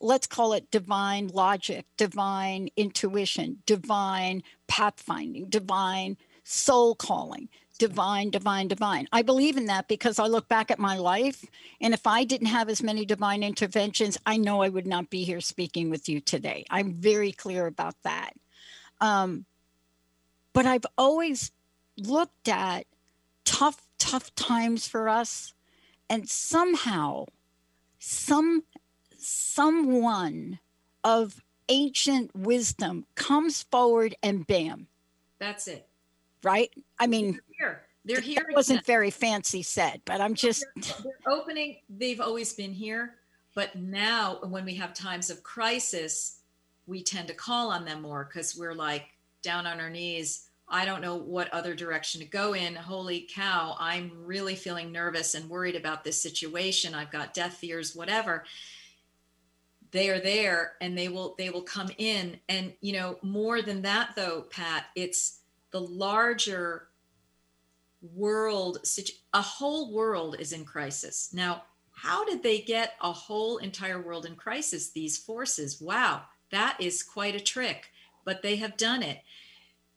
let's 0.01 0.27
call 0.27 0.53
it 0.53 0.71
divine 0.71 1.29
logic, 1.29 1.87
divine 1.97 2.71
intuition, 2.77 3.59
divine 3.67 4.43
pathfinding, 4.69 5.51
divine 5.51 6.17
soul 6.45 6.95
calling, 6.95 7.49
divine, 7.79 8.31
divine, 8.31 8.69
divine. 8.69 9.09
I 9.13 9.23
believe 9.23 9.57
in 9.57 9.67
that 9.67 9.89
because 9.89 10.19
I 10.19 10.27
look 10.27 10.49
back 10.49 10.71
at 10.71 10.79
my 10.79 10.97
life. 10.97 11.45
And 11.81 11.95
if 11.95 12.07
I 12.07 12.25
didn't 12.25 12.49
have 12.49 12.69
as 12.69 12.83
many 12.83 13.05
divine 13.05 13.43
interventions, 13.43 14.19
I 14.27 14.37
know 14.37 14.63
I 14.63 14.69
would 14.69 14.87
not 14.87 15.11
be 15.11 15.25
here 15.25 15.41
speaking 15.41 15.91
with 15.91 16.09
you 16.09 16.21
today. 16.21 16.65
I'm 16.71 16.95
very 16.95 17.33
clear 17.33 17.67
about 17.67 17.95
that. 18.03 18.33
Um, 19.01 19.45
but 20.53 20.67
I've 20.67 20.87
always 20.99 21.53
looked 21.97 22.49
at 22.49 22.87
tough, 23.45 23.87
tough 23.99 24.35
times 24.35 24.89
for 24.89 25.09
us, 25.09 25.55
and 26.09 26.29
somehow, 26.29 27.27
some 27.99 28.65
someone 29.21 30.59
of 31.05 31.43
ancient 31.69 32.35
wisdom 32.35 33.07
comes 33.15 33.63
forward 33.65 34.15
and 34.23 34.47
bam, 34.47 34.89
That's 35.39 35.69
it. 35.69 35.87
right? 36.43 36.71
I 36.99 37.07
mean, 37.07 37.41
Here, 37.57 37.83
they're 38.05 38.21
here. 38.21 38.45
wasn't 38.53 38.85
very 38.85 39.11
fancy 39.11 39.63
said, 39.63 40.01
but 40.05 40.21
I'm 40.21 40.35
just 40.35 40.65
they're 40.77 41.33
opening. 41.33 41.77
They've 41.89 42.21
always 42.21 42.53
been 42.53 42.73
here 42.73 43.15
but 43.55 43.75
now 43.77 44.39
when 44.45 44.65
we 44.65 44.75
have 44.75 44.95
times 44.95 45.29
of 45.31 45.43
crisis 45.43 46.37
we 46.87 47.03
tend 47.03 47.29
to 47.29 47.35
call 47.35 47.71
on 47.71 47.85
them 47.85 48.03
more 48.03 48.25
because 48.25 48.57
we're 48.57 48.75
like 48.75 49.07
down 49.43 49.67
on 49.67 49.81
our 49.81 49.91
knees. 49.91 50.49
I 50.69 50.85
don't 50.85 51.01
know 51.03 51.17
what 51.17 51.53
other 51.53 51.75
direction 51.75 52.21
to 52.21 52.27
go 52.27 52.55
in. 52.55 52.75
Holy 52.75 53.27
cow 53.33 53.77
i'm 53.79 54.11
really 54.25 54.55
feeling 54.55 54.91
nervous 54.93 55.35
and 55.35 55.49
worried 55.49 55.77
about 55.77 56.05
this 56.05 56.21
situation. 56.21 56.95
I've 56.95 57.11
got 57.13 57.35
death 57.35 57.55
fears 57.55 57.95
whatever 57.95 58.45
they 59.93 60.09
are 60.11 60.21
there 60.21 60.73
and 60.81 60.97
they 60.97 61.09
will 61.09 61.35
they 61.39 61.51
will 61.51 61.63
come 61.63 61.91
in. 61.99 62.39
And 62.49 62.73
you 62.81 62.93
know 62.93 63.19
more 63.23 63.63
than 63.63 63.83
that 63.83 64.11
though 64.17 64.43
pat 64.51 64.87
it's 64.95 65.41
the 65.71 65.81
larger 65.81 66.89
world 68.15 68.79
a 69.33 69.43
whole 69.43 69.93
world 69.93 70.37
is 70.39 70.53
in 70.53 70.65
crisis. 70.65 71.31
Now 71.33 71.65
how 71.93 72.25
did 72.25 72.43
they 72.43 72.61
get 72.61 72.95
a 73.03 73.13
whole 73.13 73.59
entire 73.59 74.01
world 74.01 74.25
in 74.27 74.35
crisis 74.37 74.91
these 74.91 75.19
forces? 75.19 75.81
Wow 75.81 76.23
that 76.51 76.77
is 76.81 77.03
quite 77.03 77.35
a 77.35 77.41
trick 77.41 77.91
but 78.25 78.43
they 78.43 78.57
have 78.57 78.77
done 78.77 79.03
it. 79.03 79.19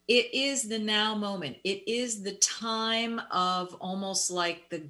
It 0.07 0.33
is 0.33 0.63
the 0.63 0.79
now 0.79 1.15
moment. 1.15 1.57
It 1.63 1.87
is 1.87 2.23
the 2.23 2.33
time 2.33 3.21
of 3.31 3.73
almost 3.75 4.29
like 4.29 4.69
the 4.69 4.83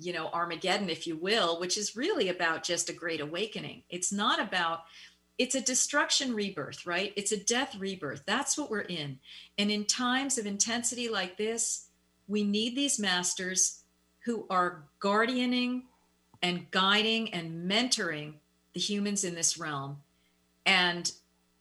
you 0.00 0.12
know 0.12 0.28
armageddon 0.32 0.88
if 0.88 1.06
you 1.06 1.16
will 1.16 1.60
which 1.60 1.76
is 1.76 1.96
really 1.96 2.28
about 2.28 2.62
just 2.62 2.88
a 2.88 2.94
great 2.94 3.20
awakening. 3.20 3.82
It's 3.88 4.12
not 4.12 4.40
about 4.40 4.80
it's 5.38 5.54
a 5.54 5.60
destruction 5.60 6.34
rebirth 6.34 6.86
right? 6.86 7.12
It's 7.16 7.32
a 7.32 7.42
death 7.42 7.76
rebirth. 7.78 8.22
That's 8.26 8.58
what 8.58 8.70
we're 8.70 8.80
in. 8.80 9.18
And 9.58 9.70
in 9.70 9.84
times 9.84 10.38
of 10.38 10.46
intensity 10.46 11.08
like 11.08 11.36
this 11.36 11.86
we 12.28 12.44
need 12.44 12.76
these 12.76 12.98
masters 12.98 13.80
who 14.24 14.46
are 14.50 14.84
guardianing 15.00 15.84
and 16.42 16.70
guiding 16.70 17.32
and 17.34 17.70
mentoring 17.70 18.34
the 18.72 18.80
humans 18.80 19.24
in 19.24 19.34
this 19.34 19.58
realm. 19.58 19.98
And 20.64 21.10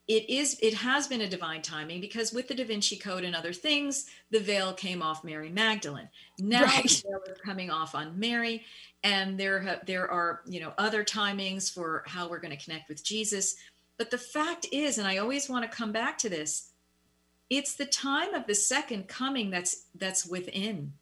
it 0.09 0.29
is 0.29 0.57
it 0.61 0.73
has 0.73 1.07
been 1.07 1.21
a 1.21 1.29
divine 1.29 1.61
timing 1.61 2.01
because 2.01 2.33
with 2.33 2.47
the 2.49 2.55
da 2.55 2.65
vinci 2.65 2.97
code 2.97 3.23
and 3.23 3.35
other 3.35 3.53
things 3.53 4.07
the 4.31 4.39
veil 4.39 4.73
came 4.73 5.01
off 5.01 5.23
mary 5.23 5.49
magdalene. 5.49 6.09
Now 6.39 6.63
Right. 6.63 6.83
the 6.83 7.03
veil 7.07 7.21
is 7.27 7.37
coming 7.45 7.69
off 7.69 7.95
on 7.95 8.19
mary 8.19 8.65
and 9.03 9.39
there 9.39 9.61
ha- 9.61 9.79
there 9.85 10.09
are 10.11 10.41
you 10.45 10.59
know 10.59 10.73
other 10.77 11.05
timings 11.05 11.71
for 11.73 12.03
how 12.07 12.27
we're 12.27 12.39
going 12.39 12.57
to 12.57 12.63
connect 12.63 12.89
with 12.89 13.03
jesus. 13.03 13.55
But 13.97 14.11
the 14.11 14.17
fact 14.17 14.65
is 14.71 14.97
and 14.97 15.07
i 15.07 15.17
always 15.17 15.47
want 15.47 15.69
to 15.69 15.77
come 15.77 15.91
back 15.93 16.17
to 16.19 16.29
this 16.29 16.71
it's 17.49 17.75
the 17.75 17.85
time 17.85 18.33
of 18.33 18.45
the 18.47 18.55
second 18.55 19.07
coming 19.07 19.49
that's 19.49 19.85
that's 19.95 20.25
within. 20.25 20.93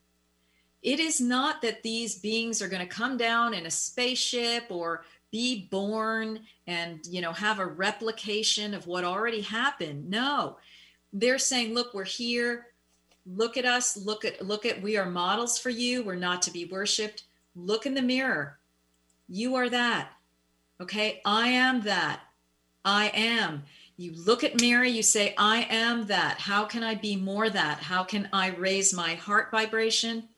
It 0.82 1.00
is 1.00 1.20
not 1.20 1.62
that 1.62 1.84
these 1.84 2.20
beings 2.20 2.62
are 2.62 2.70
going 2.70 2.88
to 2.88 2.96
come 2.96 3.18
down 3.18 3.54
in 3.54 3.66
a 3.66 3.72
spaceship 3.72 4.66
or 4.70 5.04
be 5.32 5.68
born 5.70 6.40
and 6.68 7.00
you 7.08 7.22
know 7.22 7.34
have 7.34 7.60
a 7.60 7.66
replication 7.66 8.74
of 8.74 8.88
what 8.88 9.04
already 9.04 9.42
happened. 9.42 10.10
No. 10.10 10.58
They're 11.14 11.40
saying 11.40 11.74
look 11.74 11.94
we're 11.94 12.04
here. 12.04 12.68
Look 13.26 13.58
at 13.58 13.66
us. 13.66 13.98
Look 13.98 14.26
at 14.26 14.46
look 14.46 14.66
at 14.66 14.82
we 14.82 14.98
are 14.98 15.10
models 15.10 15.58
for 15.58 15.70
you. 15.70 16.04
We're 16.04 16.16
not 16.16 16.42
to 16.44 16.52
be 16.52 16.66
worshiped 16.66 17.24
look 17.58 17.86
in 17.86 17.94
the 17.94 18.02
mirror. 18.02 18.60
You 19.28 19.56
are 19.56 19.70
that. 19.70 20.12
Okay? 20.80 21.22
I 21.26 21.50
am 21.50 21.82
that. 21.82 22.22
I 22.86 23.12
am. 23.14 23.64
You 23.98 24.14
look 24.16 24.44
at 24.44 24.62
Mary, 24.62 24.92
you 24.92 25.02
say, 25.02 25.34
I 25.38 25.68
am 25.70 26.06
that. 26.06 26.38
How 26.40 26.66
can 26.66 26.84
I 26.84 26.94
be 26.96 27.16
more 27.16 27.50
that? 27.50 27.80
How 27.80 28.04
can 28.04 28.30
I 28.32 28.52
raise 28.52 28.94
my 28.94 29.16
heart 29.16 29.50
vibration, 29.52 30.30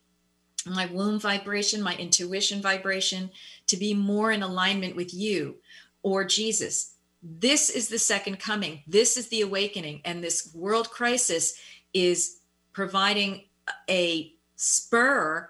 my 0.66 0.86
womb 0.88 1.20
vibration, 1.20 1.82
my 1.82 1.96
intuition 1.96 2.62
vibration 2.62 3.30
to 3.68 3.78
be 3.78 3.94
more 3.94 4.32
in 4.32 4.44
alignment 4.44 4.96
with 4.96 5.14
you 5.14 5.56
or 6.04 6.24
Jesus? 6.24 6.94
This 7.22 7.70
is 7.70 7.90
the 7.90 8.00
second 8.00 8.40
coming. 8.40 8.84
This 8.88 9.18
is 9.18 9.28
the 9.28 9.42
awakening. 9.42 10.02
And 10.06 10.24
this 10.24 10.54
world 10.54 10.90
crisis 10.90 11.60
is 11.94 12.40
providing 12.72 13.44
a 13.90 14.34
spur 14.56 15.50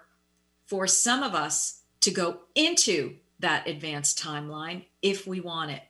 for 0.66 0.86
some 0.86 1.22
of 1.22 1.34
us 1.34 1.82
to 2.00 2.10
go 2.10 2.38
into 2.54 3.16
that 3.40 3.66
advanced 3.68 4.22
timeline 4.22 4.84
if 5.02 5.26
we 5.26 5.40
want 5.40 5.70
it. 5.70 5.82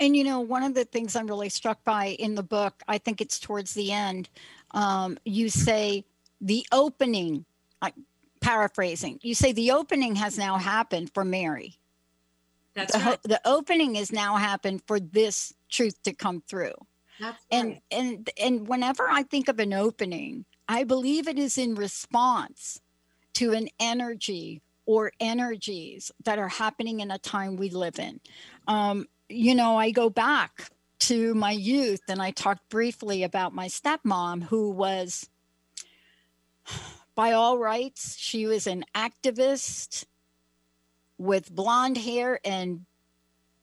And 0.00 0.16
you 0.16 0.22
know, 0.22 0.40
one 0.40 0.62
of 0.62 0.74
the 0.74 0.84
things 0.84 1.16
I'm 1.16 1.26
really 1.26 1.48
struck 1.48 1.82
by 1.84 2.16
in 2.18 2.34
the 2.34 2.42
book, 2.42 2.82
I 2.86 2.98
think 2.98 3.20
it's 3.20 3.40
towards 3.40 3.74
the 3.74 3.90
end, 3.90 4.28
um, 4.72 5.18
you 5.24 5.48
say 5.48 6.04
the 6.40 6.64
opening, 6.70 7.44
I, 7.82 7.92
paraphrasing, 8.40 9.18
you 9.22 9.34
say 9.34 9.52
the 9.52 9.72
opening 9.72 10.16
has 10.16 10.38
now 10.38 10.56
happened 10.58 11.12
for 11.12 11.24
Mary. 11.24 11.78
That's 12.74 12.92
the, 12.92 12.98
right. 12.98 13.22
the 13.24 13.40
opening 13.44 13.96
has 13.96 14.12
now 14.12 14.36
happened 14.36 14.82
for 14.86 15.00
this 15.00 15.52
truth 15.68 16.00
to 16.04 16.12
come 16.12 16.42
through. 16.46 16.74
That's 17.20 17.44
And 17.50 17.68
right. 17.68 17.82
and 17.90 18.30
and 18.40 18.68
whenever 18.68 19.08
I 19.08 19.24
think 19.24 19.48
of 19.48 19.58
an 19.58 19.72
opening, 19.72 20.44
I 20.68 20.84
believe 20.84 21.26
it 21.26 21.38
is 21.38 21.58
in 21.58 21.74
response 21.74 22.80
to 23.34 23.52
an 23.52 23.68
energy 23.80 24.62
or 24.86 25.12
energies 25.20 26.12
that 26.24 26.38
are 26.38 26.48
happening 26.48 27.00
in 27.00 27.10
a 27.10 27.18
time 27.18 27.56
we 27.56 27.70
live 27.70 27.98
in. 27.98 28.20
Um, 28.66 29.06
you 29.28 29.54
know, 29.54 29.76
I 29.76 29.90
go 29.90 30.08
back 30.08 30.70
to 31.00 31.34
my 31.34 31.50
youth 31.50 32.00
and 32.08 32.22
I 32.22 32.30
talked 32.30 32.68
briefly 32.68 33.22
about 33.22 33.54
my 33.54 33.66
stepmom 33.66 34.44
who 34.44 34.70
was 34.70 35.28
by 37.18 37.32
all 37.32 37.58
rights, 37.58 38.16
she 38.16 38.46
was 38.46 38.68
an 38.68 38.84
activist 38.94 40.04
with 41.18 41.52
blonde 41.52 41.96
hair 41.96 42.38
and 42.44 42.86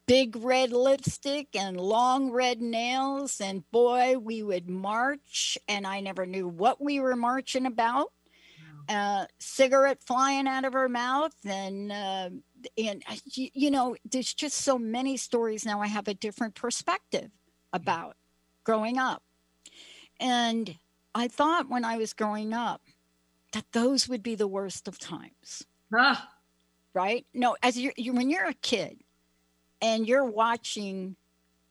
big 0.07 0.35
red 0.35 0.73
lipstick 0.73 1.55
and 1.55 1.79
long 1.79 2.31
red 2.31 2.59
nails. 2.59 3.39
And 3.39 3.63
boy, 3.71 4.17
we 4.17 4.43
would 4.43 4.69
march, 4.69 5.57
and 5.69 5.87
I 5.87 6.01
never 6.01 6.25
knew 6.25 6.49
what 6.49 6.83
we 6.83 6.99
were 6.99 7.15
marching 7.15 7.65
about. 7.65 8.11
Uh, 8.89 9.25
cigarette 9.39 10.03
flying 10.03 10.49
out 10.49 10.65
of 10.65 10.73
her 10.73 10.89
mouth, 10.89 11.33
and 11.45 11.93
uh, 11.93 12.29
and 12.77 13.03
uh, 13.09 13.15
you, 13.23 13.47
you 13.53 13.71
know, 13.71 13.95
there's 14.11 14.33
just 14.33 14.57
so 14.57 14.77
many 14.77 15.15
stories 15.15 15.65
now. 15.65 15.81
I 15.81 15.87
have 15.87 16.09
a 16.09 16.13
different 16.13 16.55
perspective 16.55 17.31
about 17.71 18.17
growing 18.65 18.97
up, 18.97 19.23
and 20.19 20.75
I 21.15 21.29
thought 21.29 21.69
when 21.69 21.85
I 21.85 21.95
was 21.95 22.11
growing 22.11 22.53
up 22.53 22.81
that 23.55 23.71
those 23.71 24.07
would 24.09 24.21
be 24.21 24.35
the 24.35 24.47
worst 24.47 24.87
of 24.87 24.99
times 24.99 25.65
Ah, 25.93 26.29
right? 26.93 27.25
No, 27.33 27.55
as 27.63 27.77
you're, 27.79 27.93
you 27.95 28.13
when 28.13 28.29
you're 28.29 28.47
a 28.47 28.53
kid 28.53 28.99
and 29.81 30.07
you're 30.07 30.25
watching, 30.25 31.15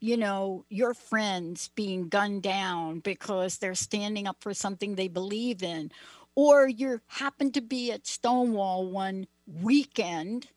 you 0.01 0.17
know, 0.17 0.65
your 0.71 0.95
friends 0.95 1.71
being 1.75 2.09
gunned 2.09 2.43
down 2.43 3.01
because 3.01 3.59
they're 3.59 3.75
standing 3.75 4.27
up 4.27 4.37
for 4.41 4.55
something 4.55 4.95
they 4.95 5.09
believe 5.09 5.63
in, 5.63 5.91
or 6.35 6.69
you 6.69 7.01
happen 7.09 7.53
to 7.53 7.61
be 7.61 7.93
at 7.93 8.07
Stonewall 8.07 8.87
one 8.87 9.27
weekend 9.63 10.49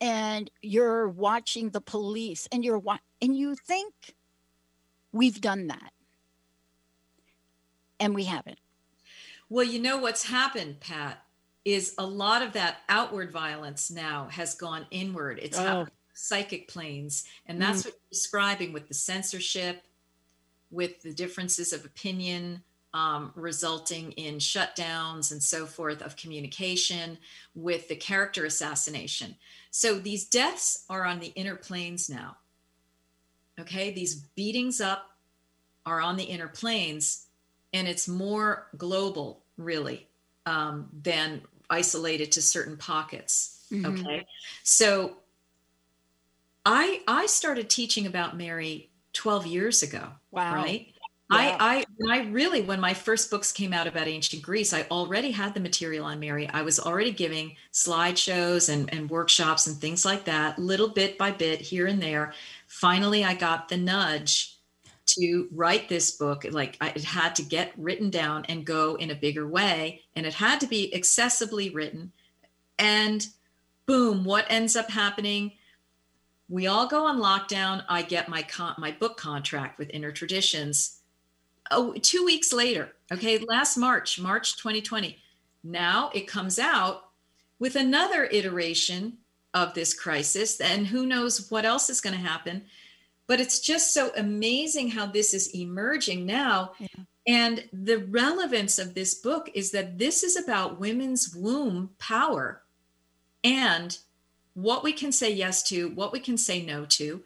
and 0.00 0.50
you're 0.62 1.08
watching 1.08 1.70
the 1.70 1.80
police 1.80 2.48
and 2.52 2.64
you're 2.64 2.78
wa- 2.78 2.98
and 3.22 3.36
you 3.36 3.54
think 3.54 4.14
we've 5.12 5.40
done 5.40 5.68
that. 5.68 5.92
And 8.00 8.14
we 8.14 8.24
haven't. 8.24 8.58
Well, 9.48 9.64
you 9.64 9.78
know 9.78 9.98
what's 9.98 10.24
happened, 10.24 10.80
Pat, 10.80 11.22
is 11.64 11.94
a 11.98 12.06
lot 12.06 12.42
of 12.42 12.52
that 12.52 12.78
outward 12.88 13.30
violence 13.32 13.90
now 13.90 14.28
has 14.28 14.54
gone 14.54 14.86
inward. 14.90 15.38
It's 15.42 15.58
Oh. 15.58 15.86
psychic 16.14 16.68
planes. 16.68 17.24
And 17.46 17.60
that's 17.60 17.82
Mm. 17.82 17.84
what 17.86 17.94
you're 17.94 18.10
describing 18.10 18.72
with 18.72 18.88
the 18.88 18.94
censorship, 18.94 19.86
with 20.70 21.02
the 21.02 21.12
differences 21.12 21.72
of 21.72 21.84
opinion 21.84 22.62
um, 22.94 23.30
resulting 23.34 24.12
in 24.12 24.36
shutdowns 24.38 25.30
and 25.30 25.42
so 25.42 25.66
forth 25.66 26.00
of 26.00 26.16
communication, 26.16 27.18
with 27.54 27.88
the 27.88 27.96
character 27.96 28.46
assassination. 28.46 29.36
So 29.70 29.98
these 29.98 30.24
deaths 30.24 30.84
are 30.88 31.04
on 31.04 31.20
the 31.20 31.26
inner 31.34 31.56
planes 31.56 32.08
now. 32.08 32.38
Okay, 33.58 33.90
these 33.90 34.14
beatings 34.14 34.80
up 34.80 35.18
are 35.84 36.00
on 36.00 36.16
the 36.16 36.24
inner 36.24 36.48
planes, 36.48 37.25
and 37.76 37.86
it's 37.86 38.08
more 38.08 38.68
global, 38.76 39.42
really, 39.56 40.08
um, 40.46 40.88
than 41.02 41.42
isolated 41.70 42.32
to 42.32 42.42
certain 42.42 42.76
pockets. 42.76 43.66
Mhm. 43.70 44.00
Okay, 44.00 44.26
so 44.62 45.18
I 46.64 47.02
I 47.06 47.26
started 47.26 47.68
teaching 47.70 48.06
about 48.06 48.36
Mary 48.36 48.90
12 49.12 49.46
years 49.46 49.82
ago. 49.82 50.08
Wow. 50.30 50.54
Right. 50.54 50.92
I, 51.28 51.56
I, 51.58 51.84
when 51.96 52.12
I 52.12 52.30
really, 52.30 52.60
when 52.62 52.78
my 52.78 52.94
first 52.94 53.32
books 53.32 53.50
came 53.50 53.72
out 53.72 53.88
about 53.88 54.06
ancient 54.06 54.42
Greece, 54.42 54.72
I 54.72 54.82
already 54.92 55.32
had 55.32 55.54
the 55.54 55.60
material 55.60 56.04
on 56.04 56.20
Mary. 56.20 56.48
I 56.48 56.62
was 56.62 56.78
already 56.78 57.10
giving 57.10 57.56
slideshows 57.72 58.72
and, 58.72 58.92
and 58.94 59.10
workshops 59.10 59.66
and 59.66 59.76
things 59.76 60.04
like 60.04 60.24
that, 60.26 60.56
little 60.56 60.86
bit 60.86 61.18
by 61.18 61.32
bit 61.32 61.60
here 61.60 61.88
and 61.88 62.00
there. 62.00 62.32
Finally, 62.68 63.24
I 63.24 63.34
got 63.34 63.68
the 63.68 63.76
nudge 63.76 64.55
to 65.18 65.48
write 65.52 65.88
this 65.88 66.12
book. 66.12 66.44
Like 66.50 66.76
I, 66.80 66.88
it 66.90 67.04
had 67.04 67.34
to 67.36 67.42
get 67.42 67.72
written 67.76 68.10
down 68.10 68.44
and 68.48 68.64
go 68.64 68.94
in 68.96 69.10
a 69.10 69.14
bigger 69.14 69.46
way, 69.46 70.02
and 70.14 70.26
it 70.26 70.34
had 70.34 70.60
to 70.60 70.66
be 70.66 70.92
accessibly 70.94 71.74
written. 71.74 72.12
And 72.78 73.26
boom, 73.86 74.24
what 74.24 74.46
ends 74.48 74.76
up 74.76 74.90
happening? 74.90 75.52
We 76.48 76.66
all 76.66 76.86
go 76.86 77.06
on 77.06 77.18
lockdown. 77.18 77.84
I 77.88 78.02
get 78.02 78.28
my 78.28 78.42
con- 78.42 78.76
my 78.78 78.92
book 78.92 79.16
contract 79.16 79.78
with 79.78 79.90
Inner 79.90 80.12
Traditions 80.12 80.96
oh, 81.70 81.94
two 82.00 82.24
weeks 82.24 82.52
later, 82.52 82.92
okay, 83.12 83.38
last 83.38 83.76
March, 83.76 84.18
March 84.18 84.56
2020. 84.56 85.18
Now 85.64 86.10
it 86.14 86.28
comes 86.28 86.58
out 86.58 87.10
with 87.58 87.76
another 87.76 88.24
iteration 88.24 89.18
of 89.54 89.74
this 89.74 89.94
crisis, 89.94 90.60
and 90.60 90.86
who 90.86 91.06
knows 91.06 91.50
what 91.50 91.64
else 91.64 91.88
is 91.88 92.00
going 92.00 92.14
to 92.14 92.20
happen. 92.20 92.64
But 93.26 93.40
it's 93.40 93.60
just 93.60 93.92
so 93.92 94.12
amazing 94.16 94.90
how 94.90 95.06
this 95.06 95.34
is 95.34 95.54
emerging 95.54 96.26
now. 96.26 96.72
And 97.26 97.64
the 97.72 97.98
relevance 97.98 98.78
of 98.78 98.94
this 98.94 99.14
book 99.14 99.50
is 99.54 99.72
that 99.72 99.98
this 99.98 100.22
is 100.22 100.36
about 100.36 100.78
women's 100.78 101.34
womb 101.34 101.90
power 101.98 102.62
and 103.42 103.98
what 104.54 104.84
we 104.84 104.92
can 104.92 105.12
say 105.12 105.32
yes 105.32 105.62
to, 105.64 105.90
what 105.90 106.12
we 106.12 106.20
can 106.20 106.38
say 106.38 106.64
no 106.64 106.84
to, 106.86 107.22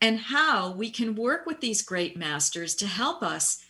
and 0.00 0.18
how 0.18 0.72
we 0.72 0.90
can 0.90 1.14
work 1.14 1.46
with 1.46 1.60
these 1.60 1.82
great 1.82 2.16
masters 2.16 2.74
to 2.74 2.86
help 2.86 3.22
us 3.22 3.62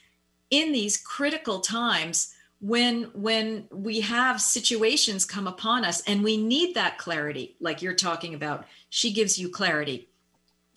in 0.51 0.73
these 0.73 0.97
critical 0.97 1.61
times 1.61 2.33
when 2.61 3.05
when 3.13 3.67
we 3.73 4.01
have 4.01 4.41
situations 4.41 5.25
come 5.25 5.49
upon 5.49 5.85
us 5.85 6.01
and 6.07 6.23
we 6.23 6.37
need 6.37 6.75
that 6.75 6.97
clarity 6.97 7.57
like 7.61 7.83
you're 7.83 7.93
talking 7.93 8.35
about. 8.35 8.65
She 8.89 9.13
gives 9.13 9.39
you 9.39 9.49
clarity 9.49 10.09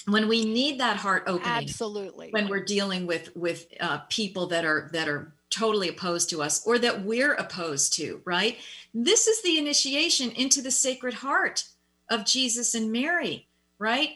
when 0.08 0.28
we 0.28 0.45
need 0.45 0.80
that 0.80 0.97
heart 0.97 1.24
opening 1.28 1.70
Absolutely. 1.70 2.30
when 2.32 2.47
we're 2.47 2.64
dealing 2.64 3.08
with 3.08 3.36
with 3.36 3.68
uh, 3.80 3.99
people 4.10 4.47
that 4.47 4.66
are 4.66 4.89
that 4.93 5.08
are 5.08 5.34
totally 5.49 5.89
opposed 5.89 6.30
to 6.30 6.41
us 6.41 6.66
or 6.66 6.78
that 6.80 7.03
we're 7.03 7.34
opposed 7.34 7.93
to 7.93 8.22
right? 8.26 8.58
This 8.93 9.28
is 9.28 9.41
the 9.41 9.58
initiation 9.58 10.32
into 10.32 10.62
the 10.62 10.72
sacred 10.72 11.16
heart 11.16 11.66
of 12.10 12.26
jesus 12.26 12.76
and 12.76 12.91
mary 12.91 13.47
right? 13.80 14.12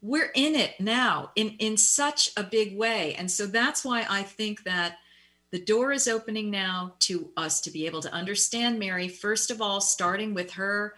We're 0.00 0.32
in 0.34 0.56
it 0.56 0.80
now 0.80 1.30
in 1.36 1.50
in 1.58 1.76
such 1.76 2.30
a 2.36 2.42
big 2.42 2.76
way. 2.76 3.14
And 3.14 3.30
so 3.30 3.46
that's 3.46 3.84
why 3.84 4.06
i 4.08 4.22
think 4.22 4.64
that 4.64 4.98
the 5.52 5.60
door 5.60 5.92
is 5.92 6.08
opening 6.08 6.50
now 6.50 6.94
to 7.00 7.30
us 7.36 7.60
to 7.60 7.70
be 7.70 7.86
able 7.86 8.00
to 8.00 8.12
understand 8.12 8.78
mary 8.78 9.06
first 9.06 9.50
of 9.50 9.60
all 9.60 9.80
starting 9.80 10.34
with 10.34 10.52
her 10.52 10.94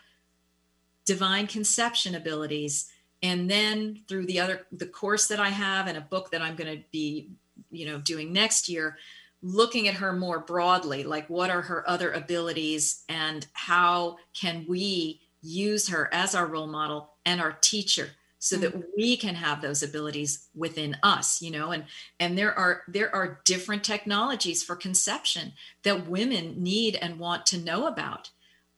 divine 1.04 1.46
conception 1.46 2.14
abilities 2.14 2.90
and 3.24 3.50
then 3.50 3.98
through 4.06 4.26
the 4.26 4.38
other 4.38 4.66
the 4.70 4.86
course 4.86 5.26
that 5.26 5.40
i 5.40 5.48
have 5.48 5.88
and 5.88 5.98
a 5.98 6.02
book 6.02 6.30
that 6.30 6.42
i'm 6.42 6.54
going 6.54 6.76
to 6.76 6.84
be 6.92 7.30
you 7.70 7.86
know 7.86 7.98
doing 7.98 8.32
next 8.32 8.68
year 8.68 8.96
looking 9.42 9.88
at 9.88 9.94
her 9.94 10.12
more 10.12 10.38
broadly 10.38 11.02
like 11.02 11.28
what 11.28 11.50
are 11.50 11.62
her 11.62 11.88
other 11.88 12.12
abilities 12.12 13.02
and 13.08 13.46
how 13.52 14.16
can 14.32 14.64
we 14.68 15.20
use 15.42 15.88
her 15.88 16.08
as 16.12 16.34
our 16.34 16.46
role 16.46 16.66
model 16.66 17.10
and 17.26 17.40
our 17.40 17.52
teacher 17.60 18.10
so 18.38 18.56
that 18.56 18.72
mm-hmm. 18.72 18.88
we 18.96 19.16
can 19.16 19.34
have 19.34 19.62
those 19.62 19.82
abilities 19.82 20.48
within 20.54 20.96
us 21.02 21.40
you 21.40 21.50
know 21.50 21.70
and 21.72 21.84
and 22.20 22.36
there 22.36 22.56
are 22.58 22.82
there 22.88 23.14
are 23.14 23.40
different 23.44 23.82
technologies 23.82 24.62
for 24.62 24.76
conception 24.76 25.52
that 25.82 26.08
women 26.08 26.62
need 26.62 26.96
and 26.96 27.18
want 27.18 27.46
to 27.46 27.58
know 27.58 27.86
about 27.86 28.30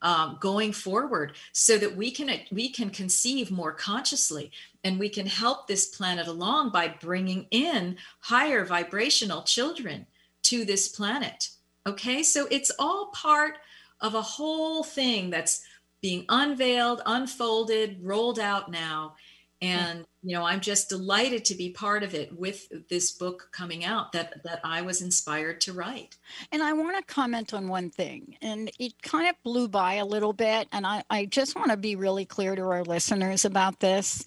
um, 0.02 0.38
going 0.40 0.72
forward 0.72 1.32
so 1.52 1.78
that 1.78 1.96
we 1.96 2.10
can 2.10 2.30
we 2.50 2.68
can 2.68 2.90
conceive 2.90 3.50
more 3.50 3.72
consciously 3.72 4.50
and 4.84 4.98
we 4.98 5.08
can 5.08 5.26
help 5.26 5.66
this 5.66 5.86
planet 5.86 6.26
along 6.26 6.70
by 6.70 6.94
bringing 7.00 7.46
in 7.50 7.96
higher 8.20 8.64
vibrational 8.64 9.42
children 9.42 10.06
to 10.42 10.64
this 10.64 10.88
planet. 10.88 11.50
Okay? 11.86 12.22
So 12.22 12.46
it's 12.50 12.70
all 12.78 13.06
part 13.14 13.54
of 14.00 14.14
a 14.14 14.22
whole 14.22 14.84
thing 14.84 15.30
that's 15.30 15.62
being 16.02 16.24
unveiled 16.28 17.00
unfolded 17.06 17.98
rolled 18.02 18.38
out 18.38 18.70
now 18.70 19.16
and 19.62 20.04
you 20.22 20.36
know 20.36 20.44
i'm 20.44 20.60
just 20.60 20.88
delighted 20.88 21.44
to 21.44 21.54
be 21.54 21.70
part 21.70 22.02
of 22.02 22.14
it 22.14 22.36
with 22.36 22.68
this 22.88 23.10
book 23.10 23.48
coming 23.52 23.84
out 23.84 24.12
that 24.12 24.42
that 24.44 24.60
i 24.64 24.82
was 24.82 25.00
inspired 25.00 25.60
to 25.60 25.72
write 25.72 26.16
And 26.52 26.62
I 26.62 26.72
want 26.72 26.96
to 26.96 27.14
comment 27.14 27.54
on 27.54 27.68
one 27.68 27.90
thing, 27.90 28.36
and 28.42 28.70
it 28.78 29.00
kind 29.02 29.28
of 29.28 29.34
blew 29.42 29.68
by 29.68 29.94
a 29.94 30.04
little 30.04 30.32
bit. 30.32 30.68
And 30.72 30.86
I, 30.86 31.02
I 31.10 31.24
just 31.26 31.56
want 31.56 31.70
to 31.70 31.76
be 31.76 31.96
really 31.96 32.24
clear 32.24 32.54
to 32.54 32.62
our 32.62 32.84
listeners 32.84 33.44
about 33.44 33.80
this. 33.80 34.24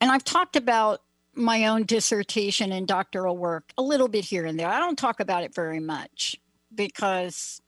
And 0.00 0.10
I've 0.10 0.24
talked 0.24 0.56
about 0.56 1.02
my 1.34 1.66
own 1.66 1.84
dissertation 1.84 2.72
and 2.72 2.86
doctoral 2.86 3.36
work 3.36 3.72
a 3.78 3.82
little 3.82 4.08
bit 4.08 4.24
here 4.24 4.44
and 4.44 4.58
there. 4.58 4.68
I 4.68 4.78
don't 4.78 4.98
talk 4.98 5.20
about 5.20 5.44
it 5.44 5.54
very 5.54 5.80
much 5.80 6.36
because 6.74 7.60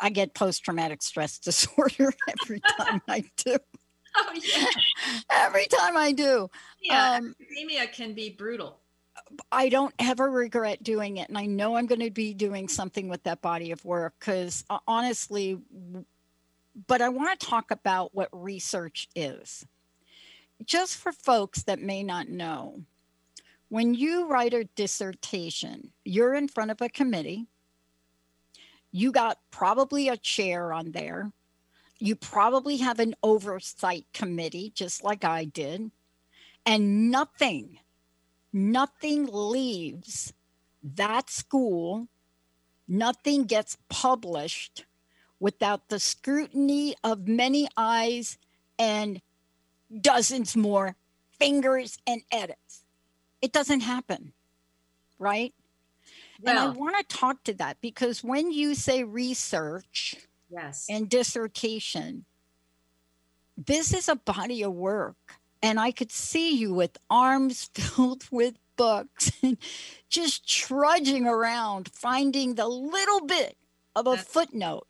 I 0.00 0.10
get 0.10 0.34
post 0.34 0.64
traumatic 0.64 1.02
stress 1.02 1.38
disorder 1.40 2.12
every 2.42 2.60
time 2.60 3.02
I 3.08 3.24
do. 3.36 3.56
oh 4.28 4.40
yeah 4.42 4.66
Every 5.30 5.66
time 5.66 5.96
I 5.96 6.12
do. 6.12 6.48
yeah 6.82 7.16
Um, 7.18 7.34
academia 7.40 7.86
can 7.88 8.14
be 8.14 8.30
brutal 8.30 8.78
I 9.50 9.68
don't 9.68 9.94
ever 9.98 10.30
regret 10.30 10.82
doing 10.82 11.16
it. 11.16 11.28
And 11.28 11.38
I 11.38 11.46
know 11.46 11.76
I'm 11.76 11.86
going 11.86 12.00
to 12.00 12.10
be 12.10 12.34
doing 12.34 12.68
something 12.68 13.08
with 13.08 13.22
that 13.24 13.42
body 13.42 13.70
of 13.72 13.84
work 13.84 14.14
because 14.18 14.64
honestly, 14.86 15.58
but 16.86 17.00
I 17.00 17.08
want 17.08 17.38
to 17.38 17.46
talk 17.46 17.70
about 17.70 18.14
what 18.14 18.28
research 18.32 19.08
is. 19.14 19.66
Just 20.64 20.96
for 20.96 21.12
folks 21.12 21.62
that 21.64 21.80
may 21.80 22.02
not 22.02 22.28
know, 22.28 22.82
when 23.68 23.94
you 23.94 24.28
write 24.28 24.54
a 24.54 24.64
dissertation, 24.76 25.92
you're 26.04 26.34
in 26.34 26.48
front 26.48 26.70
of 26.70 26.80
a 26.80 26.88
committee. 26.88 27.46
You 28.92 29.12
got 29.12 29.38
probably 29.50 30.08
a 30.08 30.16
chair 30.16 30.72
on 30.72 30.92
there. 30.92 31.32
You 31.98 32.16
probably 32.16 32.78
have 32.78 32.98
an 32.98 33.14
oversight 33.22 34.06
committee, 34.12 34.70
just 34.74 35.02
like 35.02 35.24
I 35.24 35.44
did. 35.44 35.90
And 36.64 37.10
nothing 37.10 37.78
nothing 38.56 39.28
leaves 39.30 40.32
that 40.82 41.28
school, 41.28 42.08
nothing 42.88 43.44
gets 43.44 43.76
published 43.88 44.86
without 45.38 45.88
the 45.88 46.00
scrutiny 46.00 46.94
of 47.04 47.28
many 47.28 47.68
eyes 47.76 48.38
and 48.78 49.20
dozens 50.00 50.56
more 50.56 50.96
fingers 51.38 51.98
and 52.06 52.22
edits. 52.32 52.84
It 53.42 53.52
doesn't 53.52 53.80
happen, 53.80 54.32
right? 55.18 55.52
and 56.44 56.58
I 56.58 56.68
want 56.68 56.96
to 56.96 57.16
talk 57.16 57.44
to 57.44 57.54
that 57.54 57.80
because 57.80 58.22
when 58.22 58.52
you 58.52 58.74
say 58.74 59.02
research 59.04 60.16
yes 60.50 60.86
and 60.88 61.08
dissertation, 61.08 62.24
this 63.56 63.92
is 63.92 64.08
a 64.08 64.16
body 64.16 64.62
of 64.62 64.72
work. 64.72 65.16
And 65.62 65.80
I 65.80 65.90
could 65.90 66.12
see 66.12 66.54
you 66.56 66.74
with 66.74 66.98
arms 67.10 67.70
filled 67.74 68.24
with 68.30 68.54
books 68.76 69.32
and 69.42 69.56
just 70.08 70.46
trudging 70.48 71.26
around, 71.26 71.88
finding 71.92 72.54
the 72.54 72.68
little 72.68 73.26
bit 73.26 73.56
of 73.94 74.06
a 74.06 74.16
footnote. 74.16 74.86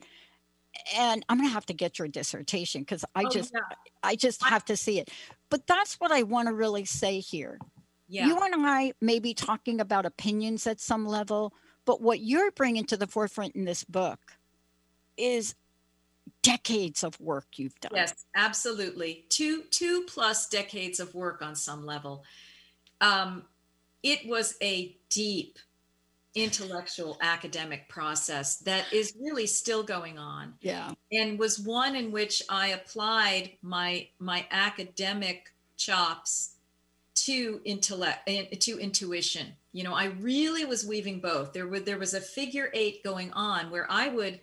And 0.95 1.25
I'm 1.29 1.37
gonna 1.37 1.49
have 1.49 1.65
to 1.67 1.73
get 1.73 1.97
your 1.97 2.07
dissertation 2.07 2.81
because 2.81 3.03
I 3.15 3.23
Oh, 3.23 3.29
just 3.29 3.53
yeah. 3.53 3.61
I 4.03 4.15
just 4.15 4.43
have 4.43 4.65
to 4.65 4.77
see 4.77 4.99
it. 4.99 5.09
But 5.49 5.65
that's 5.65 5.95
what 5.95 6.11
I 6.11 6.23
want 6.23 6.49
to 6.49 6.53
really 6.53 6.85
say 6.85 7.19
here. 7.19 7.57
Yeah. 8.09 8.27
You 8.27 8.37
and 8.39 8.53
I 8.57 8.93
may 9.01 9.19
be 9.19 9.33
talking 9.33 9.79
about 9.79 10.05
opinions 10.05 10.67
at 10.67 10.79
some 10.79 11.05
level, 11.05 11.53
but 11.85 12.01
what 12.01 12.19
you're 12.19 12.51
bringing 12.51 12.85
to 12.85 12.97
the 12.97 13.07
forefront 13.07 13.55
in 13.55 13.65
this 13.65 13.83
book 13.83 14.19
is 15.17 15.55
decades 16.41 17.03
of 17.03 17.19
work 17.19 17.45
you've 17.55 17.79
done. 17.79 17.91
Yes, 17.93 18.25
absolutely. 18.35 19.25
Two 19.29 19.63
two 19.69 20.03
plus 20.07 20.47
decades 20.47 20.99
of 20.99 21.13
work 21.13 21.41
on 21.41 21.55
some 21.55 21.85
level. 21.85 22.23
Um, 23.01 23.43
it 24.03 24.27
was 24.27 24.55
a 24.61 24.95
deep 25.09 25.59
intellectual 26.35 27.17
academic 27.21 27.89
process 27.89 28.57
that 28.57 28.85
is 28.93 29.13
really 29.19 29.47
still 29.47 29.81
going 29.81 30.19
on 30.19 30.53
Yeah. 30.61 30.91
and 31.11 31.39
was 31.39 31.59
one 31.59 31.95
in 31.95 32.11
which 32.11 32.43
I 32.47 32.69
applied 32.69 33.53
my 33.63 34.07
my 34.19 34.45
academic 34.51 35.53
chops 35.77 36.53
to 37.15 37.59
intellect 37.65 38.19
eh, 38.27 38.45
to 38.59 38.77
intuition. 38.79 39.47
You 39.73 39.83
know, 39.83 39.93
I 39.93 40.05
really 40.05 40.63
was 40.65 40.85
weaving 40.85 41.19
both. 41.19 41.53
There 41.53 41.67
would 41.67 41.85
there 41.85 41.97
was 41.97 42.13
a 42.13 42.21
figure 42.21 42.69
eight 42.73 43.03
going 43.03 43.33
on 43.33 43.71
where 43.71 43.87
I 43.91 44.07
would 44.07 44.39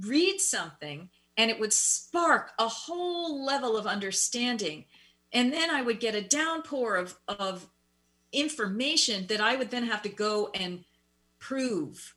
read 0.00 0.40
something 0.40 1.08
and 1.36 1.50
it 1.50 1.58
would 1.58 1.72
spark 1.72 2.52
a 2.58 2.68
whole 2.68 3.44
level 3.44 3.76
of 3.76 3.86
understanding. 3.86 4.84
And 5.32 5.52
then 5.52 5.70
I 5.70 5.82
would 5.82 6.00
get 6.00 6.14
a 6.14 6.22
downpour 6.22 6.96
of 6.96 7.16
of 7.28 7.66
information 8.32 9.26
that 9.26 9.40
I 9.40 9.56
would 9.56 9.70
then 9.70 9.84
have 9.84 10.02
to 10.02 10.08
go 10.08 10.50
and 10.54 10.84
prove 11.38 12.14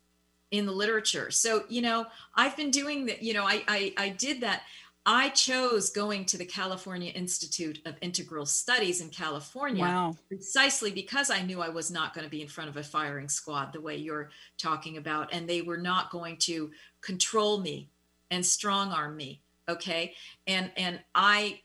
in 0.52 0.66
the 0.66 0.72
literature. 0.72 1.32
So, 1.32 1.64
you 1.68 1.82
know, 1.82 2.06
I've 2.36 2.56
been 2.56 2.70
doing 2.70 3.08
that, 3.08 3.24
you 3.24 3.34
know, 3.34 3.44
I, 3.44 3.64
I, 3.68 3.94
I 3.98 4.10
did 4.10 4.42
that. 4.42 4.62
I 5.06 5.30
chose 5.30 5.90
going 5.90 6.26
to 6.26 6.38
the 6.38 6.46
California 6.46 7.12
Institute 7.12 7.80
of 7.86 7.96
Integral 8.02 8.46
Studies 8.46 9.02
in 9.02 9.10
California 9.10 9.84
Wow. 9.84 10.16
precisely 10.30 10.92
because 10.92 11.30
I 11.30 11.42
knew 11.42 11.62
I 11.62 11.70
was 11.70 11.92
not 11.92 12.14
going 12.14 12.24
to 12.24 12.30
be 12.30 12.42
in 12.42 12.48
front 12.48 12.70
of 12.70 12.78
a 12.78 12.84
firing 12.84 13.28
squad 13.28 13.74
the 13.74 13.82
way 13.82 13.98
you're 13.98 14.30
talking 14.58 14.98
about, 14.98 15.34
and 15.34 15.50
they 15.50 15.62
were 15.62 15.78
not 15.78 16.10
going 16.10 16.38
to 16.38 16.72
control 17.04 17.60
me 17.60 17.90
and 18.32 18.46
strong 18.46 18.92
arm 18.92 19.16
me. 19.16 19.42
Okay, 19.70 20.14
and 20.48 20.72
and 20.76 21.00
I 21.14 21.62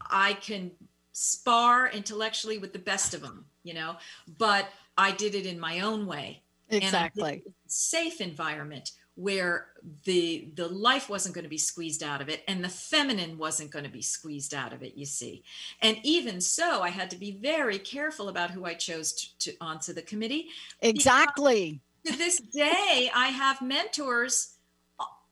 I 0.00 0.34
can 0.34 0.70
spar 1.12 1.88
intellectually 1.88 2.58
with 2.58 2.72
the 2.72 2.78
best 2.78 3.14
of 3.14 3.22
them, 3.22 3.46
you 3.64 3.74
know, 3.74 3.96
but 4.38 4.68
I 4.96 5.12
did 5.12 5.34
it 5.34 5.46
in 5.46 5.58
my 5.58 5.80
own 5.80 6.06
way. 6.06 6.42
Exactly. 6.68 7.44
safe 7.68 8.20
environment 8.20 8.90
where 9.16 9.68
the 10.04 10.50
the 10.56 10.68
life 10.68 11.08
wasn't 11.08 11.34
going 11.34 11.44
to 11.44 11.48
be 11.48 11.56
squeezed 11.58 12.02
out 12.02 12.20
of 12.20 12.28
it 12.28 12.42
and 12.48 12.62
the 12.62 12.68
feminine 12.68 13.38
wasn't 13.38 13.70
going 13.70 13.84
to 13.84 13.90
be 13.90 14.02
squeezed 14.02 14.52
out 14.52 14.74
of 14.74 14.82
it 14.82 14.94
you 14.94 15.06
see 15.06 15.42
and 15.80 15.96
even 16.02 16.38
so 16.38 16.82
i 16.82 16.90
had 16.90 17.08
to 17.08 17.16
be 17.16 17.38
very 17.40 17.78
careful 17.78 18.28
about 18.28 18.50
who 18.50 18.66
i 18.66 18.74
chose 18.74 19.12
to, 19.14 19.38
to 19.38 19.56
onto 19.60 19.92
the 19.94 20.02
committee 20.02 20.48
Exactly. 20.82 21.80
to 22.04 22.14
this 22.16 22.40
day 22.40 23.10
i 23.14 23.28
have 23.28 23.62
mentors 23.62 24.55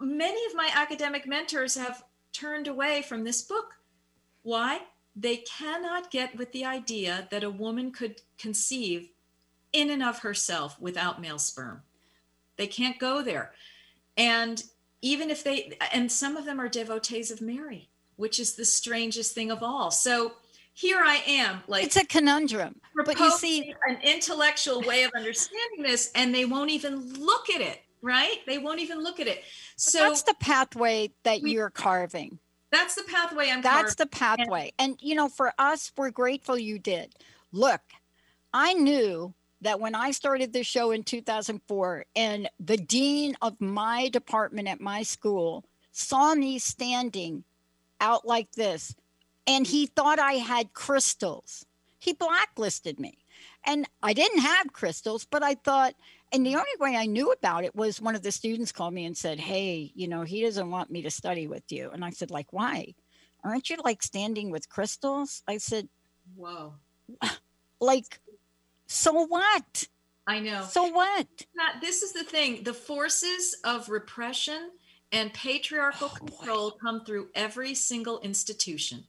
many 0.01 0.45
of 0.47 0.55
my 0.55 0.71
academic 0.75 1.27
mentors 1.27 1.77
have 1.77 2.05
turned 2.33 2.69
away 2.69 3.03
from 3.03 3.25
this 3.25 3.43
book. 3.43 3.75
Why? 4.43 4.81
They 5.17 5.39
cannot 5.39 6.11
get 6.11 6.37
with 6.37 6.53
the 6.53 6.65
idea 6.65 7.29
that 7.31 7.45
a 7.45 7.51
woman 7.51 7.93
could 7.93 8.21
conceive 8.37 9.11
in 9.73 9.91
and 9.91 10.03
of 10.03 10.21
herself 10.21 10.81
without 10.81 11.21
male 11.21 11.39
sperm. 11.39 11.83
They 12.57 12.67
can't 12.67 12.99
go 12.99 13.23
there. 13.23 13.53
And 14.17 14.63
even 15.03 15.31
if 15.31 15.45
they 15.45 15.77
and 15.93 16.11
some 16.11 16.37
of 16.37 16.45
them 16.47 16.59
are 16.61 16.69
devotees 16.69 17.31
of 17.31 17.43
mary 17.43 17.91
which 18.17 18.39
is 18.39 18.55
the 18.55 18.65
strangest 18.65 19.35
thing 19.35 19.51
of 19.51 19.63
all. 19.63 19.91
So 19.91 20.33
here 20.73 21.01
i 21.05 21.23
am 21.27 21.61
like 21.69 21.85
It's 21.85 21.97
a 21.97 22.07
conundrum. 22.07 22.81
But 23.05 23.19
you 23.19 23.31
see, 23.31 23.75
an 23.89 23.99
intellectual 24.03 24.81
way 24.83 25.05
of 25.05 25.13
understanding 25.15 25.83
this 25.83 26.11
and 26.15 26.35
they 26.35 26.45
won't 26.45 26.71
even 26.71 27.15
look 27.15 27.51
at 27.51 27.61
it 27.61 27.83
right 28.05 28.39
they 28.47 28.59
won't 28.59 28.81
even 28.81 29.03
look 29.03 29.19
at 29.19 29.27
it 29.27 29.43
so 29.77 29.99
that's 30.01 30.23
the 30.23 30.35
pathway 30.39 31.11
that 31.23 31.41
you're 31.41 31.71
carving. 31.71 32.39
that's 32.71 32.95
the 32.95 33.03
pathway 33.05 33.51
i'm 33.51 33.63
carving. 33.63 33.83
That's 33.83 33.95
the 33.95 34.07
carving. 34.07 34.43
And- 34.43 34.49
pathway. 34.51 34.73
And, 34.79 34.97
you 35.01 35.15
know, 35.15 35.29
for 35.29 35.53
us, 35.59 35.91
we're 35.97 36.11
grateful 36.11 36.59
you 36.59 36.79
did. 36.79 37.15
Look, 37.53 37.81
I 38.53 38.75
knew 38.75 39.35
that 39.61 39.81
when 39.81 39.95
I 39.95 40.11
started 40.11 40.53
this 40.53 40.67
show 40.67 40.91
in 40.91 41.03
2004, 41.05 42.05
and 42.15 42.49
the 42.61 42.77
dean 42.77 43.37
of 43.41 43.61
my 43.61 44.09
department 44.09 44.69
at 44.69 44.81
my 44.81 45.03
school 45.03 45.65
saw 45.93 46.35
me 46.35 46.59
standing 46.59 47.45
out 48.01 48.27
like 48.27 48.53
this, 48.53 48.95
and 49.47 49.67
he 49.67 49.87
thought 49.87 50.19
I 50.19 50.35
had 50.35 50.75
crystals. 50.75 51.65
He 51.99 52.13
blacklisted 52.13 53.01
me. 53.01 53.19
And 53.65 53.89
I 54.03 54.13
didn't 54.13 54.41
have 54.41 54.73
crystals, 54.73 55.27
but 55.31 55.43
I 55.43 55.55
thought, 55.55 55.95
and 56.35 56.45
the 56.45 56.57
only 56.57 56.67
way 56.81 56.97
I 56.97 57.07
knew 57.07 57.31
about 57.33 57.65
it 57.65 57.75
was 57.77 58.01
one 58.03 58.17
of 58.17 58.23
the 58.23 58.33
students 58.33 58.73
called 58.73 58.93
me 58.93 59.07
and 59.07 59.17
said, 59.17 59.39
Hey, 59.41 59.93
you 59.95 60.09
know, 60.09 60.23
he 60.23 60.43
doesn't 60.43 60.71
want 60.71 60.91
me 60.91 61.03
to 61.03 61.11
study 61.11 61.47
with 61.47 61.71
you. 61.71 61.91
And 61.93 62.05
I 62.05 62.11
said, 62.11 62.31
like, 62.31 62.53
why? 62.53 62.95
Aren't 63.45 63.71
you 63.71 63.77
like 63.85 64.03
standing 64.03 64.51
with 64.51 64.69
crystals? 64.69 65.43
I 65.49 65.59
said, 65.59 65.89
whoa 66.37 66.75
like, 67.81 68.21
so 68.87 69.27
what? 69.27 69.89
i 70.27 70.41
know 70.41 70.63
So 70.63 70.85
what? 70.89 71.29
Matt, 71.55 71.81
this 71.83 72.03
is 72.03 72.13
the 72.13 72.25
thing 72.25 72.65
the 72.65 72.75
forces 72.75 73.57
of 73.65 73.89
repression 73.91 74.71
and 75.13 75.33
patriarchal 75.35 76.11
Oh, 76.13 76.17
control 76.27 76.71
come 76.73 77.05
through 77.05 77.29
every 77.35 77.75
single 77.75 78.21
institution 78.21 79.05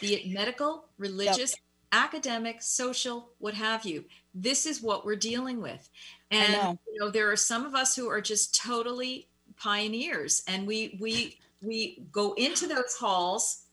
be 0.00 0.14
it 0.14 0.28
medical 0.32 0.84
religious 0.98 1.54
academic 1.92 2.62
social 2.62 3.30
what 3.38 3.54
have 3.54 3.84
you 3.84 4.04
this 4.34 4.64
is 4.66 4.80
what 4.80 5.04
we're 5.04 5.16
dealing 5.16 5.60
with 5.60 5.90
and 6.30 6.52
know. 6.52 6.78
you 6.92 7.00
know 7.00 7.10
there 7.10 7.30
are 7.30 7.36
some 7.36 7.64
of 7.66 7.74
us 7.74 7.96
who 7.96 8.08
are 8.08 8.20
just 8.20 8.54
totally 8.54 9.28
pioneers 9.56 10.42
and 10.46 10.66
we 10.66 10.96
we 11.00 11.38
we 11.62 12.02
go 12.12 12.32
into 12.34 12.66
those 12.66 12.96
halls 12.98 13.64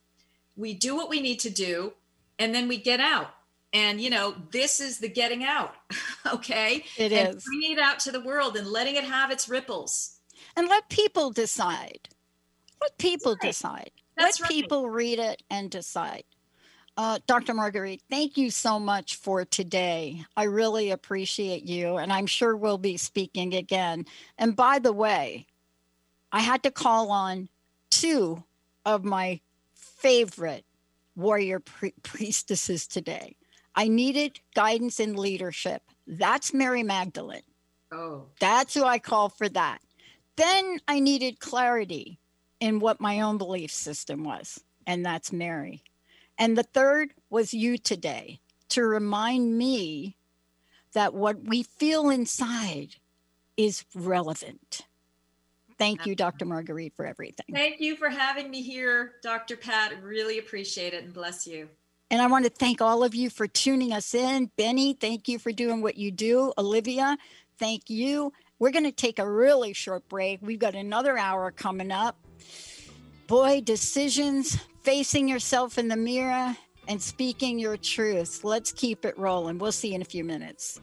we 0.55 0.74
do 0.74 0.95
what 0.95 1.10
we 1.10 1.22
need 1.22 1.39
to 1.39 1.49
do 1.49 1.93
and 2.39 2.53
then 2.53 2.68
we 2.68 2.78
get 2.78 2.99
out 2.99 3.30
and 3.74 4.01
you 4.01 4.10
know 4.10 4.36
this 4.51 4.80
is 4.80 4.99
the 4.99 5.08
getting 5.10 5.43
out 5.43 5.76
okay 6.34 6.84
It 6.97 7.12
and 7.14 7.36
is. 7.38 7.43
bringing 7.45 7.74
it 7.74 7.80
out 7.80 7.99
to 7.99 8.12
the 8.12 8.22
world 8.22 8.58
and 8.58 8.68
letting 8.68 8.95
it 8.95 9.03
have 9.05 9.32
its 9.32 9.47
ripples 9.47 10.20
And 10.55 10.68
let 10.68 10.89
people 10.89 11.32
decide. 11.32 12.10
Let 12.82 12.97
people 12.97 13.34
right. 13.34 13.49
decide. 13.51 13.91
That's 14.18 14.39
let 14.39 14.49
right. 14.49 14.55
people 14.55 14.89
read 14.89 15.20
it 15.20 15.41
and 15.49 15.70
decide. 15.70 16.24
Uh, 16.98 17.20
Dr. 17.28 17.54
Marguerite, 17.54 18.02
thank 18.10 18.38
you 18.38 18.50
so 18.50 18.80
much 18.80 19.18
for 19.18 19.45
today. 19.45 20.24
I 20.36 20.45
really 20.45 20.89
appreciate 20.89 21.64
you, 21.64 21.98
and 21.98 22.12
I'm 22.12 22.26
sure 22.26 22.58
we'll 22.58 22.80
be 22.80 22.98
speaking 22.98 23.54
again. 23.54 24.06
And 24.39 24.56
by 24.56 24.80
the 24.80 24.91
way, 24.91 25.45
I 26.32 26.39
had 26.39 26.64
to 26.64 26.72
call 26.72 27.12
on 27.12 27.50
two 27.91 28.43
of 28.84 29.06
my 29.06 29.41
favorite 29.76 30.66
warrior 31.16 31.60
pri- 31.60 31.93
priestesses 32.02 32.88
today. 32.88 33.36
I 33.76 33.88
needed 33.89 34.39
guidance 34.56 35.00
and 35.00 35.20
leadership. 35.20 35.84
That's 36.08 36.52
Mary 36.52 36.82
Magdalene. 36.82 37.41
oh 37.91 38.26
That's 38.39 38.74
who 38.74 38.84
I 38.84 38.98
call 38.98 39.30
for 39.30 39.48
that. 39.50 39.82
Then 40.36 40.80
I 40.88 41.00
needed 41.00 41.39
clarity 41.39 42.20
in 42.60 42.80
what 42.80 43.00
my 43.00 43.22
own 43.22 43.38
belief 43.38 43.72
system 43.72 44.24
was, 44.24 44.60
and 44.88 45.06
that's 45.06 45.32
Mary. 45.32 45.84
And 46.38 46.57
the 46.57 46.63
third 46.63 47.13
was 47.29 47.53
you 47.53 47.77
today 47.77 48.39
to 48.69 48.83
remind 48.83 49.57
me 49.57 50.17
that 50.93 51.13
what 51.13 51.43
we 51.43 51.63
feel 51.63 52.09
inside 52.09 52.95
is 53.55 53.85
relevant. 53.95 54.81
Thank 55.77 56.05
you, 56.05 56.15
Dr. 56.15 56.45
Marguerite, 56.45 56.95
for 56.95 57.05
everything. 57.05 57.45
thank 57.51 57.79
you 57.79 57.95
for 57.95 58.09
having 58.09 58.49
me 58.49 58.63
here 58.63 59.13
dr 59.21 59.55
pat 59.57 59.93
really 60.01 60.39
appreciate 60.39 60.93
it 60.93 61.03
and 61.03 61.13
bless 61.13 61.45
you 61.45 61.69
And 62.09 62.21
I 62.21 62.27
want 62.27 62.45
to 62.45 62.49
thank 62.49 62.81
all 62.81 63.03
of 63.03 63.13
you 63.13 63.29
for 63.29 63.47
tuning 63.47 63.91
us 63.91 64.15
in. 64.15 64.49
Benny, 64.57 64.93
thank 64.93 65.27
you 65.27 65.38
for 65.38 65.51
doing 65.51 65.81
what 65.81 65.97
you 65.97 66.09
do. 66.09 66.53
Olivia, 66.57 67.17
thank 67.59 67.89
you. 67.89 68.31
We're 68.59 68.71
going 68.71 68.85
to 68.85 68.93
take 68.93 69.19
a 69.19 69.29
really 69.29 69.73
short 69.73 70.07
break. 70.07 70.39
We've 70.41 70.57
got 70.57 70.73
another 70.73 71.17
hour 71.17 71.51
coming 71.51 71.91
up. 71.91 72.15
Boy, 73.27 73.59
decisions, 73.61 74.57
facing 74.88 75.27
yourself 75.27 75.77
in 75.77 75.89
the 75.89 75.97
mirror, 75.97 76.55
and 76.88 77.01
speaking 77.01 77.59
your 77.59 77.75
truth. 77.75 78.45
Let's 78.45 78.71
keep 78.71 79.03
it 79.03 79.19
rolling. 79.19 79.57
We'll 79.57 79.73
see 79.73 79.89
you 79.89 79.95
in 79.95 80.01
a 80.01 80.05
few 80.05 80.23
minutes. 80.23 80.79